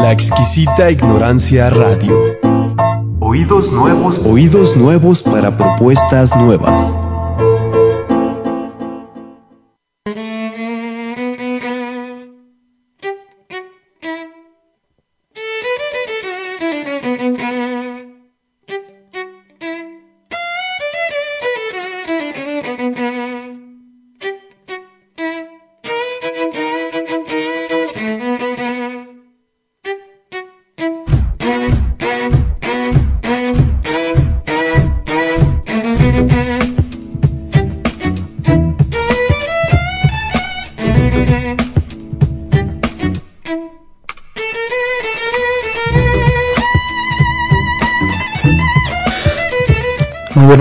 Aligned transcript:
La 0.00 0.12
exquisita 0.12 0.92
ignorancia 0.92 1.70
radio. 1.70 2.38
Oídos 3.18 3.72
nuevos. 3.72 4.20
Oídos 4.24 4.76
nuevos 4.76 5.24
para 5.24 5.56
propuestas 5.56 6.34
nuevas. 6.36 7.07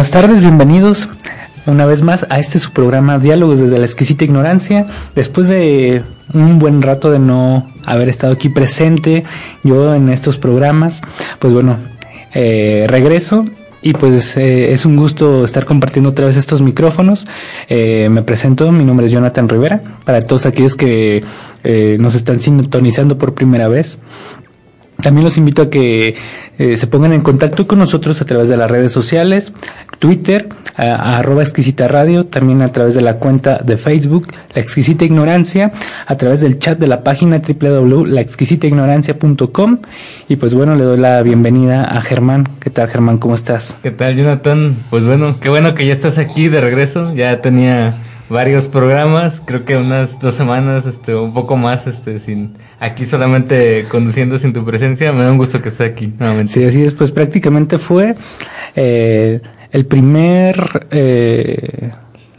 Buenas 0.08 0.24
tardes, 0.24 0.40
bienvenidos 0.40 1.10
una 1.66 1.86
vez 1.86 2.02
más 2.02 2.26
a 2.30 2.40
este 2.40 2.60
su 2.60 2.72
programa 2.72 3.20
Diálogos 3.20 3.60
desde 3.60 3.78
la 3.78 3.86
exquisita 3.86 4.24
ignorancia. 4.24 4.86
Después 5.16 5.50
de 5.50 6.02
un 6.34 6.60
buen 6.60 6.82
rato 6.82 7.12
de 7.12 7.20
no 7.20 7.70
haber 7.86 8.08
estado 8.08 8.32
aquí 8.32 8.48
presente 8.48 9.26
yo 9.66 9.94
en 9.94 10.08
estos 10.08 10.38
programas, 10.38 11.02
pues 11.40 11.52
bueno, 11.52 11.76
eh, 12.34 12.86
regreso 12.88 13.44
y 13.82 13.92
pues 13.96 14.38
eh, 14.38 14.72
es 14.72 14.86
un 14.86 14.96
gusto 14.96 15.44
estar 15.44 15.66
compartiendo 15.66 16.12
otra 16.12 16.26
vez 16.26 16.38
estos 16.38 16.62
micrófonos. 16.62 17.28
Eh, 17.68 18.08
me 18.10 18.24
presento, 18.24 18.72
mi 18.72 18.86
nombre 18.86 19.08
es 19.08 19.12
Jonathan 19.12 19.50
Rivera, 19.50 19.82
para 20.06 20.22
todos 20.22 20.46
aquellos 20.46 20.76
que 20.76 21.22
nos 22.00 22.16
están 22.16 22.40
sintonizando 22.40 23.18
por 23.18 23.34
primera 23.34 23.68
vez. 23.68 24.00
También 25.02 25.24
los 25.24 25.38
invito 25.38 25.62
a 25.62 25.70
que 25.70 26.16
eh, 26.58 26.76
se 26.76 26.88
pongan 26.88 27.14
en 27.14 27.22
contacto 27.22 27.68
con 27.68 27.80
nosotros 27.80 28.22
a 28.22 28.26
través 28.26 28.50
de 28.50 28.58
las 28.58 28.70
redes 28.70 28.92
sociales, 28.92 29.54
Twitter, 30.00 30.50
a, 30.76 31.20
arroba 31.20 31.44
exquisita 31.44 31.88
radio, 31.88 32.24
también 32.24 32.64
a 32.64 32.70
través 32.70 32.96
de 32.96 33.02
la 33.02 33.18
cuenta 33.18 33.60
de 33.60 33.78
Facebook, 33.78 34.30
La 34.56 34.62
Exquisita 34.62 35.06
Ignorancia, 35.06 35.72
a 36.06 36.18
través 36.18 36.42
del 36.42 36.58
chat 36.58 36.80
de 36.80 36.88
la 36.88 37.04
página 37.04 37.40
www.laexquisitaignorancia.com 37.40 39.78
y 40.28 40.38
pues 40.38 40.56
bueno, 40.56 40.76
le 40.76 40.84
doy 40.84 40.98
la 40.98 41.22
bienvenida 41.22 41.84
a 41.84 42.02
Germán. 42.02 42.50
¿Qué 42.60 42.72
tal 42.72 42.90
Germán? 42.90 43.20
¿Cómo 43.20 43.36
estás? 43.36 43.78
¿Qué 43.84 43.92
tal 43.92 44.16
Jonathan? 44.16 44.76
Pues 44.90 45.06
bueno, 45.06 45.36
qué 45.40 45.50
bueno 45.50 45.76
que 45.76 45.86
ya 45.86 45.94
estás 45.94 46.18
aquí 46.18 46.48
de 46.48 46.60
regreso, 46.60 47.14
ya 47.14 47.40
tenía 47.42 47.94
varios 48.30 48.68
programas, 48.68 49.42
creo 49.46 49.66
que 49.66 49.78
unas 49.78 50.20
dos 50.20 50.36
semanas, 50.36 50.86
este, 50.86 51.16
un 51.16 51.34
poco 51.34 51.58
más, 51.58 51.88
este, 51.88 52.20
sin, 52.20 52.54
aquí 52.80 53.06
solamente 53.06 53.86
conduciendo 53.90 54.38
sin 54.40 54.54
tu 54.54 54.66
presencia, 54.66 55.12
me 55.14 55.24
da 55.24 55.32
un 55.32 55.38
gusto 55.38 55.62
que 55.62 55.70
estés 55.70 55.92
aquí 55.92 56.14
nuevamente. 56.20 56.52
Sí, 56.54 56.64
así 56.64 56.84
es, 56.84 56.94
pues 56.94 57.12
prácticamente 57.12 57.78
fue, 57.78 58.16
eh, 58.76 59.42
el 59.72 59.86
primer, 59.86 60.88
eh, 60.92 61.92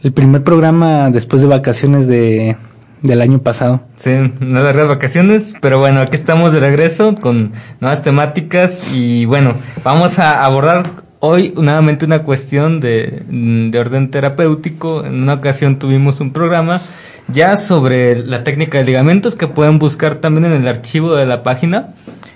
el 0.03 0.13
primer 0.13 0.43
programa 0.45 1.11
después 1.11 1.43
de 1.43 1.49
vacaciones 1.49 2.07
de, 2.07 2.57
del 3.03 3.21
año 3.21 3.41
pasado. 3.41 3.83
Sí, 3.97 4.11
unas 4.11 4.65
largas 4.65 4.89
vacaciones, 4.89 5.55
pero 5.61 5.79
bueno, 5.79 6.01
aquí 6.01 6.17
estamos 6.17 6.53
de 6.53 6.61
regreso 6.61 7.15
con 7.15 7.53
nuevas 7.81 8.03
temáticas 8.03 8.93
y 8.95 9.25
bueno, 9.25 9.55
vamos 9.85 10.19
a 10.19 10.45
abordar 10.45 11.08
Hoy 11.21 11.53
nuevamente 11.57 12.05
una 12.05 12.23
cuestión 12.23 12.79
de, 12.79 13.25
de, 13.29 13.79
orden 13.79 14.11
terapéutico. 14.11 15.05
En 15.05 15.23
una 15.23 15.35
ocasión 15.35 15.79
tuvimos 15.79 16.21
un 16.21 16.33
programa 16.33 16.81
ya 17.27 17.57
sobre 17.57 18.25
la 18.25 18.45
técnica 18.45 18.79
de 18.79 18.85
ligamentos 18.85 19.35
que 19.35 19.49
pueden 19.49 19.81
buscar 19.81 20.17
también 20.17 20.45
en 20.45 20.53
el 20.53 20.69
archivo 20.69 21.17
de 21.17 21.27
la 21.27 21.43
página. 21.43 21.95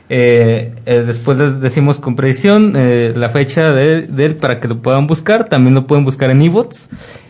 Eh, 0.09 0.75
eh, 0.85 1.05
después 1.07 1.39
les 1.39 1.61
decimos 1.61 1.99
con 1.99 2.17
precisión 2.17 2.75
eh, 2.77 3.13
la 3.15 3.29
fecha 3.29 3.73
de, 3.73 4.03
de, 4.03 4.27
él 4.27 4.35
para 4.35 4.59
que 4.59 4.67
lo 4.67 4.83
puedan 4.83 5.07
buscar. 5.07 5.49
También 5.49 5.75
lo 5.75 5.87
pueden 5.87 6.05
buscar 6.05 6.31
en 6.31 6.43
eBots. 6.43 6.89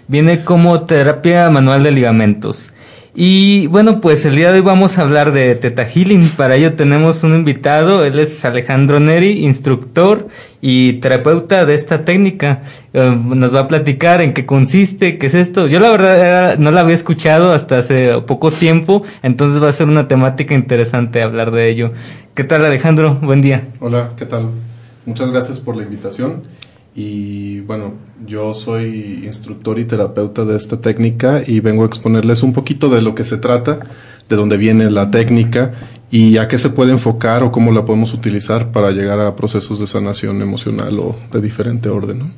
Viene 0.09 0.45
como 0.45 0.81
terapia 0.83 1.51
manual 1.51 1.83
de 1.83 1.91
ligamentos. 1.91 2.73
Y 3.15 3.67
bueno, 3.67 4.01
pues 4.01 4.25
el 4.25 4.37
día 4.37 4.51
de 4.51 4.61
hoy 4.61 4.65
vamos 4.65 4.97
a 4.97 5.03
hablar 5.03 5.33
de 5.33 5.55
Teta 5.55 5.85
Healing. 5.85 6.31
Para 6.31 6.57
ello 6.57 6.75
tenemos 6.77 7.23
un 7.25 7.35
invitado. 7.35 8.07
Él 8.07 8.19
es 8.19 8.43
Alejandro 8.47 9.01
Neri, 9.01 9.45
instructor 9.45 10.29
y 10.63 10.95
terapeuta 10.95 11.67
de 11.67 11.75
esta 11.75 12.07
técnica. 12.07 12.63
Eh, 12.95 13.15
nos 13.23 13.55
va 13.55 13.61
a 13.61 13.69
platicar 13.69 14.23
en 14.23 14.33
qué 14.33 14.47
consiste, 14.47 15.19
qué 15.19 15.27
es 15.27 15.35
esto. 15.35 15.67
Yo 15.67 15.79
la 15.79 15.91
verdad 15.91 16.57
no 16.57 16.71
la 16.71 16.81
había 16.81 16.95
escuchado 16.95 17.53
hasta 17.53 17.79
hace 17.79 18.19
poco 18.27 18.51
tiempo, 18.51 19.03
entonces 19.23 19.63
va 19.63 19.69
a 19.69 19.73
ser 19.75 19.89
una 19.89 20.09
temática 20.09 20.55
interesante 20.55 21.21
hablar 21.21 21.51
de 21.51 21.69
ello. 21.69 21.93
¿Qué 22.35 22.45
tal 22.45 22.65
Alejandro? 22.65 23.17
Buen 23.17 23.43
día. 23.43 23.69
Hola, 23.81 24.13
¿qué 24.17 24.25
tal? 24.25 24.49
Muchas 25.05 25.31
gracias 25.31 25.59
por 25.61 25.77
la 25.77 25.83
invitación. 25.83 26.45
Y 26.95 27.61
bueno, 27.61 27.95
yo 28.27 28.53
soy 28.53 29.23
instructor 29.25 29.79
y 29.79 29.85
terapeuta 29.85 30.45
de 30.45 30.57
esta 30.57 30.81
técnica 30.81 31.43
y 31.47 31.61
vengo 31.61 31.85
a 31.85 31.87
exponerles 31.87 32.43
un 32.43 32.53
poquito 32.53 32.89
de 32.91 33.01
lo 33.01 33.15
que 33.15 33.25
se 33.25 33.39
trata, 33.39 33.81
de 34.29 34.37
dónde 34.37 34.59
viene 34.59 34.91
la 34.91 35.11
técnica 35.11 35.73
y 36.11 36.37
a 36.37 36.49
qué 36.49 36.59
se 36.59 36.69
puede 36.69 36.93
enfocar 36.93 37.43
o 37.43 37.51
cómo 37.51 37.73
la 37.73 37.87
podemos 37.87 38.13
utilizar 38.13 38.73
para 38.73 38.91
llegar 38.91 39.21
a 39.21 39.35
procesos 39.35 39.79
de 39.79 39.87
sanación 39.87 40.43
emocional 40.43 40.99
o 40.99 41.17
de 41.33 41.41
diferente 41.41 41.89
orden. 41.89 42.35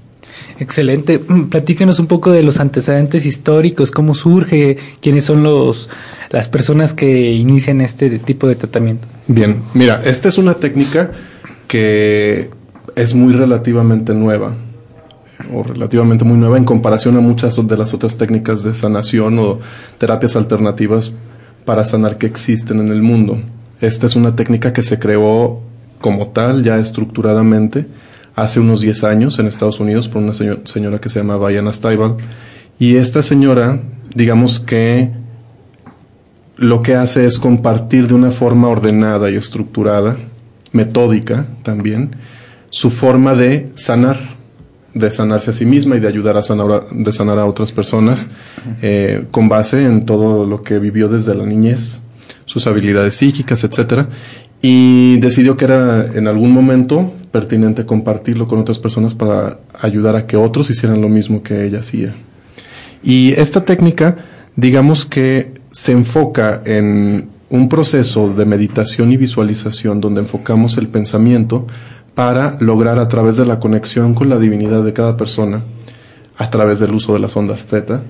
Excelente. 0.60 1.18
Platíquenos 1.50 1.98
un 1.98 2.06
poco 2.06 2.30
de 2.30 2.44
los 2.44 2.60
antecedentes 2.60 3.26
históricos, 3.26 3.90
cómo 3.90 4.14
surge, 4.14 4.76
quiénes 5.00 5.24
son 5.24 5.42
los 5.42 5.88
las 6.30 6.48
personas 6.48 6.94
que 6.94 7.32
inician 7.32 7.80
este 7.80 8.18
tipo 8.20 8.46
de 8.48 8.54
tratamiento. 8.54 9.06
Bien, 9.26 9.62
mira, 9.74 10.00
esta 10.04 10.28
es 10.28 10.38
una 10.38 10.54
técnica 10.54 11.10
que 11.66 12.50
es 12.96 13.14
muy 13.14 13.32
relativamente 13.32 14.14
nueva 14.14 14.54
o 15.52 15.62
relativamente 15.62 16.24
muy 16.24 16.38
nueva 16.38 16.56
en 16.56 16.64
comparación 16.64 17.16
a 17.16 17.20
muchas 17.20 17.56
de 17.66 17.76
las 17.76 17.92
otras 17.92 18.16
técnicas 18.16 18.62
de 18.62 18.74
sanación 18.74 19.38
o 19.38 19.58
terapias 19.98 20.36
alternativas 20.36 21.12
para 21.64 21.84
sanar 21.84 22.18
que 22.18 22.26
existen 22.26 22.80
en 22.80 22.88
el 22.88 23.02
mundo. 23.02 23.38
Esta 23.80 24.06
es 24.06 24.16
una 24.16 24.36
técnica 24.36 24.72
que 24.72 24.82
se 24.82 24.98
creó 24.98 25.60
como 26.00 26.28
tal, 26.28 26.62
ya 26.62 26.78
estructuradamente, 26.78 27.86
hace 28.36 28.60
unos 28.60 28.80
10 28.80 29.04
años 29.04 29.38
en 29.38 29.46
Estados 29.46 29.80
Unidos 29.80 30.08
por 30.08 30.22
una 30.22 30.34
señora 30.34 31.00
que 31.00 31.08
se 31.08 31.20
llama 31.20 31.48
Diana 31.48 31.72
Stiebel. 31.72 32.14
Y 32.78 32.96
esta 32.96 33.22
señora, 33.22 33.80
digamos 34.14 34.60
que 34.60 35.10
lo 36.56 36.82
que 36.82 36.94
hace 36.94 37.26
es 37.26 37.38
compartir 37.38 38.06
de 38.06 38.14
una 38.14 38.30
forma 38.30 38.68
ordenada 38.68 39.30
y 39.30 39.36
estructurada, 39.36 40.16
metódica 40.72 41.46
también, 41.62 42.10
su 42.74 42.90
forma 42.90 43.36
de 43.36 43.70
sanar, 43.76 44.18
de 44.94 45.08
sanarse 45.12 45.50
a 45.50 45.52
sí 45.52 45.64
misma 45.64 45.94
y 45.94 46.00
de 46.00 46.08
ayudar 46.08 46.36
a 46.36 46.42
sanar, 46.42 46.88
de 46.90 47.12
sanar 47.12 47.38
a 47.38 47.46
otras 47.46 47.70
personas 47.70 48.30
eh, 48.82 49.26
con 49.30 49.48
base 49.48 49.86
en 49.86 50.04
todo 50.04 50.44
lo 50.44 50.60
que 50.60 50.80
vivió 50.80 51.08
desde 51.08 51.36
la 51.36 51.46
niñez, 51.46 52.02
sus 52.46 52.66
habilidades 52.66 53.14
psíquicas, 53.14 53.62
etcétera, 53.62 54.08
y 54.60 55.20
decidió 55.20 55.56
que 55.56 55.66
era 55.66 56.04
en 56.16 56.26
algún 56.26 56.50
momento 56.50 57.12
pertinente 57.30 57.86
compartirlo 57.86 58.48
con 58.48 58.58
otras 58.58 58.80
personas 58.80 59.14
para 59.14 59.60
ayudar 59.80 60.16
a 60.16 60.26
que 60.26 60.36
otros 60.36 60.68
hicieran 60.68 61.00
lo 61.00 61.08
mismo 61.08 61.44
que 61.44 61.64
ella 61.64 61.78
hacía. 61.78 62.12
Y 63.04 63.34
esta 63.34 63.64
técnica, 63.64 64.16
digamos 64.56 65.06
que 65.06 65.52
se 65.70 65.92
enfoca 65.92 66.60
en 66.64 67.28
un 67.50 67.68
proceso 67.68 68.34
de 68.34 68.44
meditación 68.44 69.12
y 69.12 69.16
visualización 69.16 70.00
donde 70.00 70.22
enfocamos 70.22 70.76
el 70.76 70.88
pensamiento 70.88 71.68
para 72.14 72.56
lograr 72.60 72.98
a 72.98 73.08
través 73.08 73.36
de 73.36 73.46
la 73.46 73.58
conexión 73.60 74.14
con 74.14 74.28
la 74.28 74.38
divinidad 74.38 74.84
de 74.84 74.92
cada 74.92 75.16
persona, 75.16 75.64
a 76.36 76.50
través 76.50 76.80
del 76.80 76.94
uso 76.94 77.12
de 77.12 77.20
las 77.20 77.36
ondas 77.36 77.66
teta, 77.66 78.02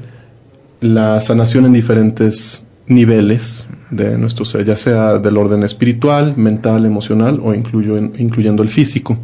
la 0.81 1.21
sanación 1.21 1.65
en 1.67 1.73
diferentes 1.73 2.67
niveles 2.87 3.71
de 3.91 4.19
nuestro 4.19 4.45
ser, 4.45 4.65
ya 4.65 4.77
sea 4.77 5.19
del 5.19 5.37
orden 5.37 5.63
espiritual, 5.63 6.35
mental, 6.37 6.85
emocional 6.85 7.41
o 7.43 7.55
incluyendo 7.55 8.63
el 8.63 8.69
físico. 8.69 9.17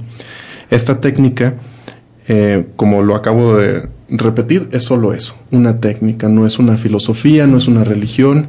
Esta 0.70 1.00
técnica, 1.00 1.54
eh, 2.28 2.66
como 2.76 3.02
lo 3.02 3.14
acabo 3.14 3.56
de 3.56 3.88
repetir, 4.08 4.68
es 4.72 4.84
solo 4.84 5.12
eso, 5.12 5.34
una 5.50 5.80
técnica, 5.80 6.28
no 6.28 6.46
es 6.46 6.58
una 6.58 6.76
filosofía, 6.76 7.46
no 7.46 7.56
es 7.56 7.68
una 7.68 7.84
religión. 7.84 8.48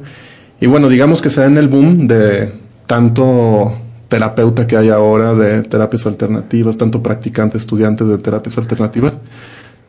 Y 0.62 0.68
bueno, 0.68 0.88
digamos 0.88 1.22
que 1.22 1.30
se 1.30 1.42
da 1.42 1.48
en 1.48 1.57
el 1.57 1.68
boom 1.68 2.07
de 2.07 2.54
tanto 2.88 3.75
terapeuta 4.12 4.68
que 4.68 4.75
hay 4.75 4.90
ahora 4.90 5.34
de 5.34 5.63
terapias 5.63 6.06
alternativas, 6.06 6.78
tanto 6.78 7.02
practicantes, 7.02 7.62
estudiantes 7.62 8.10
de 8.10 8.18
terapias 8.18 8.58
alternativas, 8.58 9.22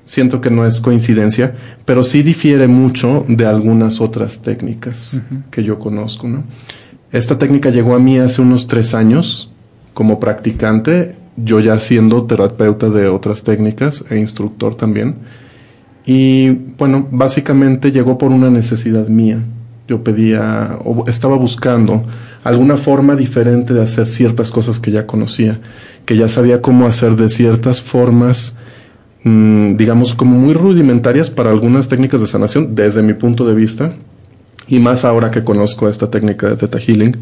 siento 0.05 0.41
que 0.41 0.49
no 0.49 0.65
es 0.65 0.81
coincidencia, 0.81 1.57
pero 1.85 2.05
sí 2.05 2.23
difiere 2.23 2.69
mucho 2.69 3.25
de 3.27 3.47
algunas 3.47 4.01
otras 4.01 4.41
técnicas 4.41 5.21
que 5.51 5.65
yo 5.65 5.81
conozco, 5.81 6.29
¿no? 6.29 6.45
Esta 7.11 7.37
técnica 7.37 7.71
llegó 7.71 7.97
a 7.97 7.99
mí 7.99 8.17
hace 8.17 8.43
unos 8.43 8.69
tres 8.69 8.95
años 8.95 9.51
como 9.93 10.21
practicante, 10.21 11.17
yo 11.37 11.59
ya 11.59 11.81
siendo 11.81 12.23
terapeuta 12.23 12.91
de 12.91 13.09
otras 13.09 13.43
técnicas 13.43 14.05
e 14.09 14.21
instructor 14.21 14.77
también. 14.77 15.17
Y 16.07 16.51
bueno, 16.79 17.09
básicamente 17.11 17.91
llegó 17.91 18.19
por 18.19 18.31
una 18.31 18.51
necesidad 18.51 19.09
mía. 19.09 19.41
Yo 19.89 20.05
pedía 20.05 20.79
o 20.85 21.05
estaba 21.09 21.37
buscando 21.37 22.05
alguna 22.45 22.77
forma 22.77 23.17
diferente 23.17 23.75
de 23.75 23.83
hacer 23.83 24.07
ciertas 24.07 24.51
cosas 24.51 24.81
que 24.81 24.91
ya 24.91 25.07
conocía, 25.07 25.61
que 26.07 26.17
ya 26.17 26.29
sabía 26.29 26.63
cómo 26.63 26.87
hacer 26.87 27.17
de 27.17 27.29
ciertas 27.29 27.83
formas, 27.83 28.57
mmm, 29.25 29.77
digamos, 29.77 30.15
como 30.15 30.39
muy 30.39 30.55
rudimentarias 30.55 31.31
para 31.31 31.51
algunas 31.51 31.89
técnicas 31.89 32.21
de 32.21 32.27
sanación, 32.27 32.75
desde 32.75 33.03
mi 33.03 33.15
punto 33.15 33.47
de 33.47 33.55
vista, 33.55 33.95
y 34.69 34.79
más 34.79 35.05
ahora 35.05 35.31
que 35.31 35.45
conozco 35.45 35.89
esta 35.89 36.11
técnica 36.11 36.49
de 36.49 36.57
Theta 36.57 36.79
Healing. 36.79 37.17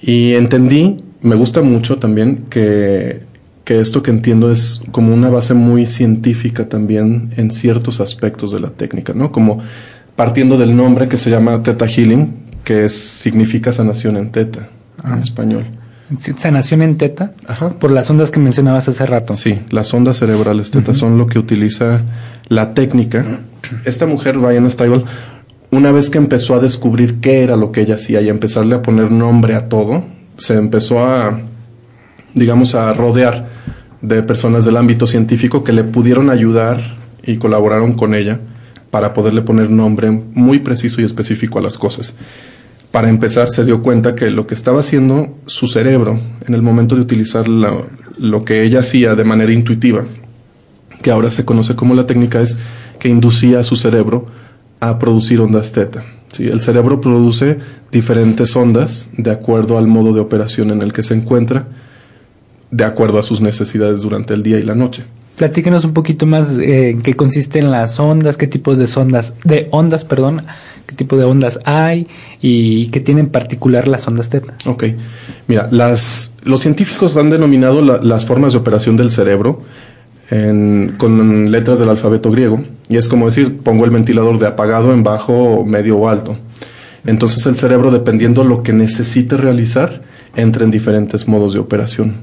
Y 0.00 0.32
entendí, 0.32 0.98
me 1.22 1.34
gusta 1.34 1.62
mucho 1.62 1.96
también 1.96 2.46
que, 2.50 3.22
que 3.64 3.80
esto 3.80 4.02
que 4.02 4.10
entiendo 4.10 4.50
es 4.50 4.82
como 4.90 5.14
una 5.14 5.30
base 5.30 5.54
muy 5.54 5.86
científica 5.86 6.68
también 6.68 7.30
en 7.36 7.50
ciertos 7.50 8.00
aspectos 8.00 8.52
de 8.52 8.60
la 8.60 8.70
técnica, 8.70 9.12
¿no? 9.14 9.32
Como 9.32 9.60
partiendo 10.16 10.56
del 10.58 10.76
nombre 10.76 11.08
que 11.08 11.16
se 11.18 11.30
llama 11.30 11.62
Theta 11.62 11.86
Healing, 11.86 12.34
que 12.64 12.84
es, 12.86 12.92
significa 12.98 13.72
sanación 13.72 14.16
en 14.16 14.30
teta 14.30 14.68
en 15.04 15.12
Ah. 15.12 15.18
español. 15.20 15.64
Sanación 16.36 16.82
en 16.82 16.96
teta. 16.98 17.32
Ajá. 17.48 17.70
Por 17.70 17.90
las 17.90 18.08
ondas 18.10 18.30
que 18.30 18.38
mencionabas 18.40 18.88
hace 18.88 19.04
rato. 19.06 19.34
Sí, 19.34 19.60
las 19.70 19.92
ondas 19.92 20.18
cerebrales 20.18 20.70
teta 20.70 20.94
son 20.94 21.18
lo 21.18 21.26
que 21.26 21.38
utiliza 21.38 22.02
la 22.48 22.74
técnica. 22.74 23.24
Esta 23.84 24.06
mujer, 24.06 24.38
Diana 24.38 24.70
Stiebel, 24.70 25.04
una 25.72 25.90
vez 25.90 26.08
que 26.10 26.18
empezó 26.18 26.54
a 26.54 26.60
descubrir 26.60 27.16
qué 27.20 27.42
era 27.42 27.56
lo 27.56 27.72
que 27.72 27.80
ella 27.82 27.96
hacía 27.96 28.20
y 28.20 28.28
a 28.28 28.30
empezarle 28.30 28.76
a 28.76 28.82
poner 28.82 29.10
nombre 29.10 29.54
a 29.56 29.68
todo, 29.68 30.04
se 30.36 30.54
empezó 30.54 31.04
a, 31.04 31.40
digamos, 32.34 32.76
a 32.76 32.92
rodear 32.92 33.48
de 34.00 34.22
personas 34.22 34.64
del 34.64 34.76
ámbito 34.76 35.08
científico 35.08 35.64
que 35.64 35.72
le 35.72 35.82
pudieron 35.82 36.30
ayudar 36.30 36.80
y 37.24 37.36
colaboraron 37.38 37.94
con 37.94 38.14
ella 38.14 38.38
para 38.96 39.12
poderle 39.12 39.42
poner 39.42 39.68
nombre 39.68 40.10
muy 40.10 40.60
preciso 40.60 41.02
y 41.02 41.04
específico 41.04 41.58
a 41.58 41.62
las 41.62 41.76
cosas. 41.76 42.14
Para 42.90 43.10
empezar, 43.10 43.50
se 43.50 43.62
dio 43.62 43.82
cuenta 43.82 44.14
que 44.14 44.30
lo 44.30 44.46
que 44.46 44.54
estaba 44.54 44.80
haciendo 44.80 45.36
su 45.44 45.66
cerebro 45.66 46.18
en 46.48 46.54
el 46.54 46.62
momento 46.62 46.94
de 46.94 47.02
utilizar 47.02 47.46
lo 47.46 48.44
que 48.46 48.62
ella 48.62 48.80
hacía 48.80 49.14
de 49.14 49.22
manera 49.22 49.52
intuitiva, 49.52 50.06
que 51.02 51.10
ahora 51.10 51.30
se 51.30 51.44
conoce 51.44 51.76
como 51.76 51.94
la 51.94 52.06
técnica, 52.06 52.40
es 52.40 52.58
que 52.98 53.10
inducía 53.10 53.60
a 53.60 53.64
su 53.64 53.76
cerebro 53.76 54.28
a 54.80 54.98
producir 54.98 55.42
ondas 55.42 55.72
teta. 55.72 56.02
¿sí? 56.32 56.48
El 56.48 56.62
cerebro 56.62 57.02
produce 57.02 57.58
diferentes 57.92 58.56
ondas 58.56 59.10
de 59.18 59.30
acuerdo 59.30 59.76
al 59.76 59.88
modo 59.88 60.14
de 60.14 60.20
operación 60.20 60.70
en 60.70 60.80
el 60.80 60.94
que 60.94 61.02
se 61.02 61.12
encuentra, 61.12 61.68
de 62.70 62.84
acuerdo 62.84 63.18
a 63.18 63.22
sus 63.22 63.42
necesidades 63.42 64.00
durante 64.00 64.32
el 64.32 64.42
día 64.42 64.58
y 64.58 64.62
la 64.62 64.74
noche. 64.74 65.04
Platíquenos 65.36 65.84
un 65.84 65.92
poquito 65.92 66.24
más 66.26 66.56
eh, 66.58 66.90
en 66.90 67.02
qué 67.02 67.14
consisten 67.14 67.70
las 67.70 68.00
ondas, 68.00 68.36
qué 68.38 68.46
tipos 68.46 68.78
de 68.78 68.88
ondas, 68.98 69.34
de 69.44 69.68
ondas, 69.70 70.04
perdón, 70.04 70.42
qué 70.86 70.94
tipo 70.94 71.16
de 71.18 71.24
ondas 71.24 71.60
hay 71.66 72.06
y 72.40 72.86
qué 72.88 73.00
tienen 73.00 73.26
en 73.26 73.30
particular 73.32 73.86
las 73.86 74.08
ondas 74.08 74.30
teta. 74.30 74.54
Ok. 74.64 74.84
Mira, 75.46 75.68
las, 75.70 76.32
los 76.42 76.60
científicos 76.60 77.16
han 77.18 77.28
denominado 77.28 77.82
la- 77.82 77.98
las 78.02 78.24
formas 78.24 78.54
de 78.54 78.58
operación 78.60 78.96
del 78.96 79.10
cerebro 79.10 79.62
con 80.98 81.50
letras 81.52 81.78
del 81.78 81.88
alfabeto 81.88 82.30
griego. 82.30 82.60
Y 82.88 82.96
es 82.96 83.08
como 83.08 83.26
decir, 83.26 83.58
pongo 83.58 83.84
el 83.84 83.90
ventilador 83.90 84.38
de 84.38 84.46
apagado 84.46 84.92
en 84.92 85.02
bajo, 85.02 85.64
medio 85.64 85.98
o 85.98 86.08
alto. 86.08 86.36
Entonces 87.04 87.46
el 87.46 87.56
cerebro, 87.56 87.90
dependiendo 87.90 88.42
lo 88.42 88.62
que 88.62 88.72
necesite 88.72 89.36
realizar, 89.36 90.02
entra 90.34 90.64
en 90.64 90.70
diferentes 90.70 91.28
modos 91.28 91.52
de 91.52 91.60
operación. 91.60 92.16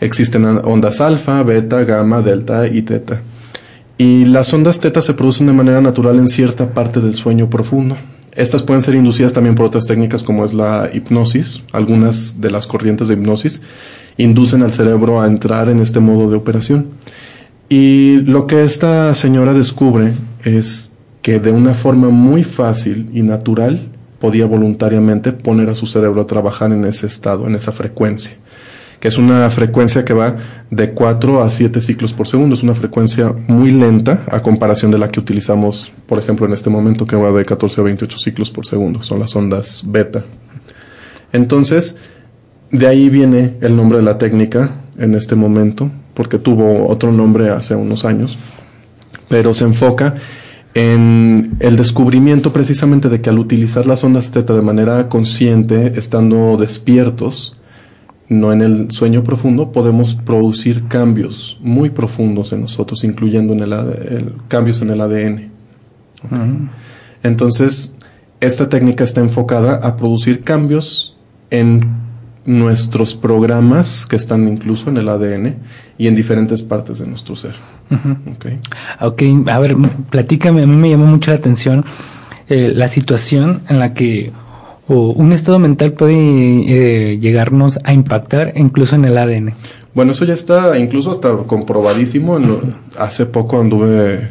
Existen 0.00 0.44
ondas 0.64 1.00
alfa, 1.00 1.42
beta, 1.42 1.84
gamma, 1.84 2.20
delta 2.20 2.66
y 2.66 2.82
teta. 2.82 3.22
Y 3.98 4.26
las 4.26 4.52
ondas 4.52 4.78
teta 4.78 5.00
se 5.00 5.14
producen 5.14 5.46
de 5.46 5.54
manera 5.54 5.80
natural 5.80 6.18
en 6.18 6.28
cierta 6.28 6.74
parte 6.74 7.00
del 7.00 7.14
sueño 7.14 7.48
profundo. 7.48 7.96
Estas 8.32 8.62
pueden 8.62 8.82
ser 8.82 8.94
inducidas 8.94 9.32
también 9.32 9.54
por 9.54 9.64
otras 9.64 9.86
técnicas 9.86 10.22
como 10.22 10.44
es 10.44 10.52
la 10.52 10.90
hipnosis. 10.92 11.62
Algunas 11.72 12.42
de 12.42 12.50
las 12.50 12.66
corrientes 12.66 13.08
de 13.08 13.14
hipnosis 13.14 13.62
inducen 14.18 14.62
al 14.62 14.72
cerebro 14.72 15.22
a 15.22 15.26
entrar 15.26 15.70
en 15.70 15.80
este 15.80 16.00
modo 16.00 16.30
de 16.30 16.36
operación. 16.36 16.88
Y 17.70 18.18
lo 18.26 18.46
que 18.46 18.64
esta 18.64 19.14
señora 19.14 19.54
descubre 19.54 20.12
es 20.44 20.92
que 21.22 21.40
de 21.40 21.50
una 21.50 21.72
forma 21.72 22.10
muy 22.10 22.44
fácil 22.44 23.08
y 23.14 23.22
natural 23.22 23.80
podía 24.20 24.44
voluntariamente 24.44 25.32
poner 25.32 25.70
a 25.70 25.74
su 25.74 25.86
cerebro 25.86 26.20
a 26.20 26.26
trabajar 26.26 26.70
en 26.72 26.84
ese 26.84 27.06
estado, 27.06 27.46
en 27.46 27.54
esa 27.54 27.72
frecuencia 27.72 28.36
que 29.00 29.08
es 29.08 29.18
una 29.18 29.48
frecuencia 29.50 30.04
que 30.04 30.12
va 30.12 30.36
de 30.70 30.92
4 30.92 31.42
a 31.42 31.50
7 31.50 31.80
ciclos 31.80 32.12
por 32.12 32.26
segundo. 32.26 32.54
Es 32.54 32.62
una 32.62 32.74
frecuencia 32.74 33.34
muy 33.46 33.72
lenta 33.72 34.24
a 34.30 34.40
comparación 34.40 34.90
de 34.90 34.98
la 34.98 35.08
que 35.08 35.20
utilizamos, 35.20 35.92
por 36.06 36.18
ejemplo, 36.18 36.46
en 36.46 36.52
este 36.52 36.70
momento 36.70 37.06
que 37.06 37.16
va 37.16 37.30
de 37.30 37.44
14 37.44 37.80
a 37.80 37.84
28 37.84 38.18
ciclos 38.18 38.50
por 38.50 38.66
segundo. 38.66 39.02
Son 39.02 39.18
las 39.18 39.34
ondas 39.36 39.84
beta. 39.86 40.24
Entonces, 41.32 41.98
de 42.70 42.86
ahí 42.86 43.08
viene 43.08 43.54
el 43.60 43.76
nombre 43.76 43.98
de 43.98 44.04
la 44.04 44.18
técnica 44.18 44.70
en 44.98 45.14
este 45.14 45.34
momento, 45.34 45.90
porque 46.14 46.38
tuvo 46.38 46.88
otro 46.88 47.12
nombre 47.12 47.50
hace 47.50 47.74
unos 47.74 48.04
años, 48.04 48.38
pero 49.28 49.52
se 49.54 49.64
enfoca 49.64 50.14
en 50.74 51.56
el 51.60 51.76
descubrimiento 51.76 52.52
precisamente 52.52 53.08
de 53.08 53.20
que 53.20 53.30
al 53.30 53.38
utilizar 53.38 53.86
las 53.86 54.04
ondas 54.04 54.30
teta 54.30 54.54
de 54.54 54.62
manera 54.62 55.08
consciente, 55.08 55.94
estando 55.96 56.56
despiertos, 56.58 57.55
no 58.28 58.52
en 58.52 58.62
el 58.62 58.90
sueño 58.90 59.22
profundo, 59.22 59.72
podemos 59.72 60.14
producir 60.14 60.88
cambios 60.88 61.58
muy 61.62 61.90
profundos 61.90 62.52
en 62.52 62.62
nosotros, 62.62 63.04
incluyendo 63.04 63.52
en 63.52 63.60
el, 63.60 64.34
cambios 64.48 64.82
en 64.82 64.90
el 64.90 65.00
ADN. 65.00 65.50
Entonces, 67.22 67.96
esta 68.40 68.68
técnica 68.68 69.04
está 69.04 69.20
enfocada 69.20 69.76
a 69.76 69.96
producir 69.96 70.42
cambios 70.42 71.16
en 71.50 72.06
nuestros 72.44 73.14
programas 73.16 74.06
que 74.06 74.16
están 74.16 74.46
incluso 74.46 74.88
en 74.88 74.96
el 74.98 75.08
ADN 75.08 75.56
y 75.98 76.06
en 76.06 76.14
diferentes 76.14 76.62
partes 76.62 76.98
de 76.98 77.06
nuestro 77.06 77.34
ser. 77.36 77.54
Ok. 77.90 78.46
Ok, 79.00 79.22
a 79.48 79.58
ver, 79.58 79.76
platícame, 80.10 80.62
a 80.62 80.66
mí 80.66 80.76
me 80.76 80.90
llamó 80.90 81.06
mucho 81.06 81.30
la 81.30 81.38
atención 81.38 81.84
eh, 82.48 82.72
la 82.74 82.86
situación 82.86 83.62
en 83.68 83.80
la 83.80 83.92
que 83.92 84.32
o 84.88 85.10
un 85.12 85.32
estado 85.32 85.58
mental 85.58 85.92
puede 85.92 86.14
eh, 87.12 87.18
llegarnos 87.18 87.78
a 87.84 87.92
impactar 87.92 88.52
incluso 88.56 88.94
en 88.96 89.04
el 89.04 89.18
ADN. 89.18 89.54
Bueno, 89.94 90.12
eso 90.12 90.24
ya 90.24 90.34
está 90.34 90.78
incluso 90.78 91.10
hasta 91.10 91.30
comprobadísimo. 91.46 92.36
En 92.36 92.48
lo- 92.48 92.60
hace 92.98 93.26
poco 93.26 93.60
anduve 93.60 94.28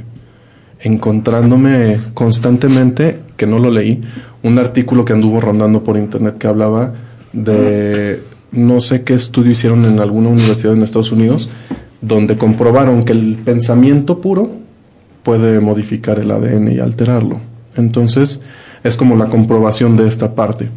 encontrándome 0.82 1.98
constantemente, 2.14 3.20
que 3.38 3.48
no 3.48 3.60
lo 3.60 3.72
leí, 3.72 4.02
un 4.44 4.60
artículo 4.60 5.04
que 5.06 5.14
anduvo 5.14 5.42
rondando 5.42 5.84
por 5.84 5.98
internet 5.98 6.38
que 6.38 6.48
hablaba 6.48 6.94
de 7.34 8.20
no 8.52 8.80
sé 8.82 9.04
qué 9.04 9.14
estudio 9.16 9.52
hicieron 9.52 9.84
en 9.86 10.00
alguna 10.00 10.30
universidad 10.30 10.74
en 10.74 10.84
Estados 10.84 11.12
Unidos, 11.12 11.50
donde 12.02 12.38
comprobaron 12.38 13.04
que 13.04 13.14
el 13.14 13.36
pensamiento 13.44 14.22
puro 14.22 14.52
puede 15.24 15.60
modificar 15.60 16.20
el 16.20 16.32
ADN 16.32 16.72
y 16.72 16.80
alterarlo. 16.80 17.40
Entonces, 17.76 18.42
es 18.86 18.98
como 18.98 19.18
la 19.18 19.26
comprobación 19.30 19.98
de 19.98 20.08
esta 20.08 20.36
parte. 20.36 20.70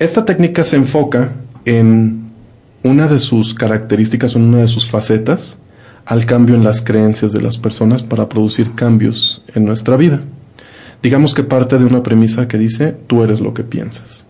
Esta 0.00 0.24
técnica 0.24 0.64
se 0.64 0.74
enfoca 0.74 1.30
en 1.64 2.32
una 2.82 3.06
de 3.06 3.20
sus 3.20 3.54
características, 3.54 4.34
en 4.34 4.42
una 4.42 4.58
de 4.58 4.66
sus 4.66 4.90
facetas, 4.90 5.58
al 6.04 6.26
cambio 6.26 6.56
en 6.56 6.64
las 6.64 6.82
creencias 6.82 7.30
de 7.30 7.40
las 7.40 7.58
personas 7.58 8.02
para 8.02 8.28
producir 8.28 8.72
cambios 8.74 9.44
en 9.54 9.64
nuestra 9.64 9.96
vida. 9.96 10.20
Digamos 11.00 11.34
que 11.34 11.44
parte 11.44 11.78
de 11.78 11.84
una 11.84 12.02
premisa 12.02 12.48
que 12.48 12.58
dice, 12.58 12.96
tú 13.06 13.22
eres 13.22 13.40
lo 13.40 13.54
que 13.54 13.62
piensas. 13.62 14.26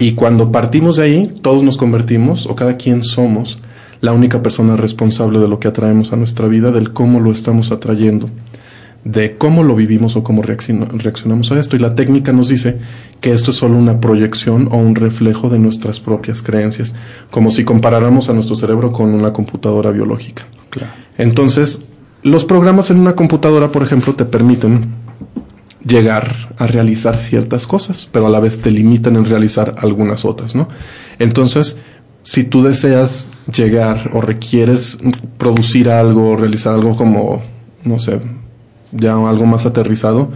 Y 0.00 0.12
cuando 0.12 0.50
partimos 0.50 0.96
de 0.96 1.04
ahí, 1.04 1.26
todos 1.42 1.62
nos 1.62 1.76
convertimos, 1.76 2.46
o 2.46 2.56
cada 2.56 2.76
quien 2.76 3.04
somos, 3.04 3.58
la 4.00 4.12
única 4.12 4.42
persona 4.42 4.74
responsable 4.74 5.38
de 5.38 5.46
lo 5.46 5.60
que 5.60 5.68
atraemos 5.68 6.12
a 6.12 6.16
nuestra 6.16 6.48
vida, 6.48 6.72
del 6.72 6.92
cómo 6.92 7.20
lo 7.20 7.30
estamos 7.30 7.70
atrayendo, 7.70 8.28
de 9.04 9.36
cómo 9.36 9.64
lo 9.64 9.74
vivimos 9.74 10.14
o 10.16 10.22
cómo 10.22 10.42
reacciona- 10.42 10.86
reaccionamos 10.86 11.50
a 11.50 11.58
esto. 11.58 11.76
Y 11.76 11.80
la 11.80 11.94
técnica 11.94 12.32
nos 12.32 12.48
dice 12.48 12.78
que 13.20 13.32
esto 13.32 13.50
es 13.50 13.56
solo 13.56 13.76
una 13.76 14.00
proyección 14.00 14.68
o 14.70 14.76
un 14.76 14.94
reflejo 14.94 15.48
de 15.48 15.58
nuestras 15.58 15.98
propias 16.00 16.42
creencias, 16.42 16.94
como 17.30 17.50
si 17.50 17.64
comparáramos 17.64 18.28
a 18.28 18.32
nuestro 18.32 18.54
cerebro 18.56 18.92
con 18.92 19.12
una 19.12 19.32
computadora 19.32 19.90
biológica. 19.90 20.44
Entonces, 21.18 21.84
los 22.22 22.44
programas 22.44 22.90
en 22.90 22.98
una 23.00 23.14
computadora, 23.14 23.68
por 23.68 23.82
ejemplo, 23.82 24.14
te 24.14 24.24
permiten 24.24 24.92
llegar 25.84 26.34
a 26.58 26.68
realizar 26.68 27.16
ciertas 27.16 27.66
cosas, 27.66 28.08
pero 28.10 28.28
a 28.28 28.30
la 28.30 28.38
vez 28.38 28.60
te 28.60 28.70
limitan 28.70 29.16
en 29.16 29.24
realizar 29.24 29.74
algunas 29.78 30.24
otras, 30.24 30.54
¿no? 30.54 30.68
Entonces, 31.18 31.76
si 32.22 32.44
tú 32.44 32.62
deseas 32.62 33.30
llegar 33.52 34.10
o 34.14 34.20
requieres 34.20 34.98
producir 35.38 35.90
algo, 35.90 36.36
realizar 36.36 36.74
algo 36.74 36.96
como, 36.96 37.42
no 37.84 37.98
sé, 37.98 38.20
ya 38.92 39.14
algo 39.28 39.46
más 39.46 39.66
aterrizado, 39.66 40.30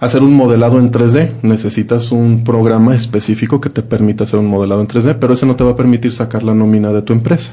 hacer 0.00 0.22
un 0.22 0.34
modelado 0.34 0.78
en 0.78 0.90
3D. 0.90 1.32
Necesitas 1.42 2.10
un 2.12 2.42
programa 2.44 2.94
específico 2.94 3.60
que 3.60 3.70
te 3.70 3.82
permita 3.82 4.24
hacer 4.24 4.38
un 4.40 4.46
modelado 4.48 4.80
en 4.80 4.88
3D, 4.88 5.16
pero 5.20 5.34
ese 5.34 5.46
no 5.46 5.56
te 5.56 5.64
va 5.64 5.72
a 5.72 5.76
permitir 5.76 6.12
sacar 6.12 6.42
la 6.42 6.54
nómina 6.54 6.92
de 6.92 7.02
tu 7.02 7.12
empresa. 7.12 7.52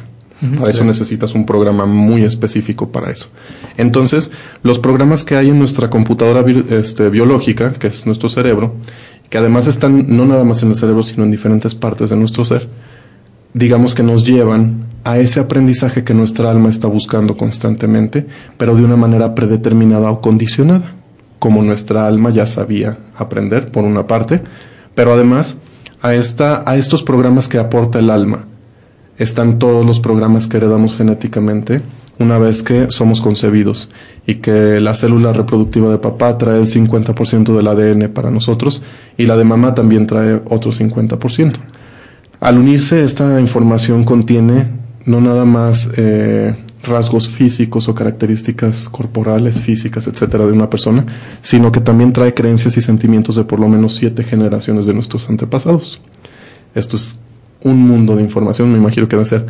Para 0.58 0.72
eso 0.72 0.86
necesitas 0.86 1.36
un 1.36 1.46
programa 1.46 1.86
muy 1.86 2.24
específico 2.24 2.90
para 2.94 3.12
eso. 3.12 3.28
Entonces, 3.76 4.32
los 4.64 4.80
programas 4.80 5.26
que 5.26 5.36
hay 5.36 5.50
en 5.50 5.60
nuestra 5.60 5.90
computadora 5.90 6.42
bi- 6.44 6.66
este, 6.70 7.10
biológica, 7.10 7.74
que 7.74 7.88
es 7.88 8.06
nuestro 8.06 8.30
cerebro, 8.30 8.74
que 9.30 9.38
además 9.38 9.68
están 9.68 10.16
no 10.16 10.26
nada 10.26 10.46
más 10.46 10.64
en 10.64 10.70
el 10.70 10.76
cerebro, 10.78 11.04
sino 11.04 11.26
en 11.26 11.32
diferentes 11.32 11.76
partes 11.76 12.10
de 12.10 12.16
nuestro 12.16 12.46
ser, 12.46 12.70
digamos 13.60 13.94
que 13.94 14.04
nos 14.04 14.24
llevan 14.24 14.86
a 15.04 15.20
ese 15.20 15.42
aprendizaje 15.42 16.06
que 16.06 16.14
nuestra 16.14 16.50
alma 16.50 16.70
está 16.70 16.88
buscando 16.88 17.36
constantemente, 17.36 18.26
pero 18.58 18.74
de 18.74 18.86
una 18.86 18.96
manera 18.96 19.36
predeterminada 19.36 20.10
o 20.10 20.22
condicionada, 20.22 20.94
como 21.40 21.62
nuestra 21.62 22.08
alma 22.08 22.30
ya 22.30 22.46
sabía 22.46 22.98
aprender, 23.18 23.70
por 23.70 23.84
una 23.84 24.08
parte, 24.08 24.42
pero 24.96 25.14
además 25.14 25.60
a, 26.02 26.14
esta, 26.14 26.64
a 26.66 26.78
estos 26.78 27.04
programas 27.04 27.50
que 27.50 27.58
aporta 27.58 28.00
el 28.00 28.10
alma, 28.10 28.46
están 29.18 29.60
todos 29.60 29.86
los 29.86 30.00
programas 30.00 30.48
que 30.48 30.56
heredamos 30.56 30.96
genéticamente 30.96 31.82
una 32.18 32.38
vez 32.38 32.64
que 32.64 32.92
somos 32.92 33.20
concebidos 33.20 33.90
y 34.26 34.36
que 34.36 34.80
la 34.80 34.96
célula 34.96 35.34
reproductiva 35.34 35.92
de 35.92 35.98
papá 35.98 36.38
trae 36.38 36.60
el 36.60 36.68
50% 36.68 37.56
del 37.56 37.68
ADN 37.68 38.14
para 38.14 38.32
nosotros 38.32 38.82
y 39.18 39.26
la 39.26 39.36
de 39.36 39.44
mamá 39.44 39.76
también 39.76 40.08
trae 40.08 40.42
otro 40.46 40.72
50%. 40.72 41.56
Al 42.40 42.58
unirse, 42.58 43.04
esta 43.04 43.40
información 43.42 44.04
contiene 44.04 44.68
no 45.06 45.20
nada 45.20 45.44
más 45.44 45.90
eh, 45.98 46.56
rasgos 46.84 47.28
físicos 47.28 47.90
o 47.90 47.96
características 47.96 48.88
corporales, 48.90 49.60
físicas, 49.60 50.08
etcétera, 50.08 50.46
de 50.46 50.54
una 50.54 50.70
persona, 50.70 51.06
sino 51.42 51.72
que 51.72 51.82
también 51.82 52.14
trae 52.14 52.34
creencias 52.34 52.78
y 52.78 52.82
sentimientos 52.82 53.36
de 53.36 53.44
por 53.44 53.60
lo 53.60 53.68
menos 53.68 53.96
siete 53.96 54.24
generaciones 54.24 54.86
de 54.86 54.94
nuestros 54.94 55.30
antepasados. 55.30 56.02
Esto 56.76 56.96
es 56.96 57.20
un 57.64 57.78
mundo 57.80 58.16
de 58.16 58.24
información, 58.24 58.72
me 58.72 58.78
imagino 58.78 59.08
que 59.08 59.16
deben 59.16 59.26
ser 59.26 59.46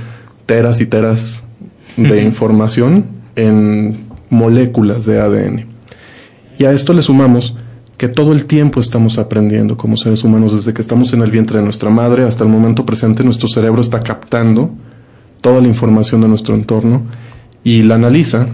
teras 0.45 0.81
y 0.81 0.87
teras 0.87 1.45
de 1.95 2.23
información 2.23 3.05
en 3.35 3.93
moléculas 4.29 5.05
de 5.05 5.19
ADN. 5.19 5.65
Y 6.57 6.65
a 6.65 6.71
esto 6.71 6.93
le 6.93 7.01
sumamos 7.01 7.55
que 7.99 8.07
todo 8.07 8.31
el 8.31 8.45
tiempo 8.45 8.79
estamos 8.79 9.17
aprendiendo 9.17 9.75
como 9.75 9.97
seres 9.97 10.23
humanos, 10.23 10.55
desde 10.55 10.73
que 10.73 10.81
estamos 10.81 11.11
en 11.11 11.21
el 11.21 11.31
vientre 11.31 11.59
de 11.59 11.65
nuestra 11.65 11.89
madre 11.89 12.23
hasta 12.23 12.45
el 12.45 12.49
momento 12.49 12.85
presente, 12.85 13.25
nuestro 13.25 13.49
cerebro 13.49 13.81
está 13.81 13.99
captando 13.99 14.71
toda 15.41 15.59
la 15.59 15.67
información 15.67 16.21
de 16.21 16.29
nuestro 16.29 16.55
entorno 16.55 17.01
y 17.61 17.83
la 17.83 17.95
analiza 17.95 18.47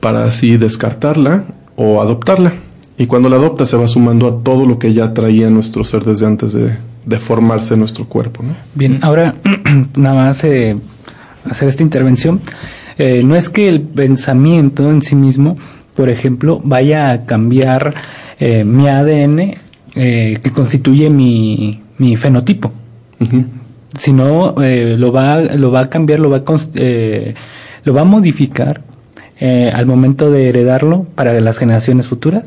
para 0.00 0.26
así 0.26 0.58
descartarla 0.58 1.44
o 1.74 2.02
adoptarla. 2.02 2.52
Y 2.98 3.06
cuando 3.06 3.30
la 3.30 3.36
adopta 3.36 3.64
se 3.64 3.78
va 3.78 3.88
sumando 3.88 4.28
a 4.28 4.44
todo 4.44 4.66
lo 4.66 4.78
que 4.78 4.92
ya 4.92 5.14
traía 5.14 5.48
nuestro 5.48 5.82
ser 5.82 6.04
desde 6.04 6.26
antes 6.26 6.52
de, 6.52 6.76
de 7.06 7.16
formarse 7.16 7.78
nuestro 7.78 8.04
cuerpo. 8.04 8.44
Bien, 8.74 8.98
ahora 9.00 9.36
nada 9.96 10.14
más 10.26 10.44
eh, 10.44 10.76
hacer 11.48 11.66
esta 11.66 11.82
intervención. 11.82 12.42
Eh, 12.98 13.22
no 13.24 13.36
es 13.36 13.48
que 13.48 13.70
el 13.70 13.80
pensamiento 13.80 14.90
en 14.90 15.00
sí 15.00 15.16
mismo, 15.16 15.56
por 15.96 16.10
ejemplo, 16.10 16.60
vaya 16.62 17.10
a 17.10 17.24
cambiar 17.24 17.94
eh, 18.40 18.64
mi 18.64 18.88
ADN 18.88 19.54
eh, 19.94 20.38
que 20.42 20.50
constituye 20.50 21.10
mi, 21.10 21.82
mi 21.98 22.16
fenotipo, 22.16 22.72
Ujú. 23.20 23.44
sino 23.98 24.54
eh, 24.62 24.96
lo 24.98 25.12
va 25.12 25.40
lo 25.40 25.70
va 25.70 25.80
a 25.80 25.90
cambiar, 25.90 26.18
lo 26.20 26.30
va 26.30 26.38
a 26.38 26.44
eh, 26.74 27.34
lo 27.84 27.94
va 27.94 28.00
a 28.00 28.04
modificar 28.04 28.82
eh, 29.38 29.70
al 29.74 29.86
momento 29.86 30.30
de 30.30 30.48
heredarlo 30.48 31.04
para 31.14 31.38
las 31.40 31.58
generaciones 31.58 32.06
futuras. 32.06 32.44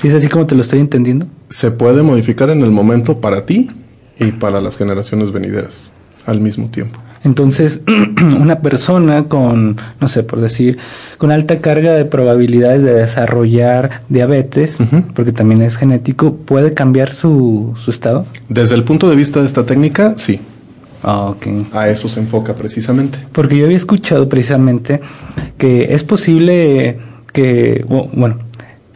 ¿Sí 0.00 0.08
es 0.08 0.14
así 0.14 0.28
como 0.28 0.46
te 0.46 0.54
lo 0.54 0.62
estoy 0.62 0.80
entendiendo? 0.80 1.26
Se 1.48 1.70
puede 1.70 2.02
modificar 2.02 2.50
en 2.50 2.62
el 2.62 2.70
momento 2.70 3.20
para 3.20 3.46
ti 3.46 3.70
y 4.18 4.32
para 4.32 4.60
las 4.60 4.76
generaciones 4.76 5.32
venideras 5.32 5.92
al 6.26 6.40
mismo 6.40 6.68
tiempo. 6.70 6.98
Entonces, 7.26 7.80
una 8.40 8.60
persona 8.60 9.24
con, 9.24 9.76
no 10.00 10.08
sé, 10.08 10.22
por 10.22 10.40
decir, 10.40 10.78
con 11.18 11.32
alta 11.32 11.58
carga 11.60 11.92
de 11.92 12.04
probabilidades 12.04 12.82
de 12.82 12.92
desarrollar 12.94 14.02
diabetes, 14.08 14.78
porque 15.14 15.32
también 15.32 15.60
es 15.60 15.76
genético, 15.76 16.34
puede 16.36 16.72
cambiar 16.72 17.12
su, 17.12 17.74
su 17.76 17.90
estado. 17.90 18.26
Desde 18.48 18.76
el 18.76 18.84
punto 18.84 19.10
de 19.10 19.16
vista 19.16 19.40
de 19.40 19.46
esta 19.46 19.66
técnica, 19.66 20.14
sí, 20.16 20.40
Ah, 21.02 21.24
ok. 21.26 21.46
a 21.72 21.88
eso 21.88 22.08
se 22.08 22.20
enfoca 22.20 22.54
precisamente. 22.54 23.18
Porque 23.32 23.56
yo 23.58 23.64
había 23.66 23.76
escuchado 23.76 24.28
precisamente 24.28 25.00
que 25.58 25.92
es 25.94 26.02
posible 26.04 26.98
que, 27.32 27.84
bu- 27.86 28.08
bueno, 28.12 28.38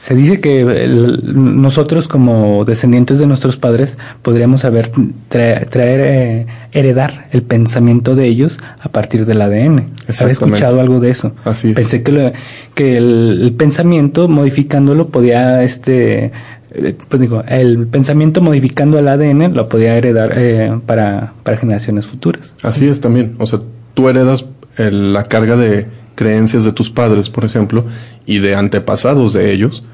se 0.00 0.14
dice 0.14 0.40
que 0.40 0.62
el- 0.62 1.20
nosotros 1.60 2.08
como 2.08 2.64
descendientes 2.64 3.18
de 3.18 3.26
nuestros 3.26 3.58
padres 3.58 3.98
podríamos 4.22 4.64
haber 4.64 4.90
tra- 4.92 5.68
traer, 5.68 6.00
eh, 6.02 6.46
heredar 6.72 7.26
el 7.32 7.42
pensamiento 7.42 8.14
de 8.14 8.26
ellos 8.26 8.58
a 8.80 8.88
partir 8.88 9.26
del 9.26 9.42
ADN. 9.42 9.88
Había 10.22 10.32
escuchado 10.32 10.80
algo 10.80 11.00
de 11.00 11.10
eso. 11.10 11.32
Así 11.44 11.68
es. 11.68 11.74
Pensé 11.74 12.02
que, 12.02 12.12
lo- 12.12 12.32
que 12.74 12.96
el, 12.96 13.40
el 13.42 13.52
pensamiento 13.52 14.26
modificándolo 14.26 15.08
podía, 15.08 15.62
este, 15.62 16.32
eh, 16.72 16.94
pues 17.08 17.20
digo, 17.20 17.44
el 17.46 17.86
pensamiento 17.86 18.40
modificando 18.40 18.98
el 18.98 19.06
ADN 19.06 19.52
lo 19.54 19.68
podía 19.68 19.98
heredar 19.98 20.32
eh, 20.34 20.72
para, 20.86 21.34
para 21.42 21.58
generaciones 21.58 22.06
futuras. 22.06 22.54
Así 22.62 22.88
es 22.88 23.02
también. 23.02 23.34
O 23.38 23.46
sea, 23.46 23.60
tú 23.92 24.08
heredas 24.08 24.46
el- 24.78 25.12
la 25.12 25.24
carga 25.24 25.56
de 25.56 25.88
creencias 26.14 26.64
de 26.64 26.72
tus 26.72 26.90
padres, 26.90 27.30
por 27.30 27.44
ejemplo, 27.44 27.84
y 28.26 28.38
de 28.38 28.54
antepasados 28.54 29.32
de 29.32 29.52
ellos, 29.52 29.84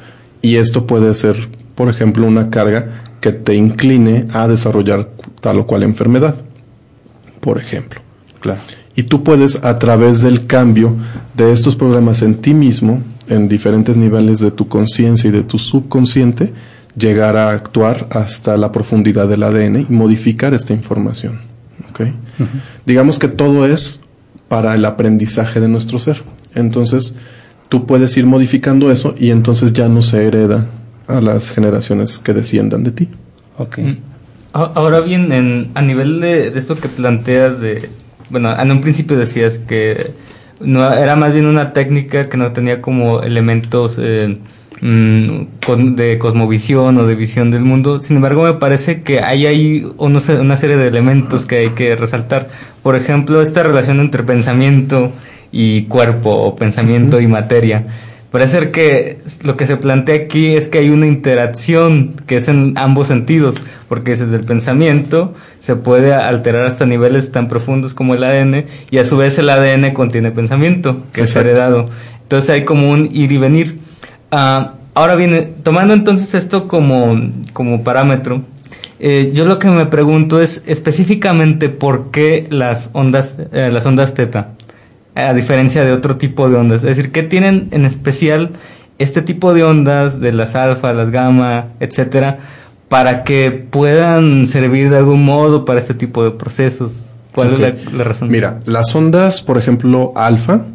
y 0.43 0.57
esto 0.57 0.87
puede 0.87 1.15
ser, 1.15 1.37
por 1.75 1.89
ejemplo, 1.89 2.27
una 2.27 2.51
carga 2.51 3.03
que 3.21 3.33
te 3.33 3.55
incline 3.55 4.27
a 4.33 4.47
desarrollar 4.47 5.11
tal 5.41 5.59
o 5.59 5.67
cual 5.67 5.83
enfermedad, 5.83 6.37
por 7.41 7.59
ejemplo. 7.59 8.01
Claro. 8.41 8.61
Y 8.95 9.05
tú 9.05 9.23
puedes, 9.23 9.63
a 9.65 9.79
través 9.79 10.23
del 10.23 10.47
cambio 10.47 10.95
de 11.35 11.53
estos 11.53 11.77
programas 11.77 12.23
en 12.23 12.37
ti 12.37 12.55
mismo, 12.55 13.03
en 13.29 13.49
diferentes 13.49 13.97
niveles 13.97 14.41
de 14.41 14.51
tu 14.51 14.69
conciencia 14.69 15.29
y 15.29 15.33
de 15.33 15.43
tu 15.43 15.59
subconsciente, 15.59 16.53
llegar 16.97 17.37
a 17.37 17.51
actuar 17.51 18.09
hasta 18.11 18.57
la 18.57 18.73
profundidad 18.73 19.29
del 19.29 19.43
ADN 19.43 19.87
y 19.89 19.93
modificar 19.93 20.55
esta 20.55 20.73
información. 20.73 21.41
¿ok? 21.91 22.09
Digamos 22.87 23.19
que 23.19 23.29
todo 23.29 23.67
es 23.67 24.01
para 24.49 24.75
el 24.75 24.85
aprendizaje 24.85 25.61
de 25.61 25.69
nuestro 25.69 25.99
ser. 25.99 26.23
Entonces, 26.55 27.15
tú 27.69 27.87
puedes 27.87 28.17
ir 28.17 28.27
modificando 28.27 28.91
eso 28.91 29.15
y 29.19 29.31
entonces 29.31 29.73
ya 29.73 29.89
no 29.89 30.03
se 30.03 30.25
hereda 30.27 30.67
a 31.07 31.21
las 31.21 31.51
generaciones 31.51 32.19
que 32.19 32.33
desciendan 32.33 32.85
de 32.85 32.91
ti. 32.91 33.09
Ok. 33.59 33.79
Mm. 33.79 33.97
Ahora 34.53 35.01
bien, 35.01 35.33
en, 35.33 35.71
a 35.75 35.83
nivel 35.83 36.21
de, 36.21 36.51
de 36.51 36.59
esto 36.59 36.77
que 36.77 36.89
planteas 36.89 37.61
de, 37.61 37.91
bueno, 38.31 38.59
en 38.59 38.71
un 38.71 38.81
principio 38.81 39.19
decías 39.19 39.59
que 39.59 40.13
no 40.61 40.91
era 40.93 41.15
más 41.17 41.35
bien 41.35 41.45
una 41.45 41.75
técnica 41.75 42.29
que 42.29 42.39
no 42.39 42.53
tenía 42.53 42.81
como 42.81 43.21
elementos 43.21 43.97
eh, 43.99 44.39
de 44.81 46.19
cosmovisión 46.19 46.99
o 46.99 47.07
de 47.07 47.15
visión 47.15 47.51
del 47.51 47.63
mundo. 47.63 48.01
Sin 48.01 48.17
embargo, 48.17 48.45
me 48.45 48.55
parece 48.55 49.03
que 49.03 49.21
hay 49.21 49.47
ahí 49.47 49.87
una 49.99 50.21
serie 50.21 50.77
de 50.77 50.89
elementos 50.89 51.47
que 51.47 51.57
hay 51.57 51.69
que 51.71 51.97
resaltar. 51.97 52.49
Por 52.83 52.97
ejemplo, 52.97 53.41
esta 53.43 53.63
relación 53.63 54.01
entre 54.01 54.23
pensamiento 54.23 55.13
y 55.53 55.85
cuerpo 55.85 56.31
o 56.31 56.57
pensamiento 56.57 57.21
y 57.21 57.27
materia. 57.27 57.87
Parece 58.31 58.59
ser 58.59 58.71
que 58.71 59.19
lo 59.45 59.57
que 59.57 59.67
se 59.67 59.77
plantea 59.77 60.17
aquí 60.17 60.57
es 60.57 60.67
que 60.67 60.79
hay 60.79 60.91
una 60.91 61.07
interacción 61.07 62.17
que 62.27 62.37
es 62.37 62.49
en 62.49 62.75
ambos 62.77 63.07
sentidos, 63.07 63.57
porque 63.89 64.11
desde 64.11 64.37
el 64.37 64.45
pensamiento 64.45 65.33
se 65.61 65.77
puede 65.77 66.13
alterar 66.13 66.65
hasta 66.65 66.85
niveles 66.85 67.33
tan 67.33 67.49
profundos 67.49 67.95
como 67.95 68.15
el 68.15 68.25
ADN 68.25 68.67
y 68.91 68.99
a 68.99 69.05
su 69.05 69.17
vez 69.17 69.39
el 69.39 69.49
ADN 69.49 69.93
contiene 69.95 70.33
pensamiento, 70.33 71.05
que 71.13 71.23
Exacto. 71.23 71.49
es 71.49 71.57
heredado. 71.57 71.89
Entonces 72.23 72.51
hay 72.51 72.65
como 72.65 72.91
un 72.91 73.09
ir 73.11 73.33
y 73.33 73.39
venir. 73.39 73.79
Ah, 74.39 74.75
ahora 74.93 75.15
bien, 75.15 75.55
tomando 75.63 75.95
entonces 75.95 76.35
esto 76.35 76.69
como, 76.69 77.19
como 77.55 77.83
parámetro, 77.83 78.43
eh, 79.01 79.31
yo 79.33 79.47
lo 79.47 79.59
que 79.59 79.69
me 79.69 79.87
pregunto 79.87 80.43
es 80.43 80.63
específicamente 80.67 81.71
por 81.71 82.11
qué 82.11 82.47
las 82.51 82.91
ondas, 82.93 83.39
eh, 83.55 83.71
las 83.73 83.87
ondas 83.87 84.13
teta 84.13 84.51
a 85.15 85.33
diferencia 85.33 85.87
de 85.87 85.93
otro 85.93 86.19
tipo 86.19 86.51
de 86.51 86.57
ondas. 86.57 86.85
Es 86.85 86.97
decir, 86.97 87.13
¿qué 87.13 87.23
tienen 87.23 87.69
en 87.71 87.87
especial 87.87 88.51
este 88.99 89.23
tipo 89.23 89.55
de 89.55 89.65
ondas 89.65 90.21
de 90.21 90.33
las 90.33 90.55
alfa, 90.55 90.93
las 90.93 91.09
gamma, 91.09 91.69
etcétera, 91.81 92.39
para 92.91 93.25
que 93.25 93.51
puedan 93.51 94.49
servir 94.49 94.91
de 94.91 94.99
algún 94.99 95.25
modo 95.25 95.65
para 95.65 95.81
este 95.81 95.95
tipo 95.95 96.23
de 96.23 96.33
procesos? 96.33 96.93
¿Cuál 97.35 97.55
es 97.55 97.61
la, 97.61 97.75
la 97.91 98.05
razón? 98.05 98.29
Mira, 98.29 98.61
las 98.67 98.95
ondas, 98.95 99.41
por 99.41 99.57
ejemplo, 99.57 100.13
alfa, 100.15 100.67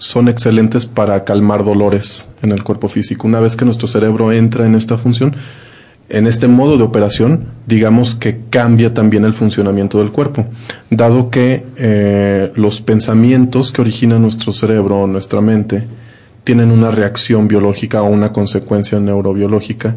son 0.00 0.28
excelentes 0.28 0.86
para 0.86 1.24
calmar 1.24 1.64
dolores 1.64 2.30
en 2.42 2.52
el 2.52 2.64
cuerpo 2.64 2.88
físico. 2.88 3.28
Una 3.28 3.38
vez 3.38 3.54
que 3.54 3.64
nuestro 3.64 3.86
cerebro 3.86 4.32
entra 4.32 4.66
en 4.66 4.74
esta 4.74 4.98
función, 4.98 5.36
en 6.08 6.26
este 6.26 6.48
modo 6.48 6.76
de 6.76 6.82
operación, 6.82 7.44
digamos 7.66 8.16
que 8.16 8.40
cambia 8.50 8.92
también 8.92 9.24
el 9.24 9.34
funcionamiento 9.34 9.98
del 9.98 10.10
cuerpo, 10.10 10.46
dado 10.90 11.30
que 11.30 11.64
eh, 11.76 12.50
los 12.56 12.80
pensamientos 12.80 13.70
que 13.70 13.82
origina 13.82 14.18
nuestro 14.18 14.52
cerebro 14.52 15.02
o 15.02 15.06
nuestra 15.06 15.40
mente 15.40 15.84
tienen 16.42 16.72
una 16.72 16.90
reacción 16.90 17.46
biológica 17.46 18.02
o 18.02 18.08
una 18.08 18.32
consecuencia 18.32 18.98
neurobiológica 18.98 19.96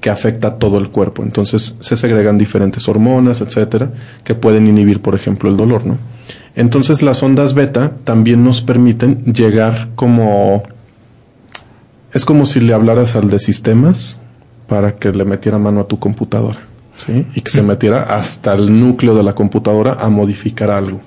que 0.00 0.10
afecta 0.10 0.48
a 0.48 0.58
todo 0.58 0.78
el 0.78 0.90
cuerpo. 0.90 1.22
Entonces 1.22 1.76
se 1.80 1.96
segregan 1.96 2.36
diferentes 2.36 2.86
hormonas, 2.88 3.40
etcétera, 3.40 3.90
que 4.22 4.34
pueden 4.34 4.66
inhibir, 4.66 5.00
por 5.00 5.14
ejemplo, 5.14 5.48
el 5.48 5.56
dolor, 5.56 5.86
¿no? 5.86 5.96
Entonces 6.56 7.02
las 7.02 7.22
ondas 7.22 7.54
beta 7.54 7.92
también 8.04 8.44
nos 8.44 8.62
permiten 8.62 9.24
llegar 9.24 9.88
como 9.96 10.62
es 12.12 12.24
como 12.24 12.46
si 12.46 12.60
le 12.60 12.72
hablaras 12.72 13.16
al 13.16 13.28
de 13.28 13.40
sistemas 13.40 14.20
para 14.68 14.94
que 14.94 15.10
le 15.10 15.24
metiera 15.24 15.58
mano 15.58 15.80
a 15.80 15.84
tu 15.84 15.98
computadora, 15.98 16.60
¿sí? 16.96 17.26
Y 17.34 17.40
que 17.40 17.50
se 17.50 17.60
metiera 17.60 18.02
hasta 18.02 18.54
el 18.54 18.80
núcleo 18.80 19.16
de 19.16 19.24
la 19.24 19.34
computadora 19.34 19.94
a 19.94 20.08
modificar 20.08 20.70
algo. 20.70 21.00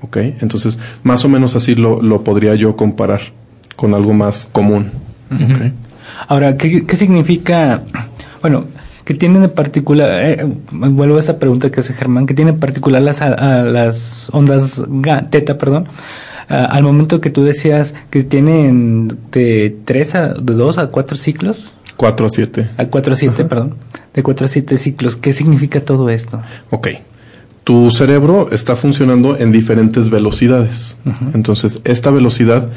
¿Ok? 0.00 0.16
Entonces, 0.16 0.80
más 1.04 1.24
o 1.24 1.28
menos 1.28 1.54
así 1.54 1.76
lo, 1.76 2.02
lo 2.02 2.24
podría 2.24 2.56
yo 2.56 2.74
comparar 2.74 3.20
con 3.76 3.94
algo 3.94 4.12
más 4.14 4.50
común. 4.50 4.90
¿ok? 5.30 5.72
Ahora, 6.26 6.56
¿qué, 6.56 6.84
qué 6.84 6.96
significa? 6.96 7.82
Bueno, 8.40 8.66
¿qué 9.04 9.14
tiene 9.14 9.38
de 9.40 9.48
particular? 9.48 10.10
eh, 10.24 10.46
vuelvo 10.70 11.16
a 11.16 11.20
esa 11.20 11.38
pregunta 11.38 11.70
que 11.70 11.80
hace 11.80 11.92
Germán. 11.92 12.26
¿Qué 12.26 12.34
tiene 12.34 12.52
en 12.52 12.58
particular 12.60 13.02
las, 13.02 13.20
a- 13.22 13.62
las 13.62 14.28
ondas 14.32 14.82
ga- 14.86 15.28
teta, 15.30 15.58
perdón? 15.58 15.86
Al 16.48 16.82
momento 16.82 17.20
que 17.20 17.30
tú 17.30 17.44
decías 17.44 17.94
que 18.10 18.24
tienen 18.24 19.08
de 19.30 19.74
3 19.84 20.14
a 20.16 20.34
de 20.34 20.52
2 20.54 20.76
a 20.78 20.88
4 20.88 21.16
ciclos, 21.16 21.74
4 21.96 22.26
a 22.26 22.28
7. 22.28 22.68
a 22.76 22.84
4 22.86 23.12
a 23.14 23.16
7, 23.16 23.44
perdón, 23.44 23.74
de 24.12 24.22
4 24.22 24.44
a 24.46 24.48
7 24.48 24.76
ciclos, 24.76 25.16
¿qué 25.16 25.32
significa 25.32 25.80
todo 25.80 26.10
esto? 26.10 26.42
Ok. 26.70 26.88
Tu 27.64 27.90
cerebro 27.92 28.48
está 28.50 28.74
funcionando 28.76 29.38
en 29.38 29.52
diferentes 29.52 30.10
velocidades. 30.10 30.98
Entonces, 31.32 31.80
esta 31.84 32.10
velocidad, 32.10 32.68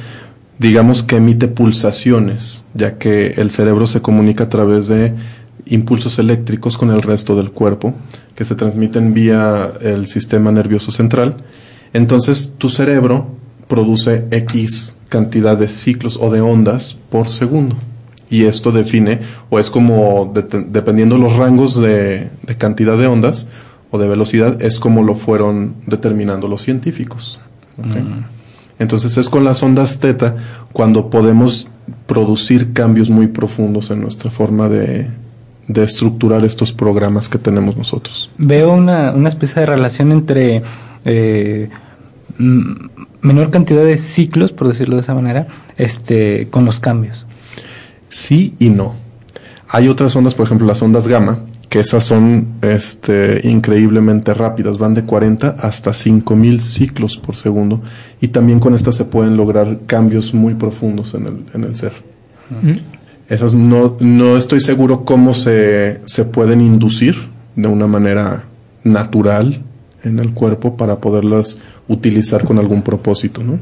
digamos 0.60 1.02
que 1.04 1.18
emite 1.18 1.48
pulsaciones, 1.50 2.66
ya 2.76 2.98
que 2.98 3.34
el 3.38 3.50
cerebro 3.52 3.88
se 3.88 4.02
comunica 4.02 4.46
a 4.46 4.50
través 4.50 4.88
de 4.88 5.14
impulsos 5.66 6.20
eléctricos 6.20 6.78
con 6.78 6.90
el 6.92 7.02
resto 7.02 7.36
del 7.36 7.52
cuerpo, 7.52 7.94
que 8.36 8.46
se 8.46 8.56
transmiten 8.56 9.14
vía 9.14 9.72
el 9.82 10.08
sistema 10.08 10.52
nervioso 10.52 10.92
central. 10.92 11.38
Entonces, 11.94 12.54
tu 12.58 12.70
cerebro 12.70 13.28
produce 13.68 14.26
X 14.32 14.98
cantidad 15.10 15.58
de 15.58 15.68
ciclos 15.68 16.20
o 16.22 16.30
de 16.30 16.42
ondas 16.42 16.98
por 17.10 17.28
segundo. 17.30 17.76
Y 18.30 18.46
esto 18.46 18.72
define, 18.72 19.20
o 19.50 19.60
es 19.60 19.70
como, 19.70 20.32
de- 20.34 20.66
dependiendo 20.70 21.18
los 21.18 21.36
rangos 21.38 21.80
de, 21.80 22.30
de 22.44 22.58
cantidad 22.58 22.98
de 22.98 23.08
ondas 23.08 23.48
o 23.92 23.98
de 23.98 24.08
velocidad, 24.08 24.62
es 24.62 24.80
como 24.80 25.04
lo 25.04 25.16
fueron 25.16 25.76
determinando 25.88 26.48
los 26.48 26.62
científicos. 26.64 27.40
¿ok? 27.78 27.96
Entonces 28.78 29.18
es 29.18 29.30
con 29.30 29.46
las 29.46 29.64
ondas 29.64 30.00
teta 30.00 30.36
cuando 30.74 31.10
podemos 31.10 31.72
producir 32.08 32.74
cambios 32.74 33.10
muy 33.10 33.28
profundos 33.28 33.90
en 33.90 34.02
nuestra 34.02 34.30
forma 34.30 34.68
de, 34.70 35.08
de 35.68 35.84
estructurar 35.84 36.44
estos 36.46 36.74
programas 36.74 37.30
que 37.30 37.38
tenemos 37.38 37.78
nosotros. 37.78 38.30
Veo 38.38 38.74
una, 38.74 39.12
una 39.12 39.30
especie 39.30 39.62
de 39.62 39.66
relación 39.66 40.12
entre 40.12 40.64
eh, 41.06 41.70
mm, 42.38 42.74
menor 43.22 43.52
cantidad 43.52 43.84
de 43.84 43.98
ciclos, 43.98 44.52
por 44.52 44.68
decirlo 44.68 44.96
de 44.96 45.02
esa 45.02 45.16
manera, 45.16 45.48
este, 45.78 46.48
con 46.50 46.66
los 46.66 46.80
cambios. 46.80 47.26
Sí 48.10 48.56
y 48.60 48.70
no. 48.70 48.94
Hay 49.68 49.88
otras 49.88 50.16
ondas, 50.16 50.36
por 50.36 50.46
ejemplo, 50.46 50.68
las 50.68 50.82
ondas 50.82 51.08
gamma, 51.08 51.42
que 51.70 51.80
esas 51.80 52.06
son 52.06 52.48
este, 52.62 53.42
increíblemente 53.44 54.34
rápidas, 54.34 54.78
van 54.78 54.94
de 54.94 55.04
40 55.04 55.58
hasta 55.60 55.94
5000 55.94 56.62
ciclos 56.62 57.18
por 57.18 57.36
segundo, 57.36 57.82
y 58.22 58.30
también 58.30 58.60
con 58.60 58.76
estas 58.76 58.96
se 58.96 59.06
pueden 59.06 59.36
lograr 59.36 59.80
cambios 59.88 60.34
muy 60.34 60.54
profundos 60.54 61.16
en 61.16 61.26
el, 61.26 61.46
en 61.54 61.64
el 61.64 61.76
ser. 61.76 61.94
Esas 63.30 63.56
no, 63.56 63.98
no 64.00 64.38
estoy 64.38 64.60
seguro 64.60 65.04
cómo 65.04 65.34
se, 65.34 66.02
se 66.06 66.26
pueden 66.26 66.62
inducir 66.62 67.16
de 67.56 67.68
una 67.68 67.88
manera 67.88 68.44
natural 68.84 69.62
en 70.04 70.20
el 70.20 70.34
cuerpo 70.34 70.78
para 70.78 70.98
poderlas 70.98 71.60
utilizar 71.88 72.44
con 72.46 72.60
algún 72.60 72.84
propósito, 72.84 73.44
¿no? 73.44 73.60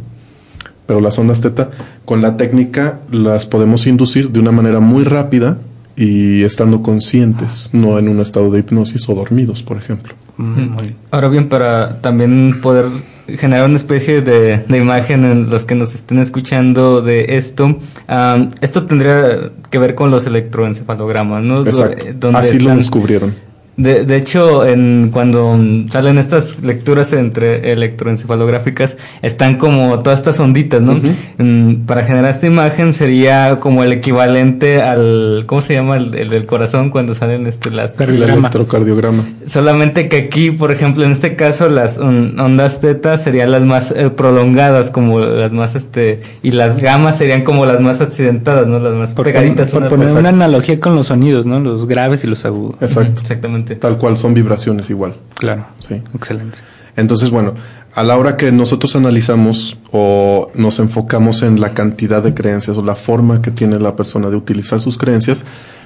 Pero 0.85 0.99
las 0.99 1.17
ondas 1.17 1.39
teta, 1.39 1.69
con 2.03 2.21
la 2.21 2.35
técnica, 2.35 2.99
las 3.09 3.45
podemos 3.45 3.87
inducir 3.87 4.31
de 4.31 4.39
una 4.39 4.51
manera 4.51 4.81
muy 4.81 5.05
rápida 5.05 5.57
y 5.95 6.43
estando 6.43 6.81
conscientes, 6.81 7.69
no 7.71 7.97
en 7.97 8.09
un 8.09 8.19
estado 8.19 8.51
de 8.51 8.59
hipnosis 8.59 9.07
o 9.07 9.15
dormidos, 9.15 9.63
por 9.63 9.77
ejemplo. 9.77 10.13
Mm, 10.37 10.69
muy 10.71 10.83
bien. 10.83 10.95
Ahora 11.11 11.29
bien, 11.29 11.47
para 11.47 12.01
también 12.01 12.59
poder 12.61 12.87
generar 13.27 13.65
una 13.65 13.77
especie 13.77 14.21
de, 14.21 14.63
de 14.67 14.77
imagen 14.77 15.25
en 15.25 15.49
los 15.49 15.65
que 15.65 15.75
nos 15.75 15.95
estén 15.95 16.19
escuchando 16.19 17.01
de 17.01 17.37
esto, 17.37 17.77
am, 18.07 18.51
esto 18.61 18.85
tendría 18.85 19.51
que 19.69 19.77
ver 19.77 19.95
con 19.95 20.11
los 20.11 20.25
electroencefalogramas, 20.25 21.43
¿no? 21.43 21.61
Exacto. 21.61 22.07
Donde 22.15 22.39
Así 22.39 22.59
lo 22.59 22.75
descubrieron. 22.75 23.33
De, 23.75 24.05
de 24.05 24.17
hecho, 24.17 24.65
en, 24.67 25.09
cuando 25.11 25.57
salen 25.91 26.19
estas 26.19 26.61
lecturas 26.63 27.11
entre 27.13 27.71
electroencefalográficas, 27.71 28.97
están 29.21 29.57
como 29.57 29.99
todas 30.01 30.19
estas 30.19 30.39
onditas, 30.39 30.81
¿no? 30.81 30.99
Mm, 31.39 31.85
para 31.85 32.03
generar 32.05 32.29
esta 32.29 32.45
imagen 32.47 32.93
sería 32.93 33.57
como 33.59 33.83
el 33.83 33.91
equivalente 33.91 34.81
al, 34.81 35.45
¿cómo 35.47 35.61
se 35.61 35.73
llama? 35.73 35.97
El, 35.97 36.13
el 36.15 36.29
del 36.29 36.45
corazón 36.45 36.91
cuando 36.91 37.15
salen 37.15 37.47
este, 37.47 37.71
las... 37.71 37.91
El 37.91 37.97
Cardiograma. 37.97 38.39
electrocardiograma. 38.49 39.23
Solamente 39.47 40.07
que 40.07 40.17
aquí, 40.17 40.51
por 40.51 40.71
ejemplo, 40.71 41.03
en 41.03 41.11
este 41.11 41.35
caso, 41.35 41.67
las 41.69 41.97
on- 41.97 42.39
ondas 42.39 42.79
teta 42.79 43.17
serían 43.17 43.51
las 43.51 43.63
más 43.63 43.91
eh, 43.91 44.09
prolongadas, 44.09 44.91
como 44.91 45.19
las 45.19 45.51
más, 45.51 45.75
este, 45.75 46.21
y 46.43 46.51
las 46.51 46.79
gamas 46.81 47.17
serían 47.17 47.43
como 47.43 47.65
las 47.65 47.79
más 47.79 48.01
accidentadas, 48.01 48.67
¿no? 48.67 48.79
Las 48.79 48.93
más 48.93 49.13
Por, 49.13 49.25
pegaditas. 49.25 49.71
por 49.71 49.89
poner 49.89 50.09
una 50.11 50.29
analogía 50.29 50.79
con 50.79 50.95
los 50.95 51.07
sonidos, 51.07 51.45
¿no? 51.45 51.59
Los 51.59 51.87
graves 51.87 52.23
y 52.23 52.27
los 52.27 52.45
agudos. 52.45 52.75
Exacto. 52.81 53.21
Exactamente. 53.21 53.62
Tal 53.63 53.97
cual 53.97 54.17
son 54.17 54.33
vibraciones 54.33 54.89
igual. 54.89 55.15
Claro. 55.35 55.65
Sí. 55.79 56.01
Excelente. 56.13 56.59
Entonces, 56.95 57.31
bueno, 57.31 57.55
a 57.95 58.03
la 58.03 58.17
hora 58.17 58.37
que 58.37 58.51
nosotros 58.51 58.95
analizamos 58.95 59.77
o 59.91 60.51
nos 60.55 60.79
enfocamos 60.79 61.41
en 61.43 61.59
la 61.59 61.73
cantidad 61.73 62.23
de 62.23 62.33
creencias 62.33 62.77
o 62.77 62.83
la 62.83 62.95
forma 62.95 63.41
que 63.41 63.51
tiene 63.51 63.79
la 63.79 63.95
persona 63.95 64.29
de 64.29 64.35
utilizar 64.35 64.79
sus 64.79 64.97
creencias, 64.97 65.45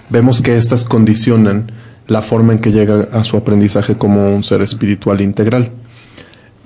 vemos 0.10 0.42
que 0.42 0.56
éstas 0.56 0.86
condicionan 0.86 1.72
la 2.08 2.22
forma 2.22 2.54
en 2.54 2.60
que 2.60 2.72
llega 2.72 3.08
a 3.12 3.24
su 3.24 3.38
aprendizaje 3.38 3.98
como 3.98 4.34
un 4.34 4.44
ser 4.44 4.62
espiritual 4.62 5.22
integral. 5.22 5.72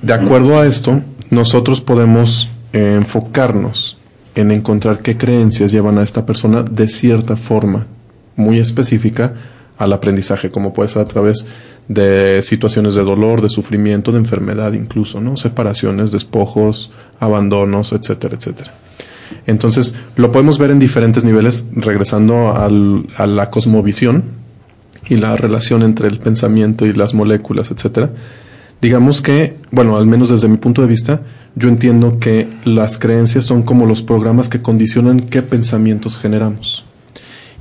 De 0.02 0.14
acuerdo 0.14 0.60
a 0.60 0.66
esto, 0.66 1.02
nosotros 1.30 1.82
podemos 1.82 2.50
eh, 2.74 2.96
enfocarnos 2.96 3.98
en 4.36 4.52
encontrar 4.52 5.00
qué 5.00 5.18
creencias 5.18 5.72
llevan 5.72 5.98
a 5.98 6.04
esta 6.04 6.26
persona 6.26 6.64
de 6.64 6.88
cierta 6.88 7.36
forma 7.36 7.88
muy 8.36 8.60
específica 8.60 9.34
al 9.78 9.94
aprendizaje, 9.94 10.50
como 10.50 10.74
puede 10.74 10.90
ser 10.90 11.02
a 11.02 11.06
través 11.06 11.46
de 11.88 12.42
situaciones 12.44 12.94
de 12.94 13.04
dolor, 13.04 13.42
de 13.42 13.50
sufrimiento, 13.50 14.12
de 14.12 14.20
enfermedad 14.20 14.74
incluso, 14.74 15.20
¿no? 15.20 15.38
Separaciones, 15.38 16.12
despojos, 16.12 16.92
abandonos, 17.20 17.92
etcétera, 17.92 18.36
etcétera. 18.38 18.74
Entonces, 19.48 19.96
lo 20.16 20.32
podemos 20.32 20.58
ver 20.58 20.72
en 20.72 20.80
diferentes 20.80 21.24
niveles, 21.26 21.66
regresando 21.74 22.54
a 22.56 23.28
la 23.28 23.50
cosmovisión 23.50 24.24
y 25.10 25.16
la 25.16 25.36
relación 25.36 25.82
entre 25.84 26.08
el 26.08 26.20
pensamiento 26.20 26.86
y 26.86 26.94
las 26.94 27.14
moléculas, 27.14 27.72
etcétera. 27.72 28.12
Digamos 28.82 29.22
que, 29.22 29.58
bueno, 29.72 29.98
al 29.98 30.06
menos 30.06 30.30
desde 30.30 30.48
mi 30.48 30.58
punto 30.58 30.82
de 30.82 30.88
vista, 30.88 31.22
yo 31.56 31.70
entiendo 31.70 32.20
que 32.20 32.48
las 32.66 32.98
creencias 32.98 33.46
son 33.46 33.64
como 33.64 33.86
los 33.86 34.02
programas 34.02 34.50
que 34.50 34.62
condicionan 34.62 35.22
qué 35.22 35.42
pensamientos 35.42 36.18
generamos. 36.18 36.84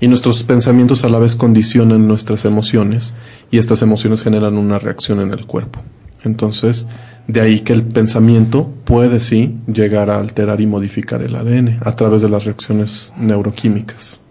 Y 0.00 0.08
nuestros 0.08 0.42
pensamientos 0.42 1.04
a 1.04 1.08
la 1.08 1.18
vez 1.18 1.36
condicionan 1.36 2.08
nuestras 2.08 2.44
emociones 2.44 3.14
y 3.50 3.58
estas 3.58 3.82
emociones 3.82 4.22
generan 4.22 4.56
una 4.56 4.78
reacción 4.78 5.20
en 5.20 5.32
el 5.32 5.46
cuerpo. 5.46 5.82
Entonces, 6.24 6.88
de 7.26 7.40
ahí 7.40 7.60
que 7.60 7.72
el 7.72 7.82
pensamiento 7.82 8.72
puede 8.84 9.20
sí 9.20 9.56
llegar 9.66 10.10
a 10.10 10.18
alterar 10.18 10.60
y 10.60 10.66
modificar 10.66 11.22
el 11.22 11.36
ADN 11.36 11.78
a 11.84 11.94
través 11.96 12.22
de 12.22 12.28
las 12.28 12.44
reacciones 12.44 13.12
neuroquímicas. 13.18 14.22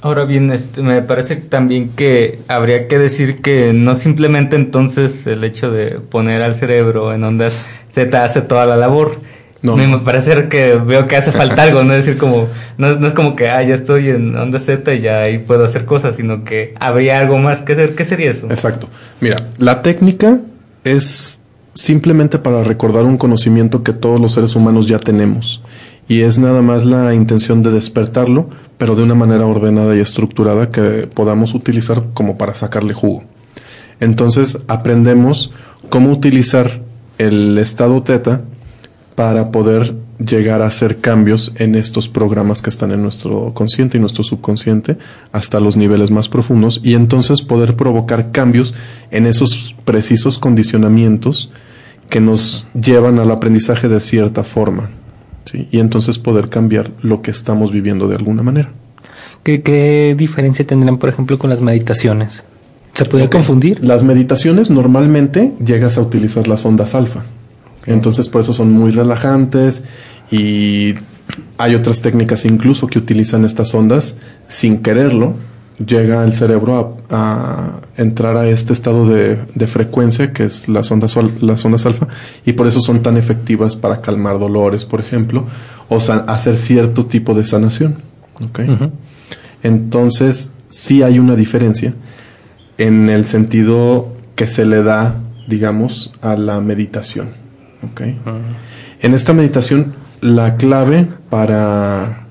Ahora 0.00 0.24
bien, 0.24 0.50
este, 0.50 0.82
me 0.82 1.00
parece 1.02 1.36
también 1.36 1.90
que 1.90 2.40
habría 2.48 2.88
que 2.88 2.98
decir 2.98 3.40
que 3.40 3.72
no 3.72 3.94
simplemente 3.94 4.56
entonces 4.56 5.26
el 5.28 5.44
hecho 5.44 5.70
de 5.70 6.00
poner 6.00 6.42
al 6.42 6.56
cerebro 6.56 7.14
en 7.14 7.22
ondas 7.22 7.56
Z 7.94 8.24
hace 8.24 8.42
toda 8.42 8.66
la 8.66 8.76
labor. 8.76 9.20
No. 9.64 9.76
Me 9.76 9.98
parece 9.98 10.48
que 10.48 10.74
veo 10.74 11.06
que 11.08 11.16
hace 11.16 11.32
falta 11.32 11.62
algo, 11.62 11.82
no 11.84 11.94
es 11.94 12.04
decir 12.04 12.18
como, 12.18 12.48
no, 12.76 12.90
es- 12.90 13.00
no 13.00 13.06
es 13.06 13.14
como 13.14 13.34
que, 13.34 13.48
ah, 13.48 13.62
ya 13.62 13.74
estoy 13.74 14.10
en 14.10 14.36
onda 14.36 14.60
Z 14.60 14.94
y 14.94 15.00
ya 15.00 15.20
ahí 15.22 15.38
puedo 15.38 15.64
hacer 15.64 15.86
cosas, 15.86 16.16
sino 16.16 16.44
que 16.44 16.74
habría 16.78 17.18
algo 17.18 17.38
más 17.38 17.62
que 17.62 17.72
hacer. 17.72 17.94
¿Qué 17.94 18.04
sería 18.04 18.30
eso? 18.30 18.46
Exacto. 18.50 18.88
Mira, 19.22 19.48
la 19.58 19.80
técnica 19.80 20.38
es 20.84 21.40
simplemente 21.72 22.38
para 22.38 22.62
recordar 22.62 23.04
un 23.04 23.16
conocimiento 23.16 23.82
que 23.82 23.94
todos 23.94 24.20
los 24.20 24.34
seres 24.34 24.54
humanos 24.54 24.86
ya 24.86 24.98
tenemos. 24.98 25.62
Y 26.08 26.20
es 26.20 26.38
nada 26.38 26.60
más 26.60 26.84
la 26.84 27.14
intención 27.14 27.62
de 27.62 27.70
despertarlo, 27.70 28.50
pero 28.76 28.94
de 28.94 29.02
una 29.02 29.14
manera 29.14 29.46
ordenada 29.46 29.96
y 29.96 30.00
estructurada 30.00 30.68
que 30.68 31.08
podamos 31.12 31.54
utilizar 31.54 32.04
como 32.12 32.36
para 32.36 32.52
sacarle 32.54 32.92
jugo. 32.92 33.24
Entonces 34.00 34.58
aprendemos 34.68 35.52
cómo 35.88 36.10
utilizar 36.10 36.82
el 37.18 37.56
estado 37.58 38.02
teta 38.02 38.42
para 39.14 39.52
poder 39.52 39.94
llegar 40.18 40.62
a 40.62 40.66
hacer 40.66 40.98
cambios 40.98 41.52
en 41.56 41.74
estos 41.74 42.08
programas 42.08 42.62
que 42.62 42.70
están 42.70 42.92
en 42.92 43.02
nuestro 43.02 43.52
consciente 43.54 43.98
y 43.98 44.00
nuestro 44.00 44.24
subconsciente 44.24 44.96
hasta 45.32 45.60
los 45.60 45.76
niveles 45.76 46.10
más 46.10 46.28
profundos 46.28 46.80
y 46.82 46.94
entonces 46.94 47.42
poder 47.42 47.76
provocar 47.76 48.32
cambios 48.32 48.74
en 49.10 49.26
esos 49.26 49.76
precisos 49.84 50.38
condicionamientos 50.38 51.50
que 52.08 52.20
nos 52.20 52.66
llevan 52.80 53.18
al 53.18 53.30
aprendizaje 53.30 53.88
de 53.88 54.00
cierta 54.00 54.44
forma. 54.44 54.90
¿sí? 55.44 55.68
Y 55.70 55.80
entonces 55.80 56.18
poder 56.18 56.48
cambiar 56.48 56.90
lo 57.02 57.22
que 57.22 57.30
estamos 57.30 57.72
viviendo 57.72 58.08
de 58.08 58.16
alguna 58.16 58.42
manera. 58.42 58.70
¿Qué, 59.42 59.62
qué 59.62 60.14
diferencia 60.16 60.66
tendrán, 60.66 60.98
por 60.98 61.08
ejemplo, 61.08 61.38
con 61.38 61.50
las 61.50 61.60
meditaciones? 61.60 62.44
¿Se 62.94 63.04
puede 63.04 63.28
confundir? 63.28 63.84
Las 63.84 64.04
meditaciones 64.04 64.70
normalmente 64.70 65.52
llegas 65.64 65.98
a 65.98 66.00
utilizar 66.00 66.46
las 66.46 66.64
ondas 66.64 66.94
alfa. 66.94 67.24
Entonces 67.86 68.28
por 68.28 68.40
eso 68.40 68.52
son 68.52 68.72
muy 68.72 68.90
relajantes 68.90 69.84
y 70.30 70.94
hay 71.58 71.74
otras 71.74 72.00
técnicas 72.00 72.44
incluso 72.44 72.86
que 72.86 72.98
utilizan 72.98 73.44
estas 73.44 73.74
ondas 73.74 74.18
sin 74.48 74.78
quererlo. 74.78 75.34
Llega 75.84 76.24
el 76.24 76.32
cerebro 76.34 76.96
a, 77.10 77.16
a 77.16 77.80
entrar 77.96 78.36
a 78.36 78.48
este 78.48 78.72
estado 78.72 79.08
de, 79.08 79.44
de 79.54 79.66
frecuencia 79.66 80.32
que 80.32 80.44
es 80.44 80.68
las 80.68 80.90
ondas, 80.92 81.16
las 81.40 81.64
ondas 81.64 81.84
alfa 81.84 82.06
y 82.46 82.52
por 82.52 82.68
eso 82.68 82.80
son 82.80 83.02
tan 83.02 83.16
efectivas 83.16 83.74
para 83.74 84.00
calmar 84.00 84.38
dolores, 84.38 84.84
por 84.84 85.00
ejemplo, 85.00 85.46
o 85.88 85.98
hacer 85.98 86.56
cierto 86.56 87.06
tipo 87.06 87.34
de 87.34 87.44
sanación. 87.44 87.96
Entonces 89.62 90.52
sí 90.68 91.02
hay 91.02 91.18
una 91.18 91.34
diferencia 91.34 91.94
en 92.78 93.08
el 93.08 93.24
sentido 93.24 94.12
que 94.34 94.46
se 94.46 94.64
le 94.64 94.82
da, 94.82 95.20
digamos, 95.48 96.12
a 96.20 96.36
la 96.36 96.60
meditación. 96.60 97.43
¿Ok? 97.92 98.00
En 99.00 99.14
esta 99.14 99.32
meditación, 99.32 99.94
la 100.20 100.56
clave 100.56 101.06
para... 101.30 102.26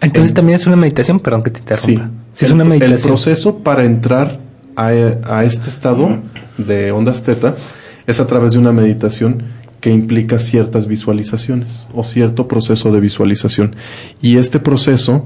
Entonces 0.00 0.30
en- 0.30 0.34
también 0.36 0.56
es 0.56 0.66
una 0.66 0.76
meditación, 0.76 1.20
perdón 1.20 1.42
que 1.42 1.50
te 1.50 1.60
interrumpa. 1.60 2.10
Sí, 2.32 2.44
es 2.44 2.50
el, 2.50 2.54
una 2.54 2.62
el 2.64 2.68
meditación. 2.70 3.08
proceso 3.08 3.58
para 3.58 3.84
entrar 3.84 4.38
a, 4.76 4.88
a 4.88 5.44
este 5.44 5.70
estado 5.70 6.18
de 6.58 6.90
ondas 6.92 7.22
teta 7.22 7.54
es 8.06 8.20
a 8.20 8.26
través 8.26 8.52
de 8.52 8.58
una 8.58 8.72
meditación 8.72 9.42
que 9.80 9.90
implica 9.90 10.38
ciertas 10.38 10.86
visualizaciones 10.86 11.86
o 11.94 12.02
cierto 12.04 12.48
proceso 12.48 12.90
de 12.90 13.00
visualización. 13.00 13.76
Y 14.22 14.36
este 14.38 14.58
proceso, 14.60 15.24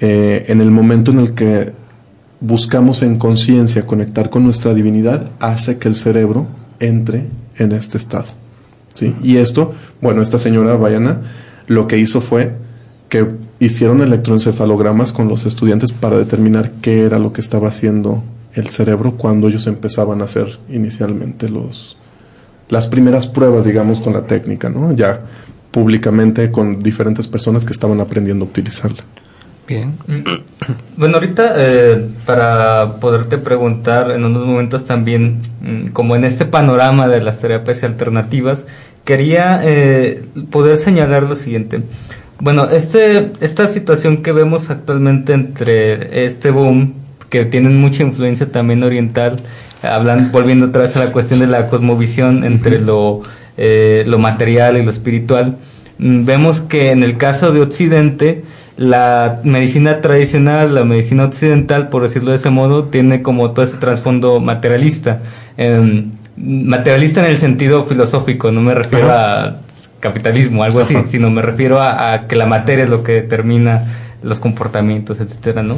eh, 0.00 0.44
en 0.48 0.60
el 0.60 0.70
momento 0.70 1.10
en 1.12 1.18
el 1.20 1.34
que 1.34 1.72
buscamos 2.40 3.02
en 3.02 3.18
conciencia 3.18 3.86
conectar 3.86 4.28
con 4.30 4.42
nuestra 4.44 4.74
divinidad, 4.74 5.30
hace 5.38 5.78
que 5.78 5.86
el 5.88 5.94
cerebro 5.94 6.46
entre 6.80 7.26
en 7.58 7.70
este 7.72 7.96
estado. 7.96 8.26
¿Sí? 8.94 9.14
Y 9.22 9.36
esto, 9.36 9.74
bueno, 10.00 10.22
esta 10.22 10.38
señora 10.38 10.76
Bayana 10.76 11.20
lo 11.66 11.86
que 11.86 11.98
hizo 11.98 12.20
fue 12.20 12.52
que 13.08 13.28
hicieron 13.60 14.00
electroencefalogramas 14.00 15.12
con 15.12 15.28
los 15.28 15.46
estudiantes 15.46 15.92
para 15.92 16.16
determinar 16.18 16.70
qué 16.80 17.02
era 17.02 17.18
lo 17.18 17.32
que 17.32 17.40
estaba 17.40 17.68
haciendo 17.68 18.24
el 18.54 18.68
cerebro 18.68 19.12
cuando 19.12 19.48
ellos 19.48 19.66
empezaban 19.66 20.20
a 20.20 20.24
hacer 20.24 20.58
inicialmente 20.68 21.48
los 21.48 21.98
las 22.68 22.86
primeras 22.86 23.26
pruebas, 23.26 23.66
digamos, 23.66 24.00
con 24.00 24.14
la 24.14 24.26
técnica, 24.26 24.70
¿no? 24.70 24.92
Ya 24.92 25.20
públicamente 25.70 26.50
con 26.50 26.82
diferentes 26.82 27.28
personas 27.28 27.66
que 27.66 27.72
estaban 27.72 28.00
aprendiendo 28.00 28.46
a 28.46 28.48
utilizarla. 28.48 29.02
Bien. 29.66 29.96
Bueno, 30.96 31.16
ahorita 31.16 31.54
eh, 31.56 32.10
para 32.24 32.96
poderte 33.00 33.36
preguntar 33.36 34.12
en 34.12 34.24
unos 34.24 34.46
momentos 34.46 34.84
también, 34.84 35.40
mm, 35.62 35.88
como 35.88 36.14
en 36.14 36.24
este 36.24 36.44
panorama 36.44 37.08
de 37.08 37.20
las 37.20 37.40
terapias 37.40 37.82
alternativas, 37.82 38.66
quería 39.04 39.60
eh, 39.64 40.24
poder 40.50 40.76
señalar 40.76 41.24
lo 41.24 41.34
siguiente. 41.34 41.82
Bueno, 42.38 42.68
este, 42.70 43.30
esta 43.40 43.66
situación 43.66 44.22
que 44.22 44.32
vemos 44.32 44.70
actualmente 44.70 45.32
entre 45.32 46.24
este 46.24 46.50
boom, 46.50 46.94
que 47.30 47.44
tienen 47.44 47.80
mucha 47.80 48.02
influencia 48.02 48.52
también 48.52 48.82
oriental, 48.82 49.40
hablan, 49.82 50.30
volviendo 50.32 50.66
otra 50.66 50.82
vez 50.82 50.96
a 50.96 51.04
la 51.04 51.12
cuestión 51.12 51.40
de 51.40 51.46
la 51.46 51.68
cosmovisión 51.68 52.44
entre 52.44 52.78
lo, 52.80 53.22
eh, 53.56 54.04
lo 54.06 54.18
material 54.18 54.76
y 54.76 54.84
lo 54.84 54.90
espiritual, 54.90 55.56
mm, 55.98 56.24
vemos 56.24 56.60
que 56.60 56.90
en 56.90 57.02
el 57.02 57.16
caso 57.16 57.52
de 57.52 57.60
Occidente, 57.60 58.44
la 58.76 59.40
medicina 59.44 60.00
tradicional, 60.00 60.74
la 60.74 60.84
medicina 60.84 61.24
occidental, 61.24 61.88
por 61.88 62.02
decirlo 62.02 62.30
de 62.30 62.36
ese 62.36 62.50
modo, 62.50 62.84
tiene 62.84 63.22
como 63.22 63.50
todo 63.52 63.64
este 63.64 63.76
trasfondo 63.76 64.40
materialista. 64.40 65.20
Em, 65.56 66.12
materialista 66.36 67.20
en 67.20 67.26
el 67.26 67.38
sentido 67.38 67.84
filosófico, 67.84 68.50
no 68.50 68.60
me 68.60 68.74
refiero 68.74 69.10
a 69.12 69.56
capitalismo, 70.00 70.64
algo 70.64 70.80
así, 70.80 70.96
Ajá. 70.96 71.06
sino 71.06 71.30
me 71.30 71.42
refiero 71.42 71.80
a, 71.80 72.12
a 72.12 72.26
que 72.26 72.34
la 72.34 72.46
materia 72.46 72.84
es 72.84 72.90
lo 72.90 73.02
que 73.02 73.12
determina 73.12 73.84
los 74.22 74.40
comportamientos, 74.40 75.20
etcétera, 75.20 75.62
¿no? 75.62 75.76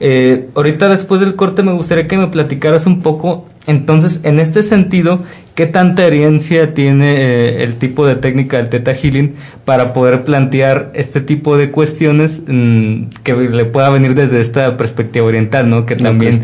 Eh, 0.00 0.48
ahorita 0.54 0.88
después 0.88 1.20
del 1.20 1.34
corte 1.34 1.62
me 1.62 1.72
gustaría 1.72 2.06
que 2.06 2.16
me 2.16 2.28
platicaras 2.28 2.86
un 2.86 3.02
poco, 3.02 3.46
entonces, 3.66 4.20
en 4.24 4.40
este 4.40 4.62
sentido, 4.62 5.20
¿qué 5.54 5.66
tanta 5.66 6.06
herencia 6.06 6.74
tiene 6.74 7.16
eh, 7.16 7.64
el 7.64 7.76
tipo 7.76 8.06
de 8.06 8.16
técnica 8.16 8.56
del 8.56 8.68
Theta 8.68 8.94
Healing 8.94 9.34
para 9.64 9.92
poder 9.92 10.24
plantear 10.24 10.90
este 10.94 11.20
tipo 11.20 11.56
de 11.56 11.70
cuestiones 11.70 12.40
mm, 12.46 13.04
que 13.22 13.34
le 13.34 13.64
pueda 13.66 13.90
venir 13.90 14.14
desde 14.14 14.40
esta 14.40 14.76
perspectiva 14.76 15.26
oriental, 15.26 15.68
¿no? 15.68 15.84
Que 15.84 15.96
también 15.96 16.42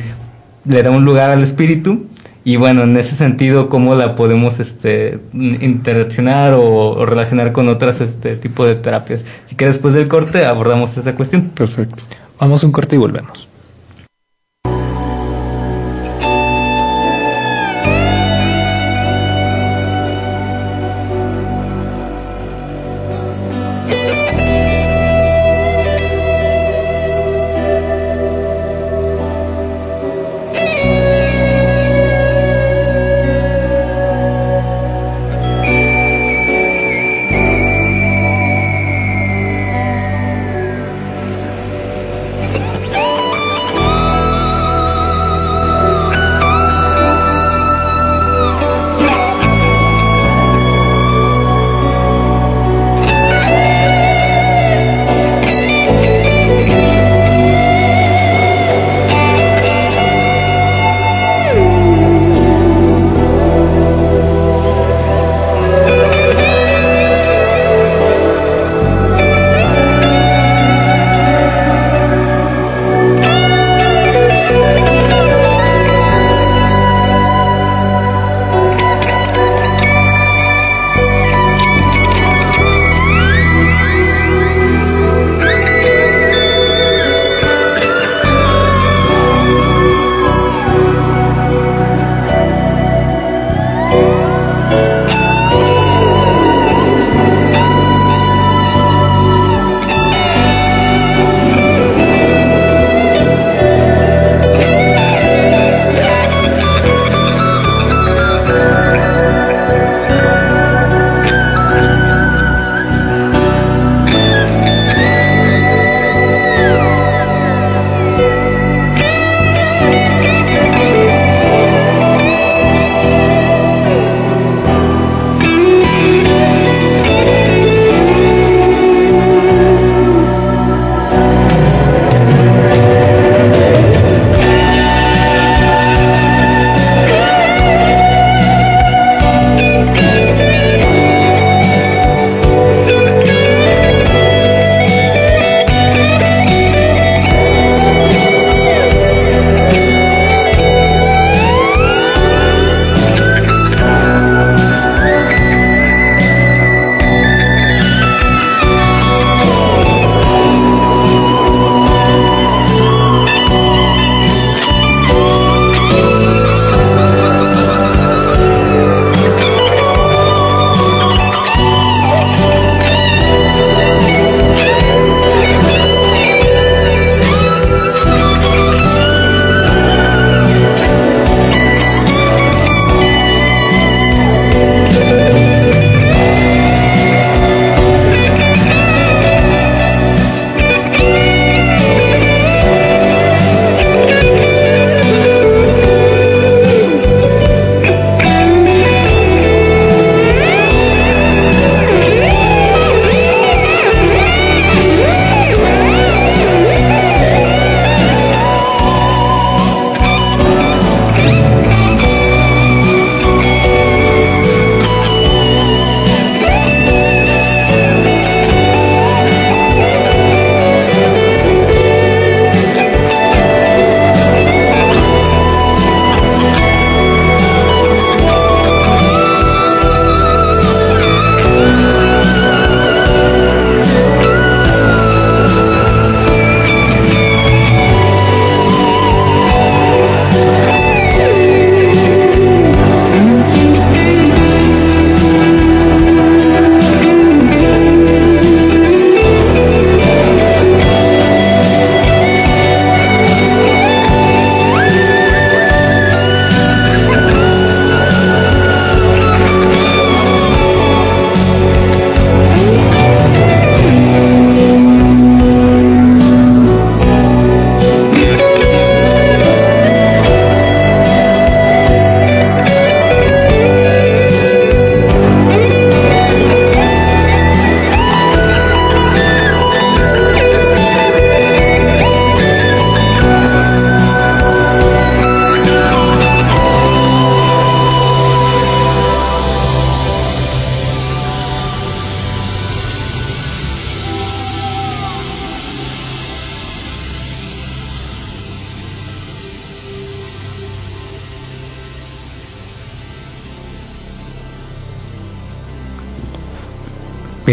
le 0.67 0.83
da 0.83 0.91
un 0.91 1.05
lugar 1.05 1.31
al 1.31 1.43
espíritu 1.43 2.07
y 2.45 2.57
bueno, 2.57 2.83
en 2.83 2.97
ese 2.97 3.15
sentido, 3.15 3.69
¿cómo 3.71 3.95
la 3.95 4.17
podemos 4.17 4.61
este, 4.61 5.19
interaccionar 5.33 6.53
o, 6.53 6.91
o 6.91 7.07
relacionar 7.07 7.53
con 7.53 7.69
otras 7.69 8.01
este 8.01 8.37
tipo 8.37 8.67
de 8.67 8.75
terapias? 8.75 9.25
Así 9.47 9.57
que 9.57 9.67
después 9.67 9.95
del 9.95 10.09
corte 10.09 10.45
abordamos 10.45 10.97
esa 10.97 11.15
cuestión. 11.15 11.51
Perfecto. 11.55 12.05
Vamos 12.39 12.63
a 12.63 12.67
un 12.67 12.73
corte 12.73 12.97
y 12.97 12.99
volvemos. 12.99 13.49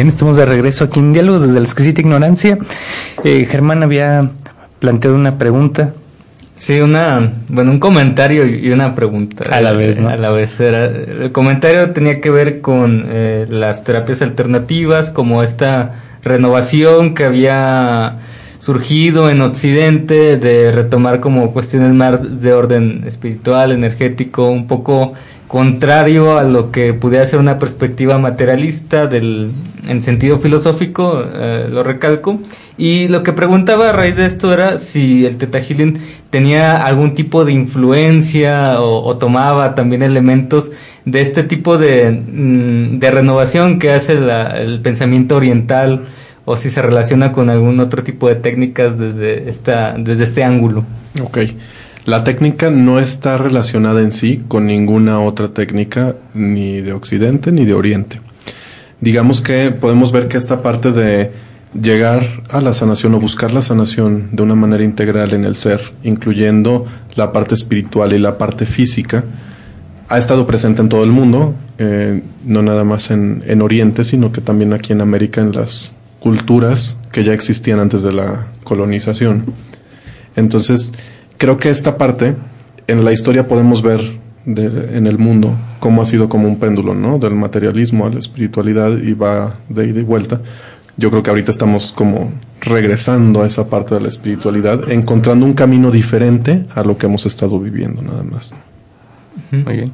Bien, 0.01 0.07
estamos 0.07 0.35
de 0.35 0.47
regreso 0.47 0.85
aquí 0.85 0.99
en 0.99 1.13
Diálogos 1.13 1.43
desde 1.43 1.59
la 1.59 1.65
exquisita 1.65 2.01
ignorancia. 2.01 2.57
Eh, 3.23 3.45
Germán 3.47 3.83
había 3.83 4.31
planteado 4.79 5.15
una 5.15 5.37
pregunta. 5.37 5.93
Sí, 6.55 6.79
una, 6.79 7.33
bueno, 7.49 7.69
un 7.69 7.79
comentario 7.79 8.47
y 8.47 8.71
una 8.71 8.95
pregunta. 8.95 9.43
A 9.55 9.61
la 9.61 9.73
vez, 9.73 9.99
¿no? 9.99 10.09
A 10.09 10.17
la 10.17 10.31
vez. 10.31 10.59
Era, 10.59 10.85
el 10.85 11.31
comentario 11.31 11.91
tenía 11.91 12.19
que 12.19 12.31
ver 12.31 12.61
con 12.61 13.05
eh, 13.09 13.45
las 13.47 13.83
terapias 13.83 14.23
alternativas, 14.23 15.11
como 15.11 15.43
esta 15.43 15.93
renovación 16.23 17.13
que 17.13 17.25
había 17.25 18.17
surgido 18.57 19.29
en 19.29 19.41
Occidente 19.41 20.37
de 20.37 20.71
retomar 20.71 21.19
como 21.19 21.53
cuestiones 21.53 21.93
más 21.93 22.41
de 22.41 22.53
orden 22.53 23.03
espiritual, 23.05 23.71
energético, 23.71 24.49
un 24.49 24.65
poco 24.65 25.13
contrario 25.51 26.37
a 26.37 26.45
lo 26.45 26.71
que 26.71 26.93
pudiera 26.93 27.25
ser 27.25 27.37
una 27.37 27.59
perspectiva 27.59 28.17
materialista 28.17 29.07
del, 29.07 29.51
en 29.85 30.01
sentido 30.01 30.39
filosófico, 30.39 31.25
eh, 31.35 31.67
lo 31.69 31.83
recalco. 31.83 32.39
Y 32.77 33.09
lo 33.09 33.21
que 33.21 33.33
preguntaba 33.33 33.89
a 33.89 33.91
raíz 33.91 34.15
de 34.15 34.27
esto 34.27 34.53
era 34.53 34.77
si 34.77 35.25
el 35.25 35.35
Teta 35.35 35.59
tenía 36.29 36.85
algún 36.85 37.15
tipo 37.15 37.43
de 37.43 37.51
influencia 37.51 38.79
o, 38.79 39.17
tomaba 39.17 39.75
también 39.75 40.03
elementos 40.03 40.71
de 41.03 41.19
este 41.19 41.43
tipo 41.43 41.77
de, 41.77 42.11
mm, 42.11 42.99
de 42.99 43.11
renovación 43.11 43.77
que 43.77 43.91
hace 43.91 44.13
el 44.13 44.79
pensamiento 44.79 45.35
oriental 45.35 46.03
o 46.45 46.55
si 46.55 46.69
se 46.69 46.81
relaciona 46.81 47.33
con 47.33 47.49
algún 47.49 47.81
otro 47.81 48.03
tipo 48.03 48.29
de 48.29 48.35
técnicas 48.35 48.97
desde, 48.97 49.49
esta, 49.49 49.95
desde 49.97 50.23
este 50.23 50.45
ángulo. 50.45 50.85
Ok. 51.21 51.39
La 52.05 52.23
técnica 52.23 52.71
no 52.71 52.99
está 52.99 53.37
relacionada 53.37 54.01
en 54.01 54.11
sí 54.11 54.43
con 54.47 54.65
ninguna 54.65 55.21
otra 55.21 55.49
técnica 55.49 56.15
ni 56.33 56.81
de 56.81 56.93
Occidente 56.93 57.51
ni 57.51 57.63
de 57.63 57.75
Oriente. 57.75 58.21
Digamos 59.01 59.41
que 59.41 59.69
podemos 59.69 60.11
ver 60.11 60.27
que 60.27 60.37
esta 60.37 60.63
parte 60.63 60.91
de 60.91 61.31
llegar 61.79 62.23
a 62.49 62.59
la 62.59 62.73
sanación 62.73 63.13
o 63.13 63.19
buscar 63.19 63.53
la 63.53 63.61
sanación 63.61 64.29
de 64.31 64.41
una 64.41 64.55
manera 64.55 64.83
integral 64.83 65.33
en 65.33 65.45
el 65.45 65.55
ser, 65.55 65.93
incluyendo 66.03 66.85
la 67.15 67.31
parte 67.31 67.53
espiritual 67.53 68.13
y 68.13 68.19
la 68.19 68.39
parte 68.39 68.65
física, 68.65 69.23
ha 70.09 70.17
estado 70.17 70.47
presente 70.47 70.81
en 70.81 70.89
todo 70.89 71.03
el 71.03 71.11
mundo, 71.11 71.53
eh, 71.77 72.23
no 72.43 72.63
nada 72.63 72.83
más 72.83 73.11
en, 73.11 73.43
en 73.45 73.61
Oriente, 73.61 74.03
sino 74.03 74.31
que 74.31 74.41
también 74.41 74.73
aquí 74.73 74.91
en 74.91 75.01
América, 75.01 75.39
en 75.39 75.53
las 75.53 75.95
culturas 76.19 76.97
que 77.11 77.23
ya 77.23 77.33
existían 77.33 77.79
antes 77.79 78.01
de 78.01 78.11
la 78.11 78.47
colonización. 78.63 79.53
Entonces, 80.35 80.93
creo 81.41 81.57
que 81.57 81.71
esta 81.71 81.97
parte 81.97 82.35
en 82.85 83.03
la 83.03 83.11
historia 83.11 83.47
podemos 83.47 83.81
ver 83.81 83.99
en 84.45 85.07
el 85.07 85.17
mundo 85.17 85.57
cómo 85.79 86.03
ha 86.03 86.05
sido 86.05 86.29
como 86.29 86.47
un 86.47 86.59
péndulo, 86.59 86.93
¿no? 86.93 87.17
Del 87.17 87.33
materialismo 87.33 88.05
a 88.05 88.11
la 88.11 88.19
espiritualidad 88.19 88.95
y 88.95 89.13
va 89.15 89.55
de 89.67 89.87
ida 89.87 90.01
y 90.01 90.03
vuelta. 90.03 90.39
Yo 90.97 91.09
creo 91.09 91.23
que 91.23 91.31
ahorita 91.31 91.49
estamos 91.49 91.93
como 91.93 92.31
regresando 92.59 93.41
a 93.41 93.47
esa 93.47 93.67
parte 93.71 93.95
de 93.95 94.01
la 94.01 94.09
espiritualidad, 94.09 94.91
encontrando 94.91 95.43
un 95.43 95.53
camino 95.53 95.89
diferente 95.89 96.61
a 96.75 96.83
lo 96.83 96.99
que 96.99 97.07
hemos 97.07 97.25
estado 97.25 97.59
viviendo, 97.59 98.03
nada 98.03 98.21
más. 98.21 98.53
Muy 99.49 99.77
bien. 99.77 99.91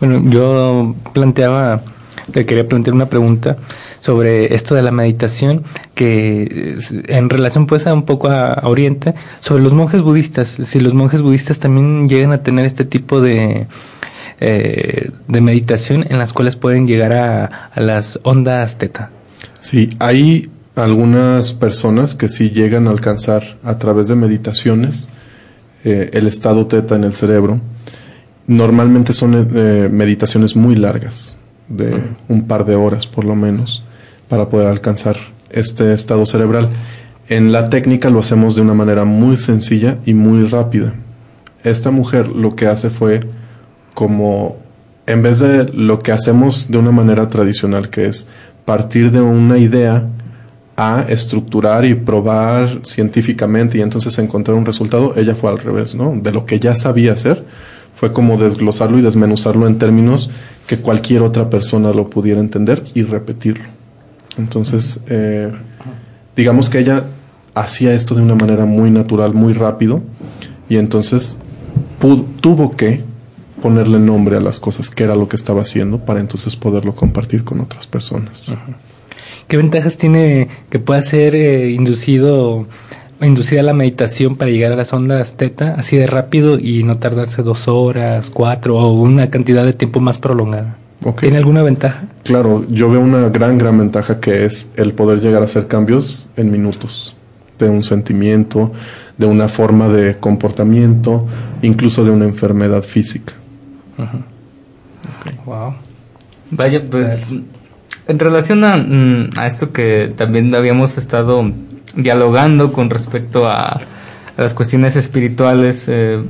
Bueno, 0.00 0.22
yo 0.28 0.94
planteaba, 1.14 1.80
te 2.30 2.44
quería 2.44 2.66
plantear 2.66 2.94
una 2.94 3.08
pregunta 3.08 3.56
sobre 4.00 4.54
esto 4.54 4.74
de 4.74 4.82
la 4.82 4.90
meditación, 4.90 5.62
que 5.94 6.78
en 7.06 7.30
relación 7.30 7.66
pues 7.66 7.86
a 7.86 7.94
un 7.94 8.04
poco 8.04 8.28
a, 8.28 8.60
Oriente, 8.64 9.14
sobre 9.40 9.62
los 9.62 9.72
monjes 9.72 10.02
budistas, 10.02 10.56
si 10.62 10.80
los 10.80 10.94
monjes 10.94 11.22
budistas 11.22 11.58
también 11.58 12.08
llegan 12.08 12.32
a 12.32 12.42
tener 12.42 12.64
este 12.64 12.84
tipo 12.84 13.20
de, 13.20 13.66
eh, 14.40 15.10
de 15.28 15.40
meditación 15.40 16.06
en 16.08 16.18
las 16.18 16.32
cuales 16.32 16.56
pueden 16.56 16.86
llegar 16.86 17.12
a, 17.12 17.70
las 17.76 18.18
ondas 18.22 18.78
teta. 18.78 19.10
Sí, 19.60 19.90
hay 19.98 20.50
algunas 20.76 21.52
personas 21.52 22.14
que 22.14 22.28
sí 22.28 22.50
llegan 22.50 22.86
a 22.86 22.90
alcanzar 22.90 23.58
a 23.62 23.78
través 23.78 24.08
de 24.08 24.14
meditaciones 24.14 25.08
eh, 25.84 26.10
el 26.14 26.26
estado 26.26 26.66
teta 26.66 26.96
en 26.96 27.04
el 27.04 27.14
cerebro. 27.14 27.60
Normalmente 28.46 29.12
son 29.12 29.34
eh, 29.54 29.88
meditaciones 29.90 30.56
muy 30.56 30.74
largas, 30.74 31.36
de 31.68 32.02
un 32.28 32.48
par 32.48 32.64
de 32.64 32.74
horas 32.74 33.06
por 33.06 33.24
lo 33.24 33.36
menos 33.36 33.84
para 34.30 34.48
poder 34.48 34.68
alcanzar 34.68 35.16
este 35.50 35.92
estado 35.92 36.24
cerebral. 36.24 36.70
En 37.28 37.52
la 37.52 37.68
técnica 37.68 38.08
lo 38.08 38.20
hacemos 38.20 38.54
de 38.54 38.62
una 38.62 38.74
manera 38.74 39.04
muy 39.04 39.36
sencilla 39.36 39.98
y 40.06 40.14
muy 40.14 40.48
rápida. 40.48 40.94
Esta 41.64 41.90
mujer 41.90 42.28
lo 42.28 42.54
que 42.54 42.68
hace 42.68 42.88
fue 42.88 43.28
como, 43.92 44.56
en 45.06 45.22
vez 45.22 45.40
de 45.40 45.64
lo 45.74 45.98
que 45.98 46.12
hacemos 46.12 46.70
de 46.70 46.78
una 46.78 46.92
manera 46.92 47.28
tradicional, 47.28 47.90
que 47.90 48.06
es 48.06 48.28
partir 48.64 49.10
de 49.10 49.20
una 49.20 49.58
idea 49.58 50.06
a 50.76 51.04
estructurar 51.08 51.84
y 51.84 51.94
probar 51.94 52.80
científicamente 52.84 53.78
y 53.78 53.82
entonces 53.82 54.16
encontrar 54.18 54.56
un 54.56 54.64
resultado, 54.64 55.12
ella 55.16 55.34
fue 55.34 55.50
al 55.50 55.58
revés, 55.58 55.94
¿no? 55.94 56.14
De 56.16 56.32
lo 56.32 56.46
que 56.46 56.60
ya 56.60 56.74
sabía 56.74 57.12
hacer, 57.12 57.44
fue 57.94 58.12
como 58.12 58.38
desglosarlo 58.38 58.98
y 58.98 59.02
desmenuzarlo 59.02 59.66
en 59.66 59.76
términos 59.76 60.30
que 60.68 60.78
cualquier 60.78 61.22
otra 61.22 61.50
persona 61.50 61.92
lo 61.92 62.08
pudiera 62.08 62.40
entender 62.40 62.84
y 62.94 63.02
repetirlo. 63.02 63.79
Entonces, 64.38 65.00
eh, 65.08 65.52
digamos 66.36 66.70
que 66.70 66.78
ella 66.78 67.04
hacía 67.54 67.92
esto 67.94 68.14
de 68.14 68.22
una 68.22 68.34
manera 68.34 68.64
muy 68.64 68.90
natural, 68.90 69.34
muy 69.34 69.52
rápido, 69.52 70.02
y 70.68 70.76
entonces 70.76 71.38
tuvo 72.40 72.70
que 72.70 73.02
ponerle 73.62 73.98
nombre 73.98 74.36
a 74.36 74.40
las 74.40 74.60
cosas, 74.60 74.90
que 74.90 75.04
era 75.04 75.16
lo 75.16 75.28
que 75.28 75.36
estaba 75.36 75.62
haciendo, 75.62 75.98
para 75.98 76.20
entonces 76.20 76.56
poderlo 76.56 76.94
compartir 76.94 77.44
con 77.44 77.60
otras 77.60 77.86
personas. 77.86 78.54
¿Qué 79.48 79.56
ventajas 79.56 79.96
tiene 79.96 80.48
que 80.70 80.78
pueda 80.78 81.02
ser 81.02 81.34
eh, 81.34 81.70
inducido 81.70 82.66
inducida 83.26 83.62
la 83.62 83.74
meditación 83.74 84.36
para 84.36 84.50
llegar 84.50 84.72
a 84.72 84.76
las 84.76 84.92
ondas 84.94 85.36
teta 85.36 85.74
así 85.76 85.96
de 85.96 86.06
rápido 86.06 86.58
y 86.58 86.84
no 86.84 86.94
tardarse 86.94 87.42
dos 87.42 87.68
horas, 87.68 88.30
cuatro 88.30 88.78
o 88.78 88.92
una 88.92 89.28
cantidad 89.28 89.64
de 89.64 89.74
tiempo 89.74 90.00
más 90.00 90.16
prolongada? 90.16 90.78
¿Tiene 91.20 91.38
alguna 91.38 91.62
ventaja? 91.62 92.02
Claro, 92.24 92.66
yo 92.68 92.90
veo 92.90 93.00
una 93.00 93.28
gran, 93.30 93.56
gran 93.56 93.78
ventaja 93.78 94.20
que 94.20 94.44
es 94.44 94.70
el 94.76 94.92
poder 94.92 95.20
llegar 95.20 95.40
a 95.40 95.46
hacer 95.46 95.66
cambios 95.66 96.30
en 96.36 96.50
minutos 96.50 97.16
de 97.58 97.68
un 97.68 97.82
sentimiento, 97.82 98.72
de 99.16 99.26
una 99.26 99.48
forma 99.48 99.88
de 99.88 100.18
comportamiento, 100.18 101.26
incluso 101.62 102.04
de 102.04 102.10
una 102.10 102.26
enfermedad 102.26 102.82
física. 102.82 103.32
Wow. 105.44 105.74
Vaya, 106.50 106.82
pues 106.84 107.32
en 108.06 108.18
relación 108.18 108.64
a, 108.64 108.76
mm, 108.76 109.30
a, 109.36 109.46
esto 109.46 109.72
que 109.72 110.12
también 110.16 110.54
habíamos 110.54 110.98
estado 110.98 111.50
dialogando 111.94 112.72
con 112.72 112.90
respecto 112.90 113.46
a 113.46 113.80
las 114.36 114.54
cuestiones 114.54 114.96
espirituales. 114.96 115.84
Eh, 115.88 116.22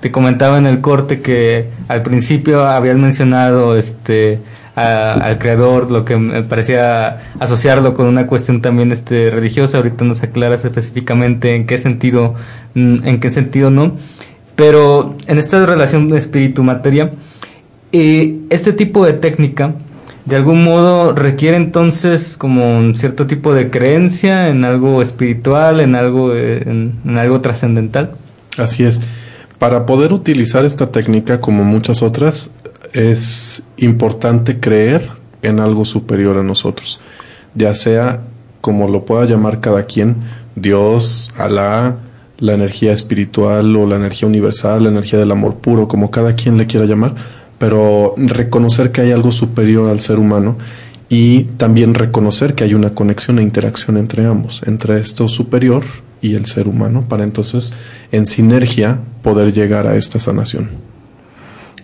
te 0.00 0.10
comentaba 0.10 0.58
en 0.58 0.66
el 0.66 0.80
corte 0.80 1.20
que 1.20 1.68
al 1.88 2.02
principio 2.02 2.66
habías 2.66 2.96
mencionado 2.96 3.76
este 3.76 4.40
al 4.74 5.38
creador, 5.38 5.90
lo 5.90 6.04
que 6.06 6.16
me 6.16 6.42
parecía 6.42 7.34
asociarlo 7.38 7.92
con 7.92 8.06
una 8.06 8.26
cuestión 8.26 8.62
también 8.62 8.90
este 8.90 9.30
religiosa. 9.30 9.76
Ahorita 9.76 10.04
nos 10.04 10.22
aclaras 10.22 10.64
específicamente 10.64 11.54
en 11.54 11.66
qué 11.66 11.76
sentido, 11.76 12.34
mm, 12.74 13.06
en 13.06 13.20
qué 13.20 13.28
sentido 13.28 13.70
no. 13.70 13.92
Pero 14.56 15.16
en 15.26 15.38
esta 15.38 15.64
relación 15.66 16.14
espíritu-materia, 16.14 17.10
eh, 17.92 18.36
este 18.48 18.72
tipo 18.72 19.04
de 19.04 19.12
técnica 19.12 19.74
de 20.24 20.36
algún 20.36 20.62
modo 20.62 21.14
requiere 21.14 21.56
entonces 21.56 22.36
como 22.36 22.78
un 22.78 22.96
cierto 22.96 23.26
tipo 23.26 23.54
de 23.54 23.70
creencia 23.70 24.48
en 24.48 24.64
algo 24.64 25.02
espiritual, 25.02 25.80
en 25.80 25.94
algo, 25.94 26.34
en, 26.34 27.00
algo 27.16 27.40
trascendental. 27.40 28.12
Así 28.56 28.84
es. 28.84 29.00
Para 29.62 29.86
poder 29.86 30.12
utilizar 30.12 30.64
esta 30.64 30.88
técnica, 30.88 31.40
como 31.40 31.62
muchas 31.62 32.02
otras, 32.02 32.50
es 32.94 33.62
importante 33.76 34.58
creer 34.58 35.08
en 35.42 35.60
algo 35.60 35.84
superior 35.84 36.36
a 36.36 36.42
nosotros, 36.42 36.98
ya 37.54 37.72
sea 37.76 38.22
como 38.60 38.88
lo 38.88 39.04
pueda 39.04 39.24
llamar 39.24 39.60
cada 39.60 39.84
quien, 39.84 40.16
Dios, 40.56 41.30
Alá, 41.38 41.98
la 42.40 42.54
energía 42.54 42.92
espiritual 42.92 43.76
o 43.76 43.86
la 43.86 43.94
energía 43.94 44.26
universal, 44.26 44.82
la 44.82 44.88
energía 44.88 45.20
del 45.20 45.30
amor 45.30 45.54
puro, 45.58 45.86
como 45.86 46.10
cada 46.10 46.34
quien 46.34 46.58
le 46.58 46.66
quiera 46.66 46.84
llamar, 46.84 47.14
pero 47.58 48.14
reconocer 48.16 48.90
que 48.90 49.02
hay 49.02 49.12
algo 49.12 49.30
superior 49.30 49.90
al 49.90 50.00
ser 50.00 50.18
humano 50.18 50.58
y 51.08 51.44
también 51.56 51.94
reconocer 51.94 52.56
que 52.56 52.64
hay 52.64 52.74
una 52.74 52.96
conexión 52.96 53.38
e 53.38 53.42
interacción 53.42 53.96
entre 53.96 54.26
ambos, 54.26 54.60
entre 54.66 54.98
esto 54.98 55.28
superior 55.28 55.84
y 56.22 56.36
el 56.36 56.46
ser 56.46 56.68
humano, 56.68 57.04
para 57.08 57.24
entonces 57.24 57.74
en 58.12 58.26
sinergia 58.26 59.00
poder 59.22 59.52
llegar 59.52 59.86
a 59.86 59.96
esta 59.96 60.18
sanación. 60.18 60.92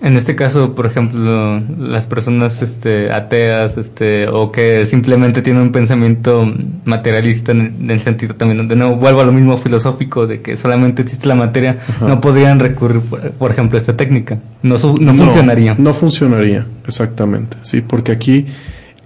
En 0.00 0.16
este 0.16 0.36
caso, 0.36 0.76
por 0.76 0.86
ejemplo, 0.86 1.60
las 1.76 2.06
personas 2.06 2.62
este, 2.62 3.10
ateas 3.10 3.76
este, 3.76 4.28
o 4.28 4.52
que 4.52 4.86
simplemente 4.86 5.42
tienen 5.42 5.62
un 5.62 5.72
pensamiento 5.72 6.48
materialista 6.84 7.50
en, 7.50 7.90
el 7.90 8.00
sentido 8.00 8.36
también, 8.36 8.58
donde 8.58 8.76
no 8.76 8.94
vuelvo 8.94 9.22
a 9.22 9.24
lo 9.24 9.32
mismo 9.32 9.56
filosófico 9.56 10.28
de 10.28 10.40
que 10.40 10.56
solamente 10.56 11.02
existe 11.02 11.26
la 11.26 11.34
materia, 11.34 11.80
no 12.00 12.20
podrían 12.20 12.60
recurrir, 12.60 13.00
por, 13.00 13.50
ejemplo, 13.50 13.76
a 13.76 13.80
esta 13.80 13.96
técnica. 13.96 14.38
No, 14.62 14.76
no, 15.00 15.14
funcionaría. 15.14 15.74
No 15.76 15.92
funcionaría, 15.92 16.64
exactamente, 16.86 17.56
sí, 17.62 17.80
porque 17.80 18.12
aquí 18.12 18.46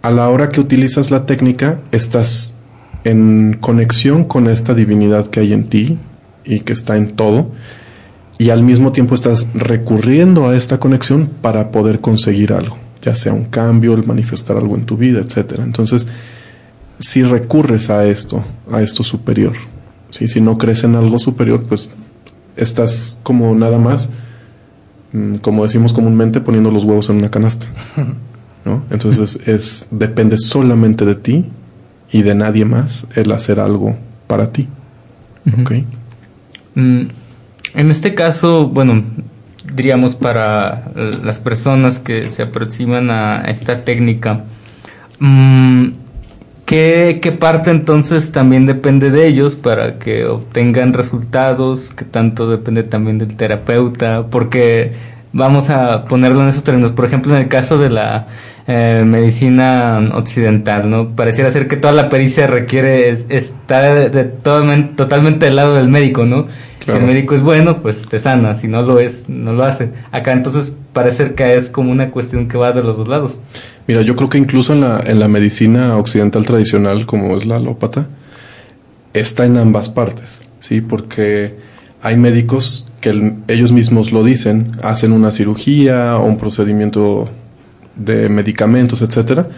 a 0.02 0.10
la 0.10 0.28
hora 0.28 0.50
que 0.50 0.60
utilizas 0.60 1.10
la 1.10 1.24
técnica, 1.24 1.78
estás 1.90 2.56
en 3.04 3.58
conexión 3.60 4.24
con 4.24 4.48
esta 4.48 4.74
divinidad 4.74 5.28
que 5.28 5.40
hay 5.40 5.52
en 5.52 5.64
ti 5.64 5.98
y 6.44 6.60
que 6.60 6.72
está 6.72 6.96
en 6.96 7.10
todo, 7.10 7.50
y 8.38 8.50
al 8.50 8.62
mismo 8.62 8.92
tiempo 8.92 9.14
estás 9.14 9.48
recurriendo 9.54 10.48
a 10.48 10.56
esta 10.56 10.78
conexión 10.78 11.28
para 11.40 11.70
poder 11.70 12.00
conseguir 12.00 12.52
algo, 12.52 12.76
ya 13.02 13.14
sea 13.14 13.32
un 13.32 13.44
cambio, 13.44 13.94
el 13.94 14.04
manifestar 14.04 14.56
algo 14.56 14.74
en 14.74 14.84
tu 14.84 14.96
vida, 14.96 15.20
etcétera. 15.20 15.62
Entonces, 15.62 16.08
si 16.98 17.22
recurres 17.22 17.90
a 17.90 18.06
esto, 18.06 18.44
a 18.70 18.82
esto 18.82 19.02
superior, 19.02 19.54
¿sí? 20.10 20.28
si 20.28 20.40
no 20.40 20.58
crees 20.58 20.84
en 20.84 20.96
algo 20.96 21.18
superior, 21.18 21.62
pues 21.64 21.90
estás 22.56 23.20
como 23.22 23.54
nada 23.54 23.78
más, 23.78 24.10
mm, 25.12 25.36
como 25.36 25.62
decimos 25.62 25.92
comúnmente, 25.92 26.40
poniendo 26.40 26.70
los 26.70 26.84
huevos 26.84 27.10
en 27.10 27.16
una 27.16 27.30
canasta. 27.30 27.66
¿no? 28.64 28.84
Entonces 28.90 29.40
es 29.46 29.88
depende 29.90 30.36
solamente 30.38 31.04
de 31.04 31.14
ti 31.16 31.46
y 32.12 32.22
de 32.22 32.34
nadie 32.34 32.64
más 32.64 33.06
el 33.16 33.32
hacer 33.32 33.58
algo 33.58 33.96
para 34.26 34.52
ti. 34.52 34.68
¿ok? 35.60 35.72
Mm, 36.74 37.02
en 37.74 37.90
este 37.90 38.14
caso, 38.14 38.68
bueno, 38.68 39.02
diríamos 39.74 40.14
para 40.14 40.90
las 40.94 41.38
personas 41.38 41.98
que 41.98 42.24
se 42.24 42.42
aproximan 42.42 43.10
a 43.10 43.44
esta 43.48 43.84
técnica, 43.84 44.44
mm, 45.18 45.88
¿qué, 46.66 47.18
¿qué, 47.22 47.32
parte 47.32 47.70
entonces 47.70 48.30
también 48.30 48.66
depende 48.66 49.10
de 49.10 49.26
ellos 49.26 49.54
para 49.54 49.98
que 49.98 50.26
obtengan 50.26 50.92
resultados? 50.92 51.92
¿Qué 51.96 52.04
tanto 52.04 52.48
depende 52.48 52.82
también 52.82 53.18
del 53.18 53.36
terapeuta? 53.36 54.26
Porque 54.30 54.92
vamos 55.32 55.70
a 55.70 56.04
ponerlo 56.04 56.42
en 56.42 56.48
esos 56.48 56.64
términos. 56.64 56.92
Por 56.92 57.06
ejemplo, 57.06 57.34
en 57.34 57.42
el 57.42 57.48
caso 57.48 57.78
de 57.78 57.88
la 57.90 58.26
eh, 58.66 59.02
medicina 59.04 60.10
occidental, 60.14 60.88
¿no? 60.88 61.10
Pareciera 61.10 61.50
ser 61.50 61.68
que 61.68 61.76
toda 61.76 61.92
la 61.92 62.08
pericia 62.08 62.46
requiere 62.46 63.10
estar 63.28 64.10
de, 64.10 64.24
totalmente 64.24 65.46
del 65.46 65.56
lado 65.56 65.74
del 65.74 65.88
médico, 65.88 66.24
¿no? 66.24 66.46
Si 66.84 66.90
el 66.90 67.02
médico 67.02 67.34
es 67.34 67.42
bueno, 67.42 67.78
pues 67.78 68.08
te 68.08 68.18
sana, 68.18 68.54
si 68.54 68.66
no 68.66 68.82
lo 68.82 68.98
es, 68.98 69.28
no 69.28 69.52
lo 69.52 69.62
hace. 69.62 69.90
Acá 70.10 70.32
entonces 70.32 70.72
parece 70.92 71.34
que 71.34 71.54
es 71.54 71.68
como 71.68 71.92
una 71.92 72.10
cuestión 72.10 72.48
que 72.48 72.58
va 72.58 72.72
de 72.72 72.82
los 72.82 72.96
dos 72.96 73.08
lados. 73.08 73.38
Mira, 73.86 74.02
yo 74.02 74.16
creo 74.16 74.28
que 74.28 74.38
incluso 74.38 74.72
en 74.72 74.80
la, 74.80 75.00
en 75.04 75.20
la 75.20 75.28
medicina 75.28 75.96
occidental 75.96 76.44
tradicional, 76.44 77.06
como 77.06 77.36
es 77.36 77.46
la 77.46 77.56
alópata, 77.56 78.08
está 79.12 79.44
en 79.44 79.58
ambas 79.58 79.88
partes, 79.88 80.44
¿sí? 80.58 80.80
Porque 80.80 81.54
hay 82.00 82.16
médicos 82.16 82.90
que 83.00 83.34
ellos 83.48 83.72
mismos 83.72 84.12
lo 84.12 84.24
dicen, 84.24 84.72
hacen 84.82 85.12
una 85.12 85.30
cirugía 85.30 86.16
o 86.16 86.24
un 86.24 86.36
procedimiento 86.36 87.28
de 87.96 88.28
medicamentos, 88.28 89.02
etcétera, 89.02 89.48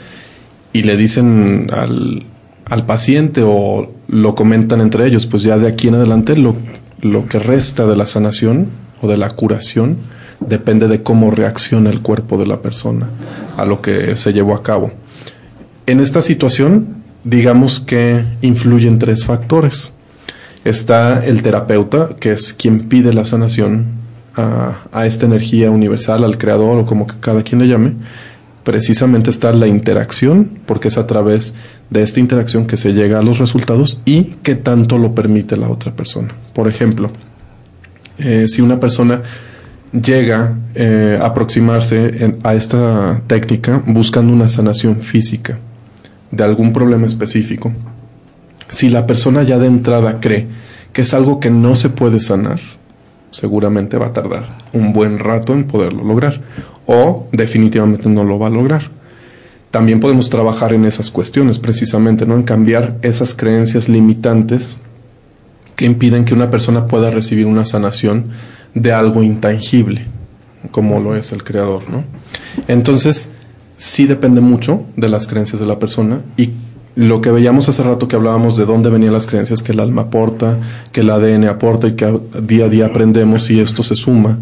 y 0.73 0.83
le 0.83 0.97
dicen 0.97 1.69
al, 1.73 2.25
al 2.67 2.87
paciente 2.87 3.43
o 3.45 3.93
lo 4.09 4.35
comentan 4.35 4.81
entre 4.81 5.07
ellos, 5.07 5.27
pues 5.27 5.43
ya 5.43 5.59
de 5.59 5.69
aquí 5.69 5.89
en 5.89 5.95
adelante 5.95 6.37
lo, 6.37 6.57
lo 7.01 7.27
que 7.27 7.39
resta 7.39 7.87
de 7.87 7.97
la 7.97 8.07
sanación 8.07 8.69
o 9.01 9.09
de 9.09 9.17
la 9.17 9.31
curación 9.31 9.97
depende 10.41 10.89
de 10.89 11.03
cómo 11.03 11.31
reacciona 11.31 11.91
el 11.91 12.01
cuerpo 12.01 12.39
de 12.39 12.47
la 12.47 12.61
persona 12.61 13.09
a 13.57 13.65
lo 13.65 13.81
que 13.81 14.17
se 14.17 14.33
llevó 14.33 14.55
a 14.55 14.63
cabo. 14.63 14.93
En 15.87 16.01
esta 16.01 16.23
situación, 16.23 16.97
digamos 17.25 17.81
que 17.81 18.25
influyen 18.43 18.99
tres 18.99 19.25
factores. 19.25 19.93
Está 20.65 21.25
el 21.25 21.43
terapeuta, 21.43 22.17
que 22.19 22.33
es 22.33 22.55
quien 22.55 22.89
pide 22.89 23.13
la 23.13 23.25
sanación 23.25 24.04
a, 24.37 25.07
esta 25.07 25.27
energía 25.27 25.71
universal, 25.71 26.25
al 26.25 26.39
creador 26.39 26.79
o 26.79 26.87
como 26.87 27.07
que 27.07 27.15
cada 27.21 27.43
quien 27.43 27.61
le 27.61 27.69
llame. 27.69 27.95
Precisamente 28.63 29.31
está 29.31 29.53
la 29.53 29.67
interacción, 29.67 30.59
porque 30.67 30.89
es 30.89 30.97
a 30.97 31.07
través 31.07 31.55
de 31.91 32.03
esta 32.03 32.21
interacción 32.21 32.67
que 32.67 32.77
se 32.77 32.93
llega 32.95 33.19
a 33.19 33.23
los 33.23 33.39
resultados 33.39 34.01
y 34.05 34.25
que 34.43 34.55
tanto 34.55 34.99
lo 34.99 35.15
permite 35.15 35.57
la 35.57 35.69
otra 35.69 35.95
persona. 35.95 36.35
Por 36.55 36.69
ejemplo, 36.69 37.11
eh, 38.19 38.47
si 38.49 38.63
una 38.63 38.81
persona 38.81 39.23
llega 39.93 40.57
eh, 40.75 41.19
a 41.21 41.27
aproximarse 41.27 42.37
a 42.43 42.55
esta 42.55 43.23
técnica 43.27 43.83
buscando 43.87 44.33
una 44.33 44.49
sanación 44.49 45.01
física 45.01 45.59
de 46.31 46.43
algún 46.43 46.73
problema 46.73 47.07
específico, 47.07 47.73
si 48.69 48.89
la 48.89 49.07
persona 49.07 49.43
ya 49.43 49.59
de 49.59 49.67
entrada 49.67 50.21
cree 50.21 50.49
que 50.93 51.03
es 51.03 51.13
algo 51.13 51.39
que 51.39 51.51
no 51.51 51.75
se 51.75 51.91
puede 51.91 52.21
sanar, 52.21 52.61
seguramente 53.35 53.99
va 53.99 54.07
a 54.07 54.13
tardar 54.13 54.47
un 54.73 54.93
buen 54.93 55.19
rato 55.19 55.55
en 55.55 55.65
poderlo 55.65 56.05
lograr 56.05 56.41
o 56.87 57.27
definitivamente 57.33 58.09
no 58.09 58.23
lo 58.23 58.39
va 58.39 58.47
a 58.47 58.51
lograr. 58.51 58.83
También 59.73 59.99
podemos 59.99 60.31
trabajar 60.31 60.73
en 60.73 60.85
esas 60.85 61.11
cuestiones 61.11 61.59
precisamente, 61.59 62.27
¿no? 62.27 62.37
En 62.37 62.45
cambiar 62.45 62.97
esas 63.03 63.35
creencias 63.35 63.89
limitantes 63.89 64.77
que 65.75 65.85
impiden 65.85 66.25
que 66.25 66.33
una 66.33 66.49
persona 66.49 66.87
pueda 66.87 67.11
recibir 67.11 67.47
una 67.47 67.65
sanación 67.65 68.27
de 68.73 68.93
algo 68.93 69.25
intangible, 69.25 70.07
como 70.71 71.01
lo 71.01 71.17
es 71.17 71.33
el 71.33 71.43
creador, 71.43 71.91
¿no? 71.91 72.05
Entonces, 72.69 73.33
sí 73.77 74.07
depende 74.07 74.41
mucho 74.41 74.87
de 74.95 75.09
las 75.09 75.27
creencias 75.27 75.59
de 75.59 75.67
la 75.67 75.81
persona 75.81 76.23
y 76.37 76.51
lo 76.97 77.21
que 77.21 77.31
veíamos 77.31 77.69
hace 77.69 77.83
rato 77.83 78.07
que 78.07 78.17
hablábamos 78.17 78.57
de 78.57 78.67
dónde 78.67 78.89
venían 78.89 79.13
las 79.13 79.27
creencias 79.27 79.63
que 79.63 79.73
el 79.73 79.81
alma 79.81 80.03
aporta, 80.03 80.59
que 80.93 81.01
el 81.01 81.11
ADN 81.11 81.49
aporta 81.49 81.89
y 81.89 81.93
que 81.93 82.21
día 82.43 82.67
a 82.67 82.69
día 82.69 82.87
aprendemos 82.87 83.51
y 83.51 83.61
esto 83.61 83.83
se 83.83 83.97
suma. 83.97 84.39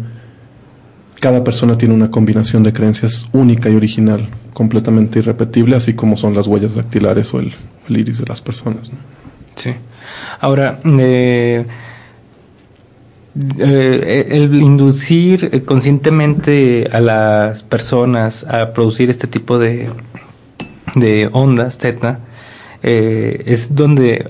Cada 1.19 1.43
persona 1.43 1.77
tiene 1.77 1.95
una 1.95 2.11
combinación 2.11 2.63
de 2.63 2.73
creencias 2.73 3.27
única 3.31 3.69
y 3.69 3.75
original, 3.75 4.27
completamente 4.53 5.19
irrepetible, 5.19 5.75
así 5.75 5.93
como 5.93 6.17
son 6.17 6.35
las 6.35 6.47
huellas 6.47 6.75
dactilares 6.75 7.33
o 7.33 7.39
el, 7.39 7.53
iris 7.87 8.19
de 8.19 8.25
las 8.27 8.41
personas. 8.41 8.91
Sí. 9.55 9.73
Ahora, 10.39 10.79
eh, 10.85 11.65
eh, 13.57 14.27
el 14.29 14.61
inducir 14.61 15.63
conscientemente 15.65 16.87
a 16.91 16.99
las 16.99 17.63
personas 17.63 18.43
a 18.43 18.73
producir 18.73 19.09
este 19.09 19.25
tipo 19.25 19.57
de, 19.57 19.89
de 20.95 21.29
ondas 21.31 21.79
teta 21.79 22.19
eh, 22.83 23.43
es 23.45 23.75
donde 23.75 24.29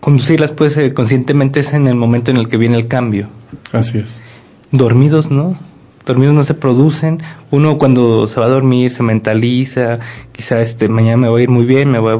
conducirlas 0.00 0.52
pues 0.52 0.76
eh, 0.76 0.92
conscientemente 0.92 1.60
es 1.60 1.72
en 1.72 1.88
el 1.88 1.94
momento 1.94 2.30
en 2.30 2.36
el 2.36 2.48
que 2.48 2.56
viene 2.56 2.76
el 2.76 2.86
cambio. 2.86 3.28
Así 3.72 3.98
es. 3.98 4.22
Dormidos, 4.70 5.30
¿no? 5.30 5.56
Dormidos 6.04 6.34
no 6.34 6.44
se 6.44 6.54
producen. 6.54 7.22
Uno 7.50 7.78
cuando 7.78 8.28
se 8.28 8.38
va 8.38 8.46
a 8.46 8.50
dormir 8.50 8.90
se 8.90 9.02
mentaliza, 9.02 9.98
quizá 10.32 10.60
este 10.60 10.88
mañana 10.88 11.16
me 11.16 11.28
voy 11.28 11.40
a 11.40 11.44
ir 11.44 11.50
muy 11.50 11.64
bien, 11.64 11.90
me 11.90 11.98
voy 11.98 12.12
a 12.12 12.16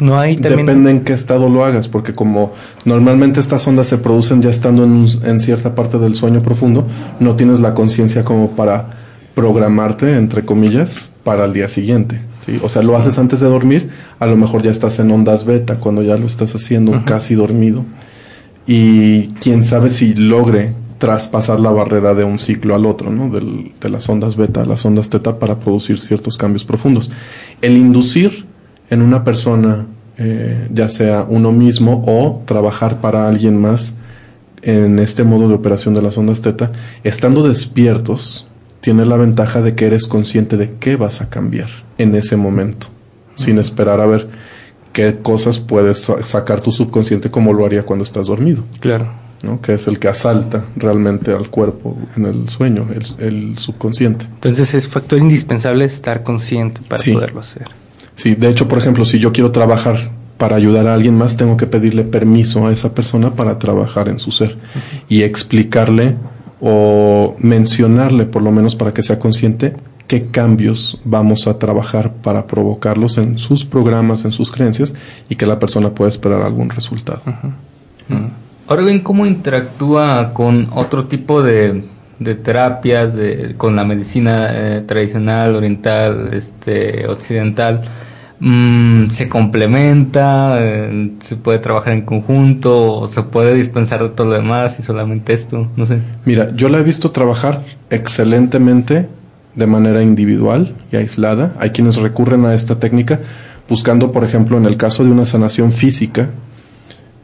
no 0.00 0.18
hay 0.18 0.36
también... 0.36 0.66
Depende 0.66 0.90
en 0.90 1.00
qué 1.04 1.12
estado 1.12 1.48
lo 1.48 1.64
hagas, 1.64 1.88
porque 1.88 2.14
como 2.14 2.52
normalmente 2.84 3.38
estas 3.38 3.66
ondas 3.66 3.86
se 3.86 3.98
producen 3.98 4.42
ya 4.42 4.50
estando 4.50 4.84
en, 4.84 5.06
en 5.24 5.40
cierta 5.40 5.74
parte 5.74 5.98
del 5.98 6.14
sueño 6.14 6.42
profundo, 6.42 6.86
no 7.20 7.36
tienes 7.36 7.60
la 7.60 7.74
conciencia 7.74 8.24
como 8.24 8.52
para 8.52 8.99
programarte, 9.34 10.16
entre 10.16 10.44
comillas, 10.44 11.12
para 11.24 11.44
el 11.44 11.52
día 11.52 11.68
siguiente. 11.68 12.20
¿sí? 12.40 12.58
O 12.62 12.68
sea, 12.68 12.82
lo 12.82 12.96
haces 12.96 13.18
antes 13.18 13.40
de 13.40 13.48
dormir, 13.48 13.90
a 14.18 14.26
lo 14.26 14.36
mejor 14.36 14.62
ya 14.62 14.70
estás 14.70 14.98
en 14.98 15.10
ondas 15.10 15.44
beta 15.44 15.76
cuando 15.76 16.02
ya 16.02 16.16
lo 16.16 16.26
estás 16.26 16.54
haciendo 16.54 17.02
casi 17.04 17.34
dormido. 17.34 17.84
Y 18.66 19.28
quién 19.40 19.64
sabe 19.64 19.90
si 19.90 20.14
logre 20.14 20.74
traspasar 20.98 21.58
la 21.60 21.70
barrera 21.70 22.14
de 22.14 22.24
un 22.24 22.38
ciclo 22.38 22.74
al 22.74 22.84
otro, 22.84 23.10
¿no? 23.10 23.30
Del, 23.30 23.72
de 23.80 23.88
las 23.88 24.08
ondas 24.08 24.36
beta 24.36 24.62
a 24.62 24.66
las 24.66 24.84
ondas 24.84 25.08
teta 25.08 25.38
para 25.38 25.58
producir 25.58 25.98
ciertos 25.98 26.36
cambios 26.36 26.64
profundos. 26.64 27.10
El 27.62 27.76
inducir 27.76 28.44
en 28.90 29.00
una 29.00 29.24
persona, 29.24 29.86
eh, 30.18 30.68
ya 30.72 30.90
sea 30.90 31.24
uno 31.26 31.52
mismo 31.52 32.04
o 32.06 32.42
trabajar 32.44 33.00
para 33.00 33.28
alguien 33.28 33.58
más 33.58 33.96
en 34.62 34.98
este 34.98 35.24
modo 35.24 35.48
de 35.48 35.54
operación 35.54 35.94
de 35.94 36.02
las 36.02 36.18
ondas 36.18 36.42
teta, 36.42 36.70
estando 37.02 37.48
despiertos, 37.48 38.46
tiene 38.80 39.04
la 39.04 39.16
ventaja 39.16 39.62
de 39.62 39.74
que 39.74 39.86
eres 39.86 40.06
consciente 40.06 40.56
de 40.56 40.70
qué 40.70 40.96
vas 40.96 41.20
a 41.20 41.28
cambiar 41.28 41.68
en 41.98 42.14
ese 42.14 42.36
momento, 42.36 42.88
sin 43.34 43.58
esperar 43.58 44.00
a 44.00 44.06
ver 44.06 44.28
qué 44.92 45.18
cosas 45.22 45.58
puedes 45.60 46.10
sacar 46.24 46.60
tu 46.60 46.72
subconsciente 46.72 47.30
como 47.30 47.52
lo 47.52 47.64
haría 47.64 47.84
cuando 47.84 48.02
estás 48.02 48.26
dormido. 48.26 48.64
Claro. 48.80 49.20
¿no? 49.42 49.60
que 49.60 49.72
es 49.72 49.86
el 49.86 49.98
que 49.98 50.08
asalta 50.08 50.64
realmente 50.76 51.32
al 51.32 51.48
cuerpo 51.48 51.96
en 52.16 52.26
el 52.26 52.48
sueño, 52.48 52.88
el, 52.92 53.26
el 53.26 53.58
subconsciente. 53.58 54.26
Entonces 54.26 54.74
es 54.74 54.86
factor 54.86 55.18
indispensable 55.18 55.84
estar 55.84 56.22
consciente 56.22 56.80
para 56.86 57.02
sí. 57.02 57.12
poderlo 57.12 57.40
hacer. 57.40 57.68
Sí, 58.14 58.34
de 58.34 58.48
hecho, 58.50 58.68
por 58.68 58.78
ejemplo, 58.78 59.04
si 59.04 59.18
yo 59.18 59.32
quiero 59.32 59.50
trabajar 59.50 60.10
para 60.36 60.56
ayudar 60.56 60.86
a 60.86 60.94
alguien 60.94 61.16
más, 61.16 61.36
tengo 61.36 61.56
que 61.56 61.66
pedirle 61.66 62.04
permiso 62.04 62.66
a 62.66 62.72
esa 62.72 62.94
persona 62.94 63.34
para 63.34 63.58
trabajar 63.58 64.08
en 64.08 64.18
su 64.18 64.30
ser 64.30 64.50
uh 64.50 64.52
-huh. 64.52 65.02
y 65.08 65.22
explicarle 65.22 66.16
o 66.60 67.36
mencionarle, 67.38 68.26
por 68.26 68.42
lo 68.42 68.52
menos 68.52 68.76
para 68.76 68.92
que 68.92 69.02
sea 69.02 69.18
consciente, 69.18 69.74
qué 70.06 70.26
cambios 70.26 70.98
vamos 71.04 71.46
a 71.46 71.58
trabajar 71.58 72.12
para 72.12 72.46
provocarlos 72.46 73.16
en 73.18 73.38
sus 73.38 73.64
programas, 73.64 74.24
en 74.24 74.32
sus 74.32 74.50
creencias 74.50 74.94
y 75.28 75.36
que 75.36 75.46
la 75.46 75.58
persona 75.58 75.90
pueda 75.90 76.10
esperar 76.10 76.42
algún 76.42 76.70
resultado. 76.70 77.22
-huh. 77.24 78.30
Ahora 78.66 78.82
bien, 78.82 79.00
¿cómo 79.00 79.26
interactúa 79.26 80.32
con 80.32 80.68
otro 80.72 81.06
tipo 81.06 81.42
de, 81.42 81.84
de 82.20 82.34
terapias, 82.36 83.14
de, 83.14 83.54
con 83.56 83.74
la 83.74 83.84
medicina 83.84 84.48
eh, 84.52 84.84
tradicional, 84.86 85.56
oriental, 85.56 86.30
este, 86.32 87.06
occidental? 87.08 87.82
Mm, 88.40 89.10
se 89.10 89.28
complementa, 89.28 90.56
eh, 90.58 91.12
se 91.20 91.36
puede 91.36 91.58
trabajar 91.58 91.92
en 91.92 92.02
conjunto, 92.02 93.00
o 93.00 93.08
se 93.08 93.22
puede 93.22 93.54
dispensar 93.54 94.02
de 94.02 94.08
todo 94.10 94.28
lo 94.28 94.34
demás 94.34 94.78
y 94.78 94.82
solamente 94.82 95.32
esto, 95.32 95.68
no 95.76 95.86
sé. 95.86 96.00
Mira, 96.24 96.54
yo 96.54 96.68
la 96.68 96.78
he 96.78 96.82
visto 96.82 97.10
trabajar 97.10 97.64
excelentemente 97.90 99.08
de 99.54 99.66
manera 99.66 100.02
individual 100.02 100.74
y 100.92 100.96
aislada. 100.96 101.54
Hay 101.58 101.70
quienes 101.70 101.96
recurren 101.96 102.44
a 102.46 102.54
esta 102.54 102.78
técnica 102.78 103.20
buscando, 103.68 104.08
por 104.08 104.24
ejemplo, 104.24 104.58
en 104.58 104.66
el 104.66 104.76
caso 104.76 105.04
de 105.04 105.10
una 105.10 105.24
sanación 105.24 105.70
física, 105.70 106.30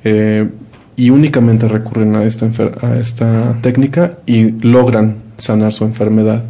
eh, 0.04 0.48
y 0.96 1.10
únicamente 1.10 1.68
recurren 1.68 2.16
a 2.16 2.24
esta, 2.24 2.48
a 2.80 2.96
esta 2.96 3.56
técnica 3.60 4.18
y 4.24 4.52
logran 4.66 5.16
sanar 5.36 5.72
su 5.72 5.84
enfermedad. 5.84 6.44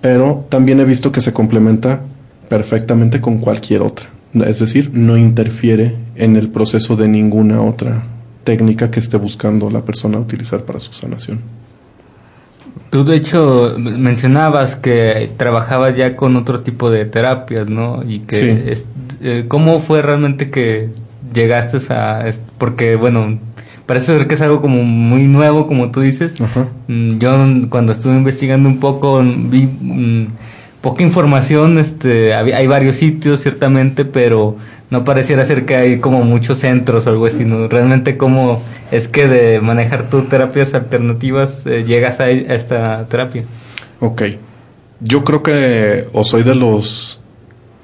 Pero 0.00 0.46
también 0.48 0.78
he 0.80 0.84
visto 0.84 1.10
que 1.10 1.20
se 1.20 1.32
complementa 1.32 2.00
perfectamente 2.50 3.20
con 3.22 3.38
cualquier 3.38 3.80
otra. 3.80 4.10
Es 4.34 4.58
decir, 4.58 4.90
no 4.92 5.16
interfiere 5.16 5.94
en 6.16 6.36
el 6.36 6.50
proceso 6.50 6.96
de 6.96 7.08
ninguna 7.08 7.62
otra 7.62 8.02
técnica 8.44 8.90
que 8.90 9.00
esté 9.00 9.16
buscando 9.16 9.70
la 9.70 9.82
persona 9.84 10.18
utilizar 10.18 10.64
para 10.64 10.80
su 10.80 10.92
sanación. 10.92 11.40
Tú 12.90 13.04
de 13.04 13.16
hecho 13.16 13.76
mencionabas 13.78 14.74
que 14.74 15.30
trabajabas 15.36 15.96
ya 15.96 16.16
con 16.16 16.34
otro 16.36 16.60
tipo 16.60 16.90
de 16.90 17.04
terapias, 17.04 17.68
¿no? 17.68 18.02
Y 18.06 18.20
que 18.20 18.76
eh, 19.22 19.44
cómo 19.46 19.78
fue 19.78 20.02
realmente 20.02 20.50
que 20.50 20.88
llegaste 21.32 21.78
a 21.94 22.24
porque 22.58 22.96
bueno 22.96 23.38
parece 23.86 24.06
ser 24.06 24.26
que 24.26 24.34
es 24.34 24.40
algo 24.40 24.60
como 24.60 24.82
muy 24.82 25.28
nuevo 25.28 25.68
como 25.68 25.92
tú 25.92 26.00
dices. 26.00 26.40
Mm, 26.88 27.18
yo 27.18 27.30
cuando 27.68 27.92
estuve 27.92 28.14
investigando 28.14 28.68
un 28.68 28.80
poco 28.80 29.22
vi 29.22 29.66
mm, 29.66 30.26
poca 30.80 31.02
información, 31.02 31.78
este 31.78 32.34
hay 32.34 32.66
varios 32.66 32.96
sitios 32.96 33.40
ciertamente, 33.40 34.04
pero 34.04 34.56
no 34.90 35.04
pareciera 35.04 35.44
ser 35.44 35.64
que 35.66 35.76
hay 35.76 35.98
como 36.00 36.22
muchos 36.24 36.58
centros 36.58 37.06
o 37.06 37.10
algo 37.10 37.26
así. 37.26 37.44
Realmente 37.44 38.16
cómo 38.16 38.60
es 38.90 39.06
que 39.06 39.28
de 39.28 39.60
manejar 39.60 40.10
tus 40.10 40.28
terapias 40.28 40.74
alternativas 40.74 41.64
eh, 41.66 41.84
llegas 41.86 42.18
a, 42.20 42.28
esta 42.28 43.06
terapia. 43.08 43.44
Ok. 44.00 44.22
Yo 45.00 45.24
creo 45.24 45.42
que 45.42 46.08
o 46.12 46.24
soy 46.24 46.42
de 46.42 46.54
los 46.54 47.22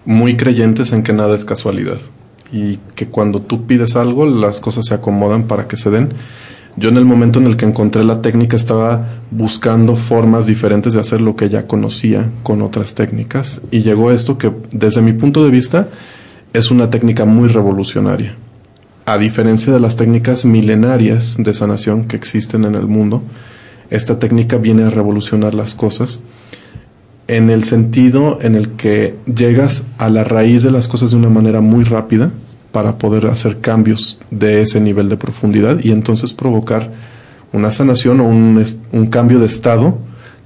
muy 0.05 0.37
creyentes 0.37 0.93
en 0.93 1.03
que 1.03 1.13
nada 1.13 1.35
es 1.35 1.45
casualidad 1.45 1.99
y 2.53 2.79
que 2.95 3.07
cuando 3.07 3.41
tú 3.41 3.67
pides 3.67 3.97
algo 3.97 4.27
las 4.27 4.61
cosas 4.61 4.87
se 4.87 4.95
acomodan 4.95 5.45
para 5.45 5.69
que 5.69 5.77
se 5.77 5.91
den. 5.91 6.11
Yo 6.79 6.91
en 6.91 6.99
el 6.99 7.07
momento 7.07 7.39
en 7.39 7.47
el 7.47 7.57
que 7.57 7.65
encontré 7.65 8.05
la 8.05 8.21
técnica 8.21 8.55
estaba 8.55 9.09
buscando 9.31 9.97
formas 9.97 10.47
diferentes 10.47 10.93
de 10.93 11.01
hacer 11.01 11.23
lo 11.23 11.35
que 11.35 11.49
ya 11.49 11.67
conocía 11.67 12.31
con 12.43 12.61
otras 12.61 12.95
técnicas 12.95 13.63
y 13.71 13.81
llegó 13.81 14.11
esto 14.11 14.37
que 14.37 14.53
desde 14.73 15.01
mi 15.01 15.15
punto 15.15 15.43
de 15.43 15.51
vista 15.51 15.89
es 16.53 16.71
una 16.71 16.91
técnica 16.91 17.25
muy 17.25 17.49
revolucionaria. 17.49 18.37
A 19.07 19.17
diferencia 19.17 19.73
de 19.73 19.81
las 19.81 19.97
técnicas 19.97 20.45
milenarias 20.45 21.37
de 21.39 21.55
sanación 21.55 22.09
que 22.09 22.17
existen 22.17 22.67
en 22.67 22.75
el 22.75 22.87
mundo, 22.87 23.23
esta 23.89 24.19
técnica 24.19 24.59
viene 24.59 24.83
a 24.83 24.91
revolucionar 24.91 25.55
las 25.55 25.75
cosas 25.75 26.23
en 27.27 27.49
el 27.49 27.65
sentido 27.65 28.39
en 28.43 28.55
el 28.55 28.71
que 28.71 29.15
llegas 29.25 29.87
a 29.97 30.11
la 30.11 30.25
raíz 30.25 30.63
de 30.63 30.71
las 30.71 30.89
cosas 30.89 31.13
de 31.13 31.17
una 31.17 31.31
manera 31.31 31.63
muy 31.63 31.85
rápida 31.85 32.33
para 32.77 32.99
poder 32.99 33.25
hacer 33.29 33.61
cambios 33.63 34.19
de 34.31 34.61
ese 34.61 34.83
nivel 34.83 35.09
de 35.09 35.17
profundidad 35.17 35.79
y 35.83 35.93
entonces 35.93 36.35
provocar 36.35 36.93
una 37.55 37.71
sanación 37.71 38.21
o 38.21 38.25
un, 38.25 38.63
un 38.93 39.07
cambio 39.07 39.39
de 39.39 39.47
estado, 39.47 39.97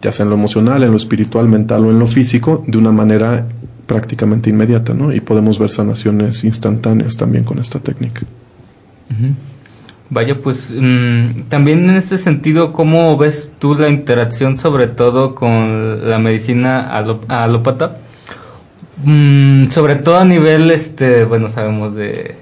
ya 0.01 0.13
sea 0.13 0.23
en 0.23 0.31
lo 0.31 0.37
emocional, 0.37 0.85
en 0.85 0.93
lo 0.93 0.97
espiritual, 0.97 1.49
mental 1.49 1.85
o 1.87 1.91
en 1.91 1.99
lo 1.99 2.07
físico, 2.07 2.63
de 2.69 2.79
una 2.79 2.93
manera 2.93 3.49
prácticamente 3.87 4.49
inmediata, 4.49 4.95
¿no? 4.95 5.13
Y 5.13 5.19
podemos 5.19 5.59
ver 5.59 5.71
sanaciones 5.71 6.45
instantáneas 6.45 7.17
también 7.17 7.43
con 7.43 7.59
esta 7.59 7.81
técnica. 7.81 8.21
Vaya, 10.09 10.39
pues 10.39 10.73
mm, 10.73 11.49
también 11.49 11.91
en 11.91 11.97
este 11.97 12.17
sentido, 12.17 12.73
¿cómo 12.73 13.17
ves 13.17 13.55
tú 13.59 13.75
la 13.75 13.89
interacción 13.89 14.57
sobre 14.57 14.87
todo 14.87 15.35
con 15.35 16.09
la 16.09 16.21
medicina 16.21 16.97
alópata? 17.27 17.99
Mm, 19.05 19.71
sobre 19.71 19.97
todo 19.97 20.19
a 20.19 20.25
nivel, 20.25 20.71
este, 20.71 21.25
bueno, 21.25 21.49
sabemos 21.49 21.95
de 21.95 22.37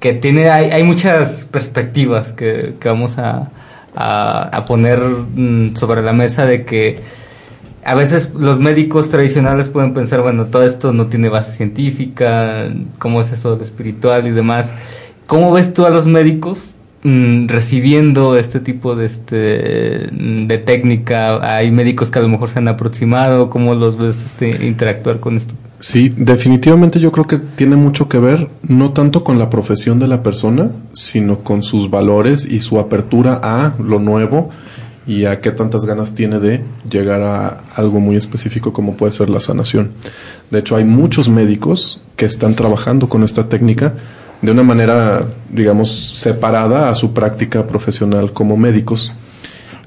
que 0.00 0.12
tiene, 0.14 0.50
hay, 0.50 0.70
hay 0.70 0.82
muchas 0.82 1.44
perspectivas 1.50 2.32
que, 2.32 2.74
vamos 2.84 3.18
a, 3.18 3.50
poner 4.66 4.98
mm, 5.00 5.76
sobre 5.76 6.02
la 6.02 6.12
mesa 6.12 6.44
de 6.44 6.64
que 6.64 7.00
a 7.84 7.94
veces 7.94 8.32
los 8.34 8.58
médicos 8.58 9.10
tradicionales 9.10 9.68
pueden 9.68 9.94
pensar, 9.94 10.22
bueno, 10.22 10.46
todo 10.46 10.64
esto 10.64 10.92
no 10.92 11.06
tiene 11.06 11.28
base 11.28 11.52
científica, 11.52 12.68
cómo 12.98 13.20
es 13.20 13.32
eso 13.32 13.56
de 13.56 13.64
espiritual 13.64 14.26
y 14.26 14.30
demás. 14.30 14.72
¿Cómo 15.26 15.52
ves 15.52 15.72
tú 15.72 15.86
a 15.86 15.90
los 15.90 16.06
médicos 16.06 16.74
mm, 17.04 17.48
recibiendo 17.48 18.36
este 18.36 18.60
tipo 18.60 18.96
de, 18.96 19.06
este, 19.06 20.08
de 20.12 20.62
técnica? 20.64 21.56
¿Hay 21.56 21.70
médicos 21.70 22.10
que 22.10 22.18
a 22.18 22.22
lo 22.22 22.28
mejor 22.28 22.50
se 22.50 22.58
han 22.58 22.68
aproximado? 22.68 23.50
¿Cómo 23.50 23.74
los 23.74 23.98
ves 23.98 24.24
este, 24.24 24.66
interactuar 24.66 25.20
con 25.20 25.36
esto? 25.36 25.54
Sí, 25.82 26.14
definitivamente 26.16 27.00
yo 27.00 27.10
creo 27.10 27.24
que 27.24 27.38
tiene 27.38 27.74
mucho 27.74 28.08
que 28.08 28.20
ver 28.20 28.48
no 28.62 28.92
tanto 28.92 29.24
con 29.24 29.40
la 29.40 29.50
profesión 29.50 29.98
de 29.98 30.06
la 30.06 30.22
persona, 30.22 30.70
sino 30.92 31.40
con 31.40 31.64
sus 31.64 31.90
valores 31.90 32.44
y 32.44 32.60
su 32.60 32.78
apertura 32.78 33.40
a 33.42 33.74
lo 33.82 33.98
nuevo 33.98 34.50
y 35.08 35.24
a 35.24 35.40
qué 35.40 35.50
tantas 35.50 35.84
ganas 35.84 36.14
tiene 36.14 36.38
de 36.38 36.62
llegar 36.88 37.22
a 37.22 37.64
algo 37.74 37.98
muy 37.98 38.14
específico 38.14 38.72
como 38.72 38.96
puede 38.96 39.10
ser 39.10 39.28
la 39.28 39.40
sanación. 39.40 39.90
De 40.52 40.60
hecho, 40.60 40.76
hay 40.76 40.84
muchos 40.84 41.28
médicos 41.28 42.00
que 42.14 42.26
están 42.26 42.54
trabajando 42.54 43.08
con 43.08 43.24
esta 43.24 43.48
técnica 43.48 43.94
de 44.40 44.52
una 44.52 44.62
manera, 44.62 45.26
digamos, 45.50 45.90
separada 45.90 46.90
a 46.90 46.94
su 46.94 47.12
práctica 47.12 47.66
profesional 47.66 48.32
como 48.32 48.56
médicos. 48.56 49.14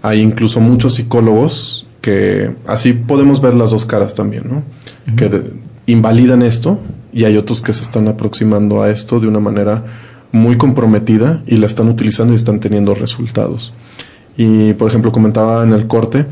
Hay 0.02 0.20
incluso 0.20 0.60
muchos 0.60 0.96
psicólogos 0.96 1.88
que 2.02 2.54
así 2.68 2.92
podemos 2.92 3.40
ver 3.40 3.54
las 3.54 3.72
dos 3.72 3.86
caras 3.86 4.14
también, 4.14 4.44
¿no? 4.50 4.64
Que 5.16 5.30
invalidan 5.88 6.42
esto 6.42 6.80
y 7.14 7.26
hay 7.26 7.38
otros 7.38 7.62
que 7.62 7.74
se 7.74 7.84
están 7.84 8.08
aproximando 8.08 8.82
a 8.82 8.90
esto 8.90 9.20
de 9.20 9.28
una 9.28 9.40
manera 9.40 9.84
muy 10.32 10.58
comprometida 10.58 11.42
y 11.48 11.58
la 11.58 11.66
están 11.66 11.88
utilizando 11.88 12.34
y 12.34 12.36
están 12.36 12.60
teniendo 12.60 12.94
resultados. 12.94 13.74
Y, 14.38 14.74
por 14.74 14.90
ejemplo, 14.90 15.12
comentaba 15.12 15.64
en 15.64 15.74
el 15.74 15.88
corte 15.88 16.26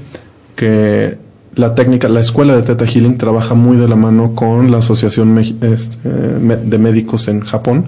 que 0.56 1.18
la 1.56 1.76
técnica, 1.76 2.10
la 2.10 2.20
escuela 2.20 2.56
de 2.56 2.64
Theta 2.64 2.86
Healing 2.86 3.18
trabaja 3.18 3.54
muy 3.54 3.78
de 3.78 3.88
la 3.88 3.96
mano 3.96 4.36
con 4.36 4.72
la 4.72 4.80
Asociación 4.80 5.38
este, 5.38 6.10
de 6.10 6.78
Médicos 6.78 7.28
en 7.28 7.42
Japón, 7.42 7.86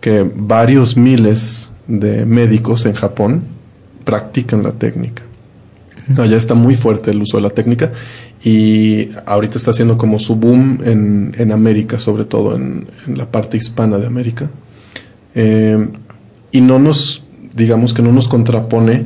que 0.00 0.28
varios 0.34 0.96
miles 0.96 1.72
de 1.86 2.24
médicos 2.24 2.86
en 2.86 2.94
Japón 2.94 3.42
practican 4.04 4.62
la 4.62 4.72
técnica. 4.72 5.22
Ya 6.08 6.36
está 6.36 6.54
muy 6.54 6.74
fuerte 6.74 7.10
el 7.10 7.22
uso 7.22 7.36
de 7.36 7.42
la 7.42 7.50
técnica 7.50 7.92
y 8.44 9.10
ahorita 9.26 9.58
está 9.58 9.70
haciendo 9.70 9.98
como 9.98 10.18
su 10.18 10.36
boom 10.36 10.78
en, 10.84 11.32
en 11.36 11.52
América, 11.52 11.98
sobre 11.98 12.24
todo 12.24 12.56
en, 12.56 12.86
la 13.14 13.30
parte 13.30 13.56
hispana 13.56 13.98
de 13.98 14.06
América. 14.06 14.50
Eh, 15.34 15.88
y 16.52 16.60
no 16.60 16.78
nos, 16.78 17.24
digamos 17.54 17.94
que 17.94 18.02
no 18.02 18.12
nos 18.12 18.28
contrapone 18.28 19.04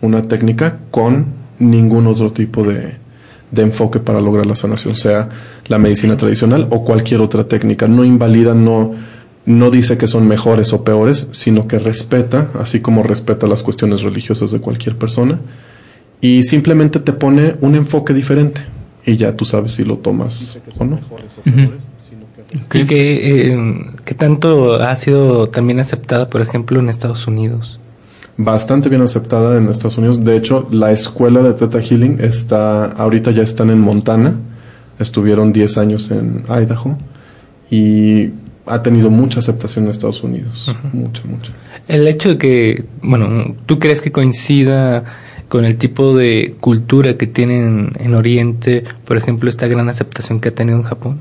una 0.00 0.22
técnica 0.22 0.78
con 0.90 1.26
ningún 1.58 2.06
otro 2.06 2.32
tipo 2.32 2.62
de, 2.64 2.96
enfoque 3.56 4.00
para 4.00 4.20
lograr 4.20 4.44
la 4.44 4.54
sanación, 4.54 4.96
sea 4.96 5.30
la 5.68 5.78
medicina 5.78 6.18
tradicional 6.18 6.66
o 6.70 6.84
cualquier 6.84 7.20
otra 7.20 7.44
técnica. 7.44 7.88
No 7.88 8.04
invalida, 8.04 8.54
no, 8.54 8.94
no 9.46 9.70
dice 9.70 9.96
que 9.96 10.06
son 10.06 10.28
mejores 10.28 10.74
o 10.74 10.84
peores, 10.84 11.28
sino 11.30 11.66
que 11.66 11.78
respeta, 11.78 12.50
así 12.60 12.80
como 12.80 13.02
respeta 13.02 13.46
las 13.46 13.62
cuestiones 13.62 14.02
religiosas 14.02 14.50
de 14.50 14.60
cualquier 14.60 14.96
persona, 14.96 15.40
y 16.20 16.42
simplemente 16.42 17.00
te 17.00 17.12
pone 17.12 17.56
un 17.60 17.74
enfoque 17.74 18.12
diferente 18.12 18.62
y 19.04 19.16
ya 19.16 19.36
tú 19.36 19.44
sabes 19.44 19.72
si 19.72 19.84
lo 19.84 19.98
tomas 19.98 20.58
o 20.78 20.84
no. 20.84 20.98
¿Qué, 22.68 22.86
eh, 22.90 23.86
¿Qué 24.04 24.14
tanto 24.14 24.74
ha 24.74 24.94
sido 24.96 25.46
también 25.46 25.80
aceptada, 25.80 26.28
por 26.28 26.40
ejemplo, 26.40 26.80
en 26.80 26.88
Estados 26.88 27.26
Unidos? 27.26 27.80
bastante 28.36 28.88
bien 28.88 29.02
aceptada 29.02 29.58
en 29.58 29.68
Estados 29.68 29.98
Unidos. 29.98 30.24
De 30.24 30.36
hecho, 30.36 30.68
la 30.70 30.92
escuela 30.92 31.42
de 31.42 31.54
Theta 31.54 31.80
Healing 31.80 32.18
está, 32.20 32.86
ahorita 32.86 33.30
ya 33.30 33.42
están 33.42 33.70
en 33.70 33.80
Montana. 33.80 34.38
Estuvieron 34.98 35.52
10 35.52 35.78
años 35.78 36.10
en 36.10 36.42
Idaho 36.48 36.96
y 37.70 38.30
ha 38.66 38.82
tenido 38.82 39.10
mucha 39.10 39.40
aceptación 39.40 39.84
en 39.84 39.90
Estados 39.90 40.22
Unidos. 40.22 40.74
Mucha, 40.92 41.22
mucha. 41.26 41.52
El 41.86 42.08
hecho 42.08 42.30
de 42.30 42.38
que, 42.38 42.84
bueno, 43.02 43.54
¿tú 43.66 43.78
crees 43.78 44.00
que 44.00 44.10
coincida 44.10 45.04
con 45.48 45.64
el 45.64 45.76
tipo 45.76 46.16
de 46.16 46.56
cultura 46.60 47.16
que 47.16 47.26
tienen 47.26 47.92
en 47.98 48.14
Oriente, 48.14 48.84
por 49.04 49.16
ejemplo, 49.16 49.48
esta 49.48 49.66
gran 49.68 49.88
aceptación 49.88 50.40
que 50.40 50.48
ha 50.48 50.54
tenido 50.54 50.76
en 50.78 50.82
Japón? 50.84 51.20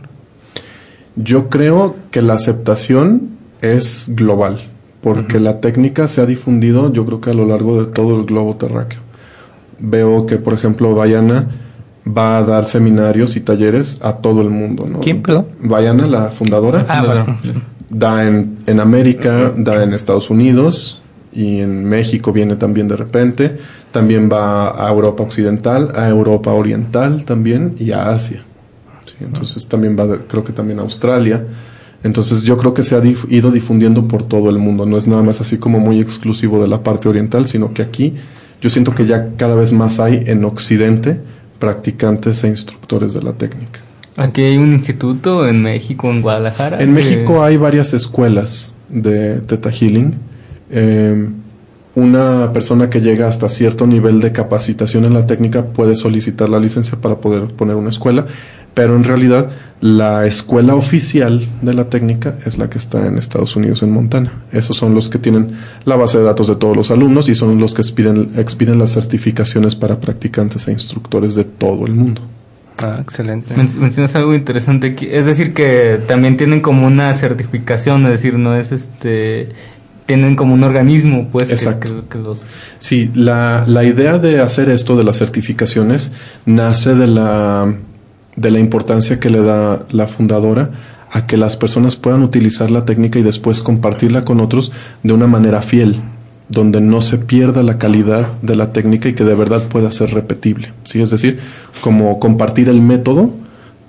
Yo 1.15 1.49
creo 1.49 1.95
que 2.11 2.21
la 2.21 2.33
aceptación 2.33 3.29
es 3.61 4.07
global 4.09 4.57
porque 5.01 5.39
la 5.39 5.61
técnica 5.61 6.07
se 6.07 6.19
ha 6.21 6.25
difundido 6.25 6.91
yo 6.91 7.05
creo 7.05 7.21
que 7.21 7.29
a 7.29 7.33
lo 7.33 7.45
largo 7.45 7.79
de 7.85 7.91
todo 7.91 8.19
el 8.19 8.25
globo 8.25 8.55
terráqueo. 8.55 8.99
Veo 9.79 10.25
que, 10.25 10.37
por 10.37 10.53
ejemplo, 10.53 10.95
Bayana 10.95 11.47
va 12.07 12.37
a 12.37 12.43
dar 12.43 12.65
seminarios 12.65 13.35
y 13.35 13.41
talleres 13.41 13.99
a 14.01 14.13
todo 14.17 14.41
el 14.41 14.49
mundo. 14.49 14.87
¿no? 14.89 14.99
¿Quién, 15.01 15.21
perdón? 15.21 15.47
Vayana, 15.61 16.07
la 16.07 16.29
fundadora, 16.29 16.85
Ah, 16.89 17.03
bueno. 17.05 17.37
da 17.89 18.25
en, 18.27 18.57
en 18.65 18.79
América, 18.79 19.53
da 19.55 19.83
en 19.83 19.93
Estados 19.93 20.29
Unidos 20.29 21.01
y 21.35 21.59
en 21.59 21.83
México 21.85 22.31
viene 22.31 22.55
también 22.55 22.87
de 22.87 22.95
repente. 22.95 23.57
También 23.91 24.29
va 24.31 24.85
a 24.85 24.89
Europa 24.91 25.23
Occidental, 25.23 25.91
a 25.95 26.07
Europa 26.09 26.51
Oriental 26.51 27.23
también 27.25 27.75
y 27.79 27.91
a 27.91 28.09
Asia. 28.09 28.41
Sí, 29.05 29.15
entonces 29.21 29.67
también 29.67 29.97
va, 29.97 30.17
creo 30.27 30.43
que 30.43 30.51
también 30.53 30.79
a 30.79 30.81
Australia. 30.81 31.45
Entonces 32.03 32.43
yo 32.43 32.57
creo 32.57 32.73
que 32.73 32.83
se 32.83 32.95
ha 32.95 33.01
dif- 33.01 33.25
ido 33.29 33.51
difundiendo 33.51 34.07
por 34.07 34.25
todo 34.25 34.49
el 34.49 34.57
mundo. 34.59 34.85
No 34.85 34.97
es 34.97 35.07
nada 35.07 35.23
más 35.23 35.41
así 35.41 35.57
como 35.57 35.79
muy 35.79 35.99
exclusivo 36.01 36.61
de 36.61 36.67
la 36.67 36.83
parte 36.83 37.07
oriental, 37.09 37.47
sino 37.47 37.73
que 37.73 37.81
aquí 37.81 38.13
yo 38.61 38.69
siento 38.69 38.93
que 38.93 39.05
ya 39.05 39.31
cada 39.37 39.55
vez 39.55 39.71
más 39.73 39.99
hay 39.99 40.23
en 40.27 40.43
Occidente 40.45 41.19
practicantes 41.59 42.43
e 42.43 42.47
instructores 42.49 43.13
de 43.13 43.21
la 43.23 43.33
técnica. 43.33 43.79
Aquí 44.17 44.41
hay 44.41 44.57
un 44.57 44.71
instituto 44.71 45.47
en 45.47 45.61
México, 45.63 46.09
en 46.11 46.21
Guadalajara. 46.21 46.79
En 46.81 46.87
que- 46.89 46.93
México 46.93 47.43
hay 47.43 47.57
varias 47.57 47.93
escuelas 47.93 48.75
de 48.89 49.41
Theta 49.41 49.71
Healing. 49.71 50.15
Eh, 50.69 51.29
una 51.95 52.51
persona 52.51 52.89
que 52.89 52.99
llega 52.99 53.27
hasta 53.27 53.47
cierto 53.47 53.87
nivel 53.87 54.19
de 54.19 54.33
capacitación 54.33 55.05
en 55.05 55.13
la 55.13 55.25
técnica 55.25 55.65
puede 55.67 55.95
solicitar 55.95 56.49
la 56.49 56.59
licencia 56.59 56.99
para 56.99 57.19
poder 57.19 57.43
poner 57.53 57.75
una 57.77 57.89
escuela, 57.89 58.25
pero 58.73 58.97
en 58.97 59.05
realidad 59.05 59.49
la 59.79 60.25
escuela 60.25 60.75
oficial 60.75 61.41
de 61.61 61.73
la 61.73 61.89
técnica 61.89 62.35
es 62.45 62.57
la 62.57 62.69
que 62.69 62.77
está 62.77 63.07
en 63.07 63.17
Estados 63.17 63.55
Unidos, 63.55 63.81
en 63.81 63.91
Montana. 63.91 64.43
Esos 64.51 64.75
son 64.75 64.93
los 64.93 65.07
que 65.09 65.19
tienen 65.19 65.51
la 65.85 65.95
base 65.95 66.17
de 66.17 66.25
datos 66.25 66.47
de 66.47 66.57
todos 66.57 66.75
los 66.75 66.91
alumnos 66.91 67.29
y 67.29 67.35
son 67.35 67.57
los 67.59 67.73
que 67.73 67.81
expiden, 67.81 68.29
expiden 68.37 68.77
las 68.77 68.91
certificaciones 68.91 69.75
para 69.75 69.99
practicantes 70.01 70.67
e 70.67 70.73
instructores 70.73 71.35
de 71.35 71.45
todo 71.45 71.85
el 71.85 71.93
mundo. 71.93 72.21
Ah, 72.83 72.97
excelente. 73.01 73.55
Men- 73.55 73.69
mencionas 73.79 74.13
algo 74.15 74.35
interesante 74.35 74.87
aquí. 74.87 75.07
Es 75.09 75.25
decir, 75.25 75.53
que 75.53 75.97
también 76.07 76.35
tienen 76.35 76.59
como 76.59 76.85
una 76.85 77.13
certificación, 77.13 78.03
es 78.05 78.11
decir, 78.11 78.33
no 78.37 78.53
es 78.53 78.73
este. 78.73 79.49
Tienen 80.05 80.35
como 80.35 80.53
un 80.53 80.63
organismo, 80.63 81.29
pues, 81.31 81.47
que- 81.49 81.55
Exacto. 81.55 82.03
que, 82.03 82.09
que 82.09 82.23
los. 82.23 82.39
Sí, 82.79 83.09
la, 83.15 83.63
la 83.67 83.83
idea 83.83 84.19
de 84.19 84.39
hacer 84.39 84.69
esto 84.69 84.95
de 84.95 85.03
las 85.03 85.17
certificaciones 85.17 86.11
nace 86.45 86.93
de 86.93 87.07
la, 87.07 87.73
de 88.35 88.51
la 88.51 88.59
importancia 88.59 89.19
que 89.19 89.29
le 89.31 89.41
da 89.41 89.83
la 89.91 90.07
fundadora 90.07 90.69
a 91.11 91.25
que 91.25 91.37
las 91.37 91.57
personas 91.57 91.95
puedan 91.95 92.21
utilizar 92.23 92.69
la 92.71 92.83
técnica 92.85 93.17
y 93.19 93.23
después 93.23 93.63
compartirla 93.63 94.25
con 94.25 94.39
otros 94.41 94.71
de 95.01 95.13
una 95.13 95.27
manera 95.27 95.61
fiel, 95.61 96.01
donde 96.49 96.81
no 96.81 97.01
se 97.01 97.17
pierda 97.17 97.63
la 97.63 97.77
calidad 97.79 98.27
de 98.41 98.55
la 98.55 98.73
técnica 98.73 99.09
y 99.09 99.13
que 99.13 99.23
de 99.23 99.33
verdad 99.33 99.63
pueda 99.69 99.89
ser 99.91 100.13
repetible. 100.13 100.73
¿sí? 100.83 101.01
Es 101.01 101.09
decir, 101.09 101.39
como 101.81 102.19
compartir 102.19 102.69
el 102.69 102.81
método 102.81 103.33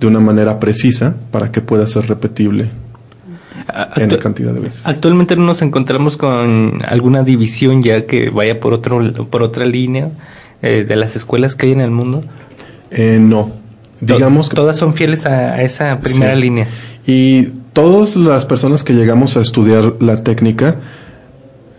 de 0.00 0.06
una 0.06 0.20
manera 0.20 0.60
precisa 0.60 1.14
para 1.30 1.50
que 1.52 1.60
pueda 1.60 1.86
ser 1.86 2.06
repetible 2.06 2.68
en 3.96 4.16
cantidad 4.16 4.52
de 4.52 4.60
veces. 4.60 4.86
Actualmente 4.86 5.36
no 5.36 5.44
nos 5.44 5.62
encontramos 5.62 6.16
con 6.16 6.80
alguna 6.86 7.22
división 7.22 7.82
ya 7.82 8.06
que 8.06 8.30
vaya 8.30 8.60
por 8.60 8.72
otro 8.72 9.00
por 9.30 9.42
otra 9.42 9.64
línea 9.66 10.10
eh, 10.62 10.84
de 10.88 10.96
las 10.96 11.16
escuelas 11.16 11.54
que 11.54 11.66
hay 11.66 11.72
en 11.72 11.80
el 11.80 11.90
mundo. 11.90 12.24
Eh, 12.90 13.18
no. 13.20 13.50
Digamos 14.00 14.48
que 14.48 14.56
todas 14.56 14.76
son 14.76 14.92
fieles 14.92 15.26
a, 15.26 15.54
a 15.54 15.62
esa 15.62 15.98
primera 16.00 16.34
Sí. 16.34 16.40
línea. 16.40 16.66
Y 17.06 17.44
todas 17.72 18.16
las 18.16 18.44
personas 18.44 18.82
que 18.82 18.92
llegamos 18.92 19.36
a 19.36 19.40
estudiar 19.40 19.94
la 20.00 20.22
técnica, 20.22 20.76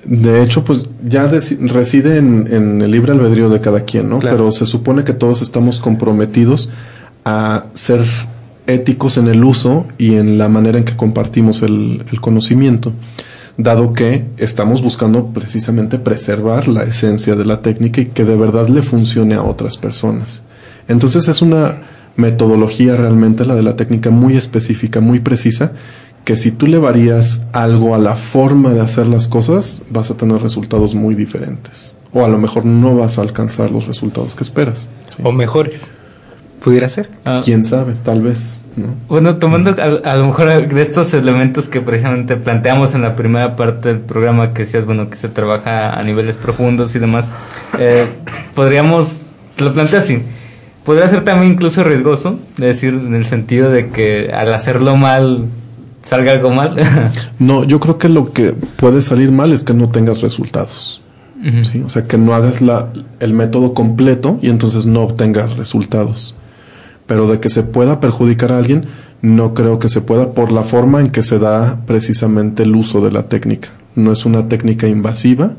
de 0.03 0.41
hecho, 0.41 0.63
pues 0.63 0.88
ya 1.05 1.27
reside 1.27 2.17
en, 2.17 2.47
en 2.51 2.81
el 2.81 2.91
libre 2.91 3.11
albedrío 3.11 3.49
de 3.49 3.59
cada 3.61 3.81
quien, 3.81 4.09
¿no? 4.09 4.19
Claro. 4.19 4.38
Pero 4.38 4.51
se 4.51 4.65
supone 4.65 5.03
que 5.03 5.13
todos 5.13 5.41
estamos 5.41 5.79
comprometidos 5.81 6.69
a 7.25 7.65
ser 7.73 8.05
éticos 8.68 9.18
en 9.18 9.28
el 9.28 9.43
uso 9.43 9.86
y 9.97 10.15
en 10.15 10.38
la 10.38 10.49
manera 10.49 10.78
en 10.78 10.84
que 10.84 10.95
compartimos 10.95 11.61
el, 11.61 12.03
conocimiento, 12.22 12.91
dado 13.57 13.93
que 13.93 14.26
estamos 14.38 14.82
buscando 14.82 15.28
precisamente 15.28 15.97
preservar 15.97 16.68
la 16.68 16.84
esencia 16.84 17.36
de 17.36 17.45
la 17.45 17.61
técnica 17.61 18.01
y 18.01 18.07
que 18.07 18.26
de 18.26 18.36
verdad 18.36 18.68
le 18.68 18.84
funcione 18.84 19.36
a 19.36 19.41
otras 19.41 19.78
personas. 19.78 20.43
Entonces 20.88 21.28
es 21.28 21.41
una 21.41 21.82
metodología 22.18 22.95
realmente 22.95 23.45
la 23.45 23.55
de 23.55 23.63
la 23.63 23.76
técnica 23.76 24.09
muy 24.09 24.36
específica, 24.36 24.99
muy 24.99 25.20
precisa, 25.20 25.72
que 26.26 26.36
si 26.36 26.51
tú 26.51 26.68
le 26.68 26.78
varías 26.78 27.45
algo 27.53 27.95
a 27.95 27.97
la 27.97 28.15
forma 28.15 28.72
de 28.72 28.82
hacer 28.82 29.07
las 29.07 29.30
cosas, 29.30 29.84
vas 29.89 30.11
a 30.11 30.18
tener 30.18 30.41
resultados 30.41 30.93
muy 30.93 31.15
diferentes. 31.15 31.95
O 32.11 32.26
a 32.26 32.28
lo 32.28 32.38
mejor 32.38 32.65
no 32.65 32.95
vas 32.95 33.18
a 33.18 33.22
alcanzar 33.22 33.72
los 33.72 33.88
resultados 33.88 34.36
que 34.36 34.43
esperas. 34.43 34.89
O 35.24 35.32
mejores. 35.32 35.89
Pudiera 36.63 36.89
ser. 36.89 37.09
Ah, 37.23 37.39
Quién 37.43 37.63
sabe, 37.63 37.93
tal 38.03 38.21
vez. 38.21 38.61
¿no? 38.75 38.87
Bueno, 39.07 39.37
tomando 39.37 39.71
a, 39.71 40.11
a 40.11 40.15
lo 40.17 40.27
mejor 40.27 40.67
de 40.67 40.81
estos 40.81 41.13
elementos 41.13 41.67
que 41.69 41.81
precisamente 41.81 42.35
planteamos 42.35 42.95
en 42.95 43.03
la 43.03 43.15
primera 43.15 43.55
parte 43.55 43.89
del 43.89 43.99
programa, 43.99 44.53
que 44.53 44.63
decías, 44.63 44.85
bueno, 44.85 45.09
que 45.09 45.17
se 45.17 45.29
trabaja 45.29 45.97
a 45.97 46.03
niveles 46.03 46.35
profundos 46.35 46.95
y 46.95 46.99
demás, 46.99 47.31
eh, 47.77 48.07
podríamos, 48.55 49.19
te 49.55 49.63
lo 49.63 49.73
planteo 49.73 49.99
así, 49.99 50.23
podría 50.83 51.07
ser 51.07 51.23
también 51.23 51.53
incluso 51.53 51.83
riesgoso, 51.83 52.39
es 52.55 52.61
decir, 52.61 52.93
en 52.93 53.13
el 53.13 53.25
sentido 53.27 53.69
de 53.69 53.89
que 53.89 54.31
al 54.33 54.53
hacerlo 54.53 54.95
mal 54.95 55.45
salga 56.01 56.31
algo 56.31 56.51
mal. 56.51 56.75
No, 57.39 57.63
yo 57.63 57.79
creo 57.79 57.97
que 57.97 58.09
lo 58.09 58.33
que 58.33 58.53
puede 58.77 59.01
salir 59.01 59.31
mal 59.31 59.53
es 59.53 59.63
que 59.63 59.73
no 59.73 59.89
tengas 59.89 60.21
resultados. 60.21 61.01
O 61.85 61.89
sea, 61.89 62.05
que 62.07 62.17
no 62.17 62.33
hagas 62.33 62.61
la, 62.61 62.89
el 63.19 63.33
método 63.33 63.73
completo 63.75 64.39
y 64.41 64.49
entonces 64.49 64.85
no 64.87 65.03
obtengas 65.03 65.55
resultados. 65.55 66.35
Pero 67.07 67.27
de 67.27 67.39
que 67.39 67.49
se 67.49 67.63
pueda 67.63 67.99
perjudicar 67.99 68.51
a 68.51 68.57
alguien, 68.57 68.85
no 69.21 69.53
creo 69.53 69.79
que 69.79 69.89
se 69.89 70.01
pueda 70.01 70.33
por 70.33 70.51
la 70.51 70.63
forma 70.63 70.99
en 71.01 71.09
que 71.09 71.23
se 71.23 71.39
da 71.39 71.79
precisamente 71.87 72.63
el 72.63 72.75
uso 72.75 73.01
de 73.01 73.11
la 73.11 73.23
técnica. 73.23 73.69
No 73.95 74.11
es 74.11 74.25
una 74.25 74.47
técnica 74.47 74.87
invasiva, 74.87 75.53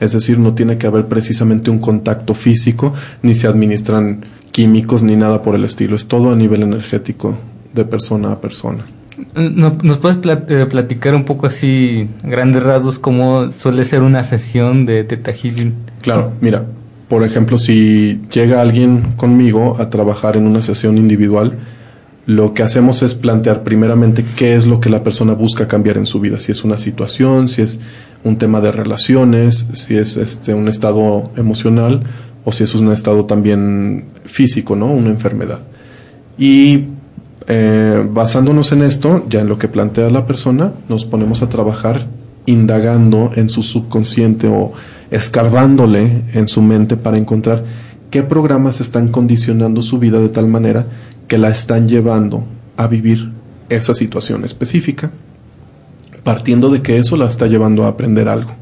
es 0.00 0.12
decir, 0.12 0.38
no 0.38 0.54
tiene 0.54 0.76
que 0.78 0.86
haber 0.86 1.06
precisamente 1.06 1.70
un 1.70 1.78
contacto 1.78 2.34
físico, 2.34 2.92
ni 3.22 3.34
se 3.34 3.46
administran 3.46 4.24
químicos 4.52 5.02
ni 5.02 5.14
nada 5.16 5.42
por 5.42 5.54
el 5.54 5.64
estilo. 5.64 5.94
Es 5.96 6.08
todo 6.08 6.32
a 6.32 6.36
nivel 6.36 6.62
energético, 6.62 7.36
de 7.72 7.84
persona 7.84 8.32
a 8.32 8.40
persona. 8.40 8.84
No- 9.34 9.76
¿Nos 9.82 9.98
puedes 9.98 10.18
eh, 10.24 10.66
platicar 10.68 11.14
un 11.14 11.24
poco 11.24 11.46
así, 11.46 12.08
grandes 12.24 12.62
rasgos, 12.62 12.98
cómo 12.98 13.50
suele 13.52 13.84
ser 13.84 14.02
una 14.02 14.24
sesión 14.24 14.86
de 14.86 15.04
Teta 15.04 15.32
Healing? 15.32 15.74
Claro, 16.02 16.32
mira, 16.40 16.64
por 17.10 17.24
ejemplo, 17.24 17.58
si 17.58 18.20
llega 18.32 18.60
alguien 18.60 19.14
conmigo 19.16 19.78
a 19.80 19.90
trabajar 19.90 20.36
en 20.36 20.46
una 20.46 20.62
sesión 20.62 20.96
individual, 20.96 21.58
lo 22.24 22.54
que 22.54 22.62
hacemos 22.62 23.02
es 23.02 23.16
plantear 23.16 23.64
primeramente 23.64 24.24
qué 24.36 24.54
es 24.54 24.64
lo 24.64 24.78
que 24.78 24.90
la 24.90 25.02
persona 25.02 25.32
busca 25.32 25.66
cambiar 25.66 25.96
en 25.96 26.06
su 26.06 26.20
vida, 26.20 26.38
si 26.38 26.52
es 26.52 26.62
una 26.62 26.78
situación, 26.78 27.48
si 27.48 27.62
es 27.62 27.80
un 28.22 28.36
tema 28.38 28.60
de 28.60 28.70
relaciones, 28.70 29.70
si 29.72 29.96
es 29.96 30.16
este 30.16 30.54
un 30.54 30.68
estado 30.68 31.32
emocional 31.36 32.04
o 32.44 32.52
si 32.52 32.62
es 32.62 32.76
un 32.76 32.92
estado 32.92 33.24
también 33.26 34.04
físico, 34.22 34.76
¿no? 34.76 34.86
Una 34.86 35.10
enfermedad. 35.10 35.58
Y 36.38 36.84
eh, 37.48 38.06
basándonos 38.08 38.70
en 38.70 38.82
esto, 38.82 39.26
ya 39.28 39.40
en 39.40 39.48
lo 39.48 39.58
que 39.58 39.66
plantea 39.66 40.10
la 40.10 40.26
persona, 40.26 40.74
nos 40.88 41.04
ponemos 41.04 41.42
a 41.42 41.48
trabajar 41.48 42.06
indagando 42.46 43.32
en 43.34 43.50
su 43.50 43.64
subconsciente 43.64 44.46
o 44.46 44.72
escarbándole 45.10 46.24
en 46.32 46.48
su 46.48 46.62
mente 46.62 46.96
para 46.96 47.18
encontrar 47.18 47.64
qué 48.10 48.22
programas 48.22 48.80
están 48.80 49.08
condicionando 49.08 49.82
su 49.82 49.98
vida 49.98 50.18
de 50.18 50.28
tal 50.28 50.46
manera 50.46 50.86
que 51.28 51.38
la 51.38 51.48
están 51.48 51.88
llevando 51.88 52.46
a 52.76 52.86
vivir 52.86 53.32
esa 53.68 53.94
situación 53.94 54.44
específica, 54.44 55.10
partiendo 56.24 56.70
de 56.70 56.82
que 56.82 56.98
eso 56.98 57.16
la 57.16 57.26
está 57.26 57.46
llevando 57.46 57.84
a 57.84 57.88
aprender 57.88 58.28
algo. 58.28 58.52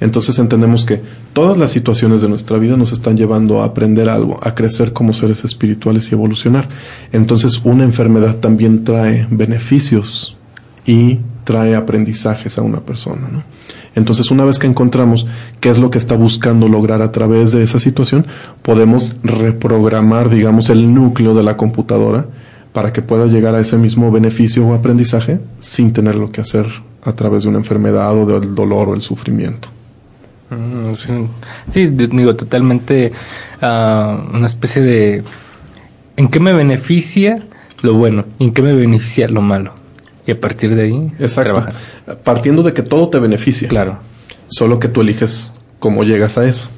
Entonces 0.00 0.38
entendemos 0.38 0.84
que 0.84 1.00
todas 1.32 1.56
las 1.56 1.70
situaciones 1.70 2.20
de 2.20 2.28
nuestra 2.28 2.58
vida 2.58 2.76
nos 2.76 2.92
están 2.92 3.16
llevando 3.16 3.62
a 3.62 3.66
aprender 3.66 4.08
algo, 4.08 4.38
a 4.42 4.54
crecer 4.54 4.92
como 4.92 5.12
seres 5.12 5.44
espirituales 5.44 6.10
y 6.10 6.14
evolucionar. 6.14 6.68
Entonces 7.12 7.60
una 7.64 7.84
enfermedad 7.84 8.36
también 8.36 8.84
trae 8.84 9.26
beneficios 9.30 10.36
y 10.84 11.20
trae 11.44 11.74
aprendizajes 11.74 12.58
a 12.58 12.62
una 12.62 12.80
persona. 12.80 13.28
¿no? 13.30 13.42
Entonces 13.96 14.30
una 14.30 14.44
vez 14.44 14.60
que 14.60 14.68
encontramos 14.68 15.26
qué 15.58 15.70
es 15.70 15.78
lo 15.78 15.90
que 15.90 15.98
está 15.98 16.16
buscando 16.16 16.68
lograr 16.68 17.02
a 17.02 17.10
través 17.10 17.52
de 17.52 17.62
esa 17.64 17.80
situación, 17.80 18.26
podemos 18.62 19.16
reprogramar, 19.24 20.30
digamos, 20.30 20.70
el 20.70 20.94
núcleo 20.94 21.34
de 21.34 21.42
la 21.42 21.56
computadora 21.56 22.26
para 22.72 22.92
que 22.92 23.00
pueda 23.00 23.26
llegar 23.26 23.54
a 23.54 23.60
ese 23.60 23.78
mismo 23.78 24.12
beneficio 24.12 24.66
o 24.66 24.74
aprendizaje 24.74 25.40
sin 25.60 25.94
tener 25.94 26.14
lo 26.14 26.28
que 26.28 26.42
hacer 26.42 26.66
a 27.02 27.12
través 27.14 27.44
de 27.44 27.48
una 27.48 27.58
enfermedad 27.58 28.14
o 28.14 28.26
del 28.26 28.54
dolor 28.54 28.90
o 28.90 28.94
el 28.94 29.00
sufrimiento. 29.00 29.68
Mm, 30.50 30.92
sí, 31.70 31.86
digo, 31.86 32.36
totalmente 32.36 33.12
ah, 33.62 34.22
una 34.32 34.46
especie 34.46 34.82
de... 34.82 35.22
¿En 36.16 36.28
qué 36.28 36.38
me 36.38 36.52
beneficia 36.52 37.42
lo 37.80 37.94
bueno? 37.94 38.26
¿Y 38.38 38.44
en 38.44 38.52
qué 38.52 38.60
me 38.60 38.74
beneficia 38.74 39.28
lo 39.28 39.40
malo? 39.40 39.72
Y 40.26 40.32
a 40.32 40.40
partir 40.40 40.74
de 40.74 40.82
ahí 40.82 41.12
Exacto. 41.18 41.52
trabajar. 41.52 41.74
Partiendo 42.24 42.62
de 42.62 42.72
que 42.72 42.82
todo 42.82 43.08
te 43.08 43.18
beneficia. 43.18 43.68
Claro. 43.68 43.98
Solo 44.48 44.78
que 44.80 44.88
tú 44.88 45.00
eliges 45.02 45.60
cómo 45.78 46.04
llegas 46.04 46.36
a 46.38 46.44
eso, 46.46 46.68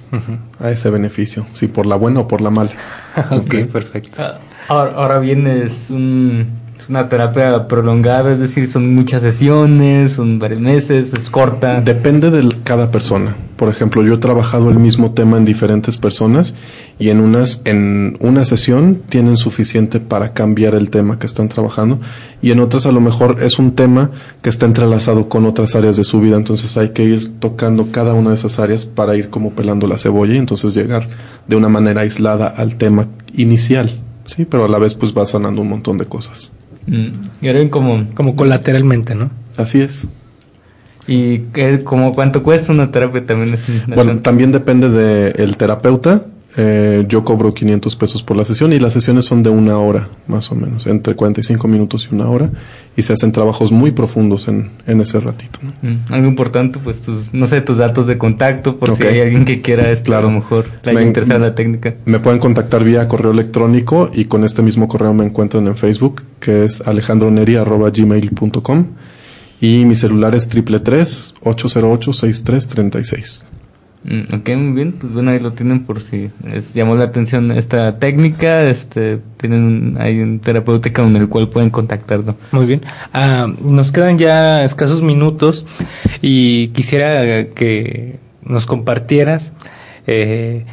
a 0.61 0.71
ese 0.71 0.91
beneficio, 0.91 1.47
si 1.53 1.67
por 1.69 1.87
la 1.87 1.97
buena 1.97 2.21
o 2.21 2.29
por 2.29 2.41
la 2.41 2.51
mala. 2.51 2.71
ok, 3.31 3.55
perfecto. 3.73 4.23
Ah, 4.23 4.39
Ahora, 4.69 4.93
ahora 4.97 5.19
bien, 5.19 5.47
es, 5.47 5.89
un- 5.89 6.47
una 6.89 7.09
terapia 7.09 7.69
prolongada, 7.69 8.33
es 8.33 8.41
decir, 8.41 8.71
son 8.71 8.95
muchas 8.95 9.23
sesiones, 9.23 10.13
son 10.13 10.39
varios 10.39 10.61
meses, 10.61 11.13
es 11.13 11.29
corta. 11.29 11.81
Depende 11.81 12.31
de 12.31 12.49
cada 12.65 12.91
persona. 12.91 13.37
Por 13.57 13.69
ejemplo, 13.69 14.05
yo 14.05 14.15
he 14.15 14.19
trabajado 14.19 14.71
el 14.71 14.79
mismo 14.79 15.13
tema 15.13 15.37
en 15.37 15.45
diferentes 15.45 15.99
personas 15.99 16.55
y 16.99 17.11
en 17.11 17.21
unas, 17.21 17.61
en 17.65 18.17
una 18.21 18.45
sesión 18.45 19.03
tienen 19.09 19.37
suficiente 19.37 20.01
para 20.01 20.33
cambiar 20.33 20.75
el 20.75 20.91
tema 20.91 21.19
que 21.19 21.27
están 21.27 21.49
trabajando 21.49 22.01
y 22.41 22.53
en 22.53 22.61
otras 22.61 22.87
a 22.87 22.93
lo 22.93 23.01
mejor 23.01 23.43
es 23.43 23.59
un 23.59 23.73
tema 23.73 24.11
que 24.43 24.49
está 24.49 24.65
entrelazado 24.65 25.29
con 25.29 25.45
otras 25.45 25.75
áreas 25.75 25.97
de 25.97 26.05
su 26.05 26.21
vida. 26.21 26.37
Entonces 26.37 26.77
hay 26.77 26.91
que 26.91 27.05
ir 27.05 27.39
tocando 27.41 27.89
cada 27.91 28.15
una 28.15 28.31
de 28.31 28.37
esas 28.37 28.59
áreas 28.61 28.87
para 28.87 29.17
ir 29.17 29.29
como 29.29 29.53
pelando 29.53 29.87
la 29.87 29.99
cebolla 29.99 30.35
y 30.35 30.39
entonces 30.39 30.75
llegar 30.75 31.09
de 31.49 31.57
una 31.57 31.69
manera 31.69 32.03
aislada 32.03 32.47
al 32.47 32.77
tema 32.77 33.09
inicial. 33.35 34.01
Sí, 34.25 34.45
pero 34.45 34.67
a 34.67 34.69
la 34.69 34.79
vez 34.79 34.95
pues 34.95 35.13
va 35.17 35.27
sanando 35.27 35.63
un 35.63 35.69
montón 35.69 35.99
de 35.99 36.05
cosas. 36.05 36.53
Mm, 36.89 37.09
Y 37.43 37.47
ahora 37.47 37.59
bien, 37.61 37.69
como, 37.69 38.07
Como 38.15 38.35
colateralmente, 38.37 39.15
¿no? 39.15 39.31
Así 39.57 39.81
es. 39.81 40.09
y 41.07 41.39
qué, 41.55 41.85
como 41.85 42.15
cuánto 42.15 42.43
cuesta 42.43 42.73
una 42.73 42.91
terapia 42.91 43.25
también 43.25 43.55
es 43.55 43.87
Bueno, 43.87 44.19
también 44.19 44.53
depende 44.53 44.89
del 44.91 45.57
terapeuta. 45.57 46.23
Eh, 46.57 47.05
yo 47.09 47.25
cobro 47.25 47.53
500 47.53 47.95
pesos 47.97 48.23
por 48.23 48.35
la 48.37 48.43
sesión 48.43 48.73
y 48.73 48.79
las 48.81 48.95
sesiones 48.95 49.27
son 49.27 49.43
de 49.43 49.51
una 49.51 49.77
hora, 49.79 50.09
más 50.27 50.51
o 50.51 50.55
menos, 50.55 50.87
entre 50.87 51.15
45 51.15 51.69
minutos 51.69 52.09
y 52.11 52.15
una 52.15 52.27
hora. 52.29 52.51
Y 52.97 53.03
se 53.03 53.13
hacen 53.13 53.31
trabajos 53.33 53.71
muy 53.71 53.91
profundos 53.93 54.49
en, 54.49 54.71
en 54.87 55.01
ese 55.03 55.21
ratito. 55.21 55.61
¿no? 55.63 55.73
Mm, 55.91 55.99
Algo 56.13 56.27
importante, 56.27 56.79
pues 56.83 57.01
tus, 57.03 57.33
no 57.35 57.47
sé, 57.47 57.61
tus 57.61 57.77
datos 57.77 58.07
de 58.07 58.17
contacto, 58.19 58.77
por 58.79 58.91
Ok. 58.91 59.03
si 59.03 59.07
hay 59.07 59.21
alguien 59.21 59.45
que 59.45 59.61
quiera 59.63 59.91
esto, 59.91 60.07
Claro. 60.07 60.29
a 60.29 60.33
lo 60.33 60.39
mejor 60.39 60.67
le 60.85 60.93
Me- 60.95 61.01
haya 61.01 61.09
interesado 61.09 61.39
la 61.41 61.55
técnica. 61.55 61.95
Me 62.07 62.19
pueden 62.19 62.41
contactar 62.41 62.83
vía 62.83 63.07
correo 63.09 63.31
electrónico 63.33 64.09
y 64.13 64.25
con 64.25 64.43
este 64.43 64.63
mismo 64.63 64.89
correo 64.89 65.13
me 65.15 65.25
encuentran 65.27 65.67
en 65.67 65.77
Facebook, 65.77 66.23
que 66.41 66.65
es 66.65 66.81
alejandroneri.gmail.com 66.81 68.87
y 69.61 69.85
mi 69.85 69.95
celular 69.95 70.35
es 70.35 70.49
triple 70.49 70.81
tres 70.81 71.35
808 71.43 72.13
6336 72.13 73.49
Mm, 73.53 73.58
ok, 74.05 74.49
muy 74.51 74.73
bien, 74.73 74.93
pues 74.93 75.13
bueno, 75.13 75.31
ahí 75.31 75.41
lo 75.41 75.53
tienen 75.53 75.85
por 75.85 76.03
si 76.03 76.31
les 76.45 76.73
llamó 76.75 76.97
la 76.97 77.05
atención 77.05 77.51
esta 77.51 77.99
técnica, 77.99 78.63
este, 78.63 79.19
tienen 79.37 79.63
un, 79.65 79.97
hay 80.01 80.21
un 80.21 80.41
terapeuta 80.41 80.93
con 80.93 81.15
el 81.17 81.29
cual 81.29 81.49
pueden 81.49 81.71
contactarlo. 81.71 82.37
Muy 82.53 82.67
bien. 82.67 82.83
Ah, 83.13 83.47
nos 83.63 83.93
quedan 83.93 84.19
ya 84.19 84.65
escasos 84.65 85.03
minutos 85.03 85.67
y 86.23 86.69
quisiera 86.69 87.47
que 87.55 88.19
nos 88.43 88.67
compartieras 88.67 89.53
eh, 90.07 90.65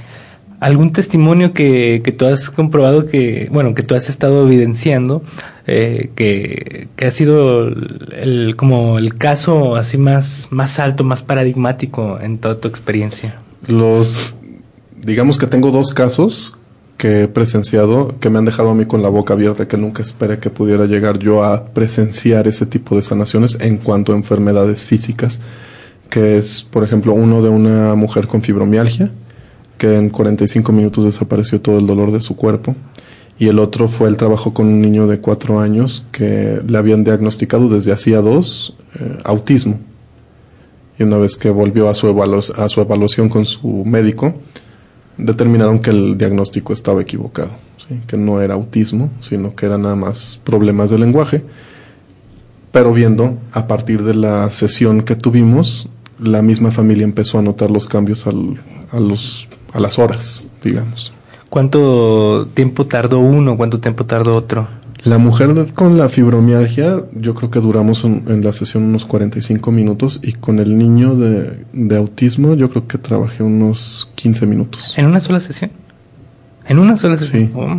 algún 0.59 0.91
testimonio 0.91 1.53
que, 1.53 2.01
que 2.03 2.11
tú 2.11 2.25
has 2.25 2.49
comprobado 2.49 3.05
que, 3.05 3.49
bueno, 3.51 3.75
que 3.75 3.83
tú 3.83 3.95
has 3.95 4.09
estado 4.09 4.47
evidenciando, 4.47 5.21
eh, 5.67 6.11
que, 6.15 6.87
que 6.95 7.05
ha 7.05 7.11
sido 7.11 7.67
el, 7.67 8.55
como 8.55 8.97
el 8.97 9.15
caso 9.15 9.75
así 9.75 9.97
más, 9.97 10.47
más 10.51 10.79
alto, 10.79 11.03
más 11.03 11.21
paradigmático 11.21 12.19
en 12.19 12.37
toda 12.37 12.59
tu 12.59 12.67
experiencia. 12.67 13.39
Los, 13.67 14.35
digamos 15.01 15.37
que 15.37 15.47
tengo 15.47 15.71
dos 15.71 15.91
casos 15.91 16.57
que 16.97 17.23
he 17.23 17.27
presenciado 17.27 18.15
que 18.19 18.29
me 18.29 18.37
han 18.39 18.45
dejado 18.45 18.69
a 18.69 18.75
mí 18.75 18.85
con 18.85 19.01
la 19.01 19.09
boca 19.09 19.33
abierta, 19.33 19.67
que 19.67 19.77
nunca 19.77 20.01
esperé 20.01 20.39
que 20.39 20.49
pudiera 20.49 20.85
llegar 20.85 21.19
yo 21.19 21.43
a 21.43 21.65
presenciar 21.65 22.47
ese 22.47 22.65
tipo 22.65 22.95
de 22.95 23.01
sanaciones 23.01 23.57
en 23.59 23.77
cuanto 23.77 24.13
a 24.13 24.15
enfermedades 24.15 24.85
físicas, 24.85 25.41
que 26.09 26.37
es, 26.37 26.63
por 26.63 26.83
ejemplo, 26.83 27.13
uno 27.13 27.41
de 27.41 27.49
una 27.49 27.95
mujer 27.95 28.27
con 28.27 28.41
fibromialgia, 28.41 29.11
que 29.77 29.95
en 29.95 30.09
45 30.09 30.71
minutos 30.71 31.03
desapareció 31.03 31.61
todo 31.61 31.77
el 31.79 31.87
dolor 31.87 32.11
de 32.11 32.21
su 32.21 32.35
cuerpo. 32.35 32.75
Y 33.37 33.47
el 33.49 33.59
otro 33.59 33.87
fue 33.89 34.07
el 34.07 34.15
trabajo 34.17 34.53
con 34.53 34.67
un 34.67 34.79
niño 34.81 35.07
de 35.07 35.19
cuatro 35.19 35.59
años 35.59 36.05
que 36.11 36.61
le 36.65 36.77
habían 36.77 37.03
diagnosticado 37.03 37.67
desde 37.67 37.91
hacía 37.91 38.21
dos 38.21 38.75
eh, 38.99 39.17
autismo 39.25 39.79
y 40.97 41.03
una 41.03 41.17
vez 41.17 41.35
que 41.35 41.49
volvió 41.49 41.89
a 41.89 41.93
su, 41.93 42.07
a 42.57 42.69
su 42.69 42.79
evaluación 42.79 43.27
con 43.27 43.45
su 43.45 43.83
médico, 43.83 44.33
determinaron 45.17 45.79
que 45.79 45.89
el 45.89 46.17
diagnóstico 46.17 46.71
estaba 46.71 47.01
equivocado, 47.01 47.49
que 48.07 48.15
no 48.15 48.39
era 48.39 48.53
autismo, 48.53 49.09
sino 49.19 49.53
que 49.55 49.65
era 49.65 49.77
nada 49.77 49.97
más 49.97 50.39
problemas 50.45 50.89
de 50.89 50.97
lenguaje. 50.99 51.43
Pero 52.71 52.93
viendo, 52.93 53.37
a 53.51 53.67
partir 53.67 54.03
de 54.03 54.15
la 54.15 54.49
sesión 54.51 55.01
que 55.01 55.15
tuvimos, 55.17 55.89
la 56.17 56.41
misma 56.41 56.71
familia 56.71 57.03
empezó 57.03 57.39
a 57.39 57.41
notar 57.41 57.71
los 57.71 57.87
cambios 57.87 58.25
al- 58.27 58.57
a, 58.93 58.99
los, 59.01 59.49
a 59.75 59.79
las 59.79 59.99
horas, 59.99 60.47
digamos. 60.63 61.13
¿Cuánto 61.49 62.47
tiempo 62.53 62.85
tardó 62.87 63.19
uno? 63.19 63.57
¿Cuánto 63.57 63.79
tiempo 63.79 64.05
tardó 64.05 64.35
otro? 64.35 64.67
La 65.03 65.17
mujer 65.19 65.73
con 65.73 65.97
la 65.97 66.09
fibromialgia, 66.09 67.03
yo 67.11 67.35
creo 67.35 67.51
que 67.51 67.59
duramos 67.59 68.05
en, 68.05 68.23
en 68.27 68.43
la 68.43 68.53
sesión 68.53 68.83
unos 68.83 69.05
45 69.05 69.71
minutos 69.71 70.19
y 70.23 70.33
con 70.33 70.59
el 70.59 70.77
niño 70.77 71.15
de, 71.15 71.65
de 71.73 71.97
autismo, 71.97 72.55
yo 72.55 72.69
creo 72.69 72.87
que 72.87 72.97
trabajé 72.97 73.43
unos 73.43 74.09
15 74.15 74.47
minutos. 74.47 74.93
¿En 74.97 75.05
una 75.05 75.19
sola 75.19 75.39
sesión? 75.39 75.71
¿En 76.65 76.79
una 76.79 76.97
sola 76.97 77.17
sesión? 77.17 77.47
Sí. 77.47 77.51
Oh, 77.53 77.77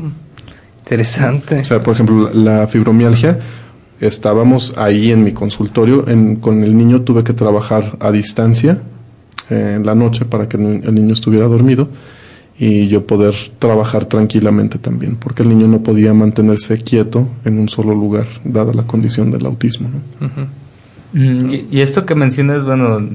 interesante. 0.78 1.60
O 1.60 1.64
sea, 1.64 1.82
por 1.82 1.94
ejemplo, 1.94 2.30
la, 2.32 2.60
la 2.60 2.66
fibromialgia, 2.68 3.40
estábamos 4.00 4.74
ahí 4.76 5.10
en 5.10 5.24
mi 5.24 5.32
consultorio, 5.32 6.06
en, 6.08 6.36
con 6.36 6.62
el 6.62 6.76
niño 6.76 7.02
tuve 7.02 7.24
que 7.24 7.32
trabajar 7.32 7.96
a 7.98 8.12
distancia 8.12 8.80
eh, 9.50 9.74
en 9.76 9.86
la 9.86 9.94
noche 9.94 10.24
para 10.24 10.48
que 10.48 10.56
el, 10.56 10.62
ni- 10.80 10.86
el 10.86 10.94
niño 10.94 11.12
estuviera 11.14 11.46
dormido 11.46 11.88
y 12.58 12.88
yo 12.88 13.06
poder 13.06 13.34
trabajar 13.58 14.06
tranquilamente 14.06 14.78
también, 14.78 15.16
porque 15.16 15.42
el 15.42 15.50
niño 15.50 15.66
no 15.68 15.82
podía 15.82 16.14
mantenerse 16.14 16.78
quieto 16.78 17.28
en 17.44 17.58
un 17.58 17.68
solo 17.68 17.94
lugar, 17.94 18.26
dada 18.44 18.72
la 18.72 18.86
condición 18.86 19.30
del 19.30 19.44
autismo. 19.46 19.88
Mm, 21.12 21.50
Y, 21.52 21.66
y 21.70 21.80
esto 21.80 22.04
que 22.06 22.14
mencionas, 22.14 22.64
bueno, 22.64 23.08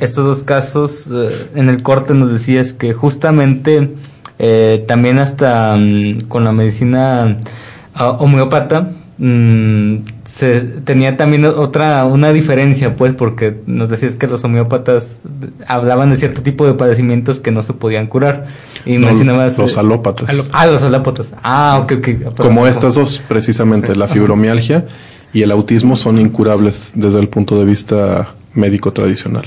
estos 0.00 0.24
dos 0.24 0.42
casos, 0.42 1.08
eh, 1.12 1.28
en 1.54 1.68
el 1.68 1.82
corte 1.82 2.14
nos 2.14 2.30
decías 2.32 2.72
que 2.72 2.92
justamente 2.92 3.90
eh, 4.38 4.84
también 4.88 5.18
hasta 5.18 5.76
mm, 5.76 6.22
con 6.28 6.44
la 6.44 6.52
medicina 6.52 7.36
ah, 7.94 8.10
homeópata 8.18 8.92
mm, 9.18 9.94
se 10.32 10.60
tenía 10.60 11.16
también 11.16 11.44
otra 11.44 12.04
una 12.04 12.32
diferencia, 12.32 12.94
pues, 12.96 13.14
porque 13.14 13.56
nos 13.66 13.88
decías 13.88 14.14
que 14.14 14.26
los 14.26 14.44
homeópatas 14.44 15.16
hablaban 15.66 16.10
de 16.10 16.16
cierto 16.16 16.42
tipo 16.42 16.66
de 16.66 16.74
padecimientos 16.74 17.40
que 17.40 17.50
no 17.50 17.62
se 17.62 17.72
podían 17.72 18.06
curar 18.06 18.46
y 18.86 18.98
No, 18.98 19.08
mencionabas 19.08 19.58
los 19.58 19.76
alópatas. 19.76 20.50
ah, 20.52 20.66
los 20.66 20.82
alópatas. 20.82 21.34
Ah, 21.42 21.80
ok, 21.82 21.92
ok. 21.98 22.08
Ah, 22.08 22.16
perdón. 22.30 22.34
Como 22.36 22.66
estas 22.66 22.94
dos, 22.94 23.22
precisamente, 23.28 23.96
la 23.96 24.06
fibromialgia 24.06 24.86
y 25.32 25.42
el 25.42 25.50
autismo 25.50 25.96
son 25.96 26.18
incurables 26.18 26.92
desde 26.94 27.18
el 27.18 27.28
punto 27.28 27.58
de 27.58 27.64
vista 27.64 28.28
médico 28.54 28.92
tradicional. 28.92 29.46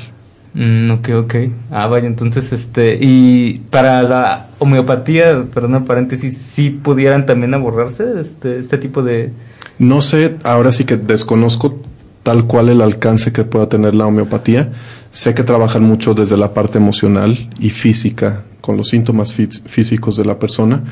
Mm, 0.53 0.91
ok, 0.91 1.09
ok. 1.15 1.35
Ah, 1.71 1.87
vaya, 1.87 2.07
entonces, 2.07 2.51
este, 2.51 2.97
y 3.01 3.61
para 3.71 4.03
la 4.03 4.47
homeopatía, 4.59 5.45
perdón, 5.53 5.85
paréntesis, 5.85 6.37
sí 6.37 6.69
pudieran 6.69 7.25
también 7.25 7.53
abordarse 7.53 8.03
este, 8.19 8.59
este 8.59 8.77
tipo 8.77 9.01
de... 9.01 9.31
No 9.79 10.01
sé, 10.01 10.37
ahora 10.43 10.71
sí 10.71 10.85
que 10.85 10.97
desconozco 10.97 11.79
tal 12.23 12.45
cual 12.47 12.69
el 12.69 12.81
alcance 12.81 13.33
que 13.33 13.43
pueda 13.43 13.67
tener 13.67 13.95
la 13.95 14.05
homeopatía. 14.05 14.71
Sé 15.11 15.33
que 15.33 15.43
trabajan 15.43 15.83
mucho 15.83 16.13
desde 16.13 16.37
la 16.37 16.53
parte 16.53 16.77
emocional 16.77 17.49
y 17.59 17.69
física, 17.69 18.45
con 18.61 18.77
los 18.77 18.89
síntomas 18.89 19.37
fí- 19.37 19.61
físicos 19.65 20.15
de 20.15 20.25
la 20.25 20.39
persona, 20.39 20.83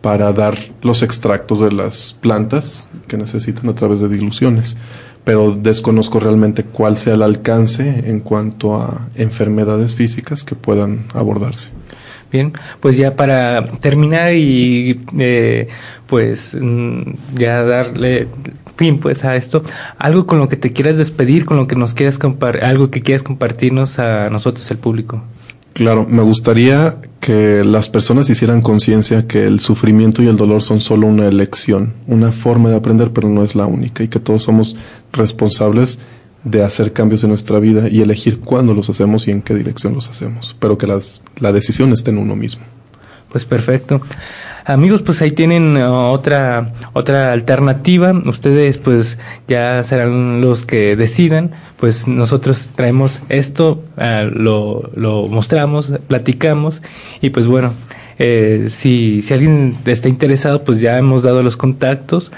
para 0.00 0.32
dar 0.32 0.58
los 0.82 1.02
extractos 1.02 1.60
de 1.60 1.70
las 1.72 2.14
plantas 2.14 2.88
que 3.06 3.16
necesitan 3.16 3.68
a 3.68 3.74
través 3.74 4.00
de 4.00 4.08
diluciones. 4.08 4.76
Pero 5.24 5.52
desconozco 5.52 6.18
realmente 6.18 6.64
cuál 6.64 6.96
sea 6.96 7.14
el 7.14 7.22
alcance 7.22 8.04
en 8.10 8.20
cuanto 8.20 8.80
a 8.80 9.06
enfermedades 9.16 9.94
físicas 9.94 10.44
que 10.44 10.54
puedan 10.54 11.04
abordarse. 11.14 11.70
Bien, 12.32 12.52
pues 12.78 12.96
ya 12.96 13.16
para 13.16 13.66
terminar 13.80 14.34
y 14.34 15.00
eh, 15.18 15.66
pues 16.06 16.56
mm, 16.58 17.00
ya 17.36 17.64
darle 17.64 18.28
fin 18.76 18.98
pues 18.98 19.24
a 19.24 19.36
esto, 19.36 19.62
algo 19.98 20.26
con 20.26 20.38
lo 20.38 20.48
que 20.48 20.56
te 20.56 20.72
quieras 20.72 20.96
despedir, 20.96 21.44
con 21.44 21.56
lo 21.56 21.66
que 21.66 21.76
nos 21.76 21.92
quieras 21.92 22.18
compartir, 22.18 22.64
algo 22.64 22.90
que 22.90 23.02
quieras 23.02 23.22
compartirnos 23.22 23.98
a 23.98 24.30
nosotros, 24.30 24.70
el 24.70 24.78
público. 24.78 25.22
Claro, 25.72 26.06
me 26.08 26.22
gustaría 26.22 26.96
que 27.20 27.62
las 27.64 27.88
personas 27.88 28.28
hicieran 28.30 28.60
conciencia 28.60 29.26
que 29.26 29.46
el 29.46 29.60
sufrimiento 29.60 30.22
y 30.22 30.28
el 30.28 30.36
dolor 30.36 30.62
son 30.62 30.80
solo 30.80 31.06
una 31.06 31.26
elección, 31.26 31.94
una 32.06 32.32
forma 32.32 32.70
de 32.70 32.76
aprender, 32.76 33.12
pero 33.12 33.28
no 33.28 33.44
es 33.44 33.54
la 33.54 33.66
única, 33.66 34.02
y 34.02 34.08
que 34.08 34.18
todos 34.18 34.42
somos 34.42 34.76
responsables 35.12 36.00
de 36.44 36.64
hacer 36.64 36.92
cambios 36.92 37.22
en 37.22 37.30
nuestra 37.30 37.58
vida 37.58 37.88
y 37.88 38.00
elegir 38.00 38.40
cuándo 38.40 38.74
los 38.74 38.88
hacemos 38.90 39.28
y 39.28 39.30
en 39.30 39.42
qué 39.42 39.54
dirección 39.54 39.94
los 39.94 40.08
hacemos, 40.08 40.56
pero 40.58 40.78
que 40.78 40.86
las, 40.86 41.24
la 41.38 41.52
decisión 41.52 41.92
esté 41.92 42.10
en 42.10 42.18
uno 42.18 42.36
mismo. 42.36 42.64
Pues 43.30 43.44
perfecto. 43.44 44.00
amigos, 44.64 45.02
pues 45.02 45.22
ahí 45.22 45.30
tienen 45.30 45.76
uh, 45.76 46.10
otra 46.10 46.72
otra 46.94 47.32
alternativa. 47.32 48.12
Ustedes 48.26 48.78
pues 48.78 49.18
ya 49.46 49.84
serán 49.84 50.40
los 50.40 50.64
que 50.64 50.96
decidan. 50.96 51.52
Pues 51.76 52.08
nosotros 52.08 52.70
traemos 52.74 53.20
esto, 53.28 53.84
uh, 53.96 54.28
lo, 54.32 54.90
lo 54.96 55.28
mostramos, 55.28 55.92
platicamos 56.08 56.82
y 57.20 57.30
pues 57.30 57.46
bueno, 57.46 57.72
eh, 58.18 58.66
si, 58.68 59.22
si 59.22 59.32
alguien 59.32 59.74
está 59.86 60.08
interesado, 60.08 60.62
pues 60.62 60.80
ya 60.80 60.98
hemos 60.98 61.22
dado 61.22 61.42
los 61.42 61.56
contactos 61.56 62.30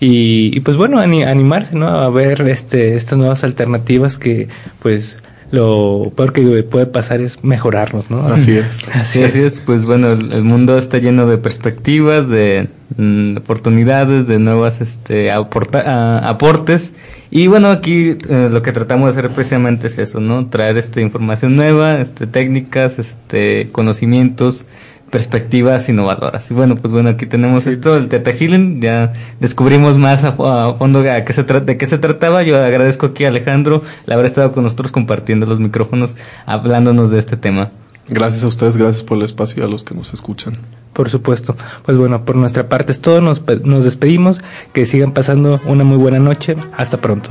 y, 0.00 0.50
y 0.56 0.60
pues 0.60 0.76
bueno, 0.76 0.98
ani- 0.98 1.24
animarse, 1.24 1.76
¿no? 1.76 1.88
A 1.88 2.10
ver 2.10 2.42
este, 2.42 2.94
estas 2.94 3.18
nuevas 3.18 3.44
alternativas 3.44 4.18
que 4.18 4.48
pues 4.80 5.18
lo 5.52 6.12
peor 6.16 6.32
que 6.32 6.42
puede 6.64 6.86
pasar 6.86 7.20
es 7.20 7.44
mejorarnos, 7.44 8.10
¿no? 8.10 8.26
Así 8.26 8.56
es. 8.56 8.88
Así 8.94 9.18
Sí, 9.20 9.24
así 9.24 9.38
es. 9.42 9.60
Pues 9.60 9.84
bueno, 9.84 10.10
el, 10.12 10.32
el 10.32 10.42
mundo 10.44 10.76
está 10.76 10.98
lleno 10.98 11.26
de 11.28 11.38
perspectivas, 11.38 12.28
de 12.28 12.68
mm, 12.96 13.36
oportunidades, 13.36 14.26
de 14.26 14.40
nuevas 14.40 14.80
este, 14.80 15.30
aporta- 15.30 15.84
a- 15.86 16.28
aportes. 16.28 16.94
Y 17.30 17.46
bueno, 17.46 17.68
aquí 17.68 18.16
eh, 18.28 18.48
lo 18.50 18.60
que 18.62 18.72
tratamos 18.72 19.14
de 19.14 19.20
hacer 19.20 19.30
precisamente 19.32 19.86
es 19.86 19.98
eso, 19.98 20.20
¿no? 20.20 20.46
Traer 20.46 20.76
este, 20.78 21.00
información 21.00 21.54
nueva, 21.56 22.00
este, 22.00 22.26
técnicas, 22.26 22.98
este, 22.98 23.68
conocimientos, 23.72 24.64
perspectivas 25.10 25.88
innovadoras. 25.88 26.50
Y 26.50 26.54
bueno, 26.54 26.76
pues 26.76 26.92
bueno, 26.92 27.10
aquí 27.10 27.26
tenemos 27.26 27.66
esto, 27.66 27.96
el 27.96 28.08
Teta 28.08 28.32
Healing. 28.32 28.80
Ya 28.80 29.12
descubrimos 29.40 29.98
más 29.98 30.24
a, 30.24 30.36
fo- 30.36 30.46
a 30.48 30.74
fondo 30.74 31.00
a 31.00 31.24
qué 31.24 31.32
se 31.32 31.42
de 31.44 31.76
qué 31.76 31.86
se 31.86 31.98
trataba. 31.98 32.42
Yo 32.42 32.62
agradezco 32.62 33.06
aquí 33.06 33.24
a 33.24 33.28
Alejandro 33.28 33.82
el 34.06 34.12
haber 34.12 34.26
estado 34.26 34.52
con 34.52 34.64
nosotros 34.64 34.92
compartiendo 34.92 35.46
los 35.46 35.60
micrófonos, 35.60 36.16
hablándonos 36.44 37.10
de 37.10 37.18
este 37.18 37.36
tema. 37.36 37.70
Gracias 38.08 38.44
a 38.44 38.46
ustedes, 38.46 38.76
gracias 38.76 39.02
por 39.02 39.18
el 39.18 39.24
espacio 39.24 39.62
y 39.62 39.66
a 39.66 39.68
los 39.68 39.82
que 39.82 39.94
nos 39.94 40.14
escuchan. 40.14 40.54
Por 40.92 41.10
supuesto. 41.10 41.56
Pues 41.84 41.98
bueno, 41.98 42.24
por 42.24 42.36
nuestra 42.36 42.68
parte 42.68 42.92
es 42.92 43.00
todo. 43.00 43.20
Nos 43.20 43.84
despedimos. 43.84 44.40
Que 44.72 44.86
sigan 44.86 45.10
pasando 45.12 45.60
una 45.66 45.82
muy 45.82 45.96
buena 45.96 46.20
noche. 46.20 46.54
Hasta 46.76 46.98
pronto. 47.00 47.30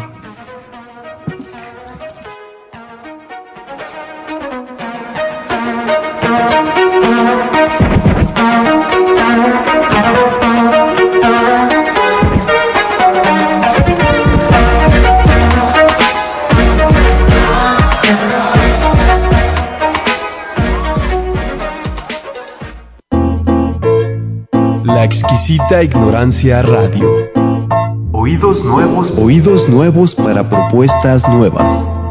Exquisita 25.16 25.82
ignorancia 25.82 26.62
radio. 26.62 27.10
Oídos 28.12 28.66
nuevos 28.66 29.14
Oídos 29.18 29.70
nuevos 29.70 30.14
para 30.14 30.50
propuestas 30.50 31.26
nuevas. 31.30 32.05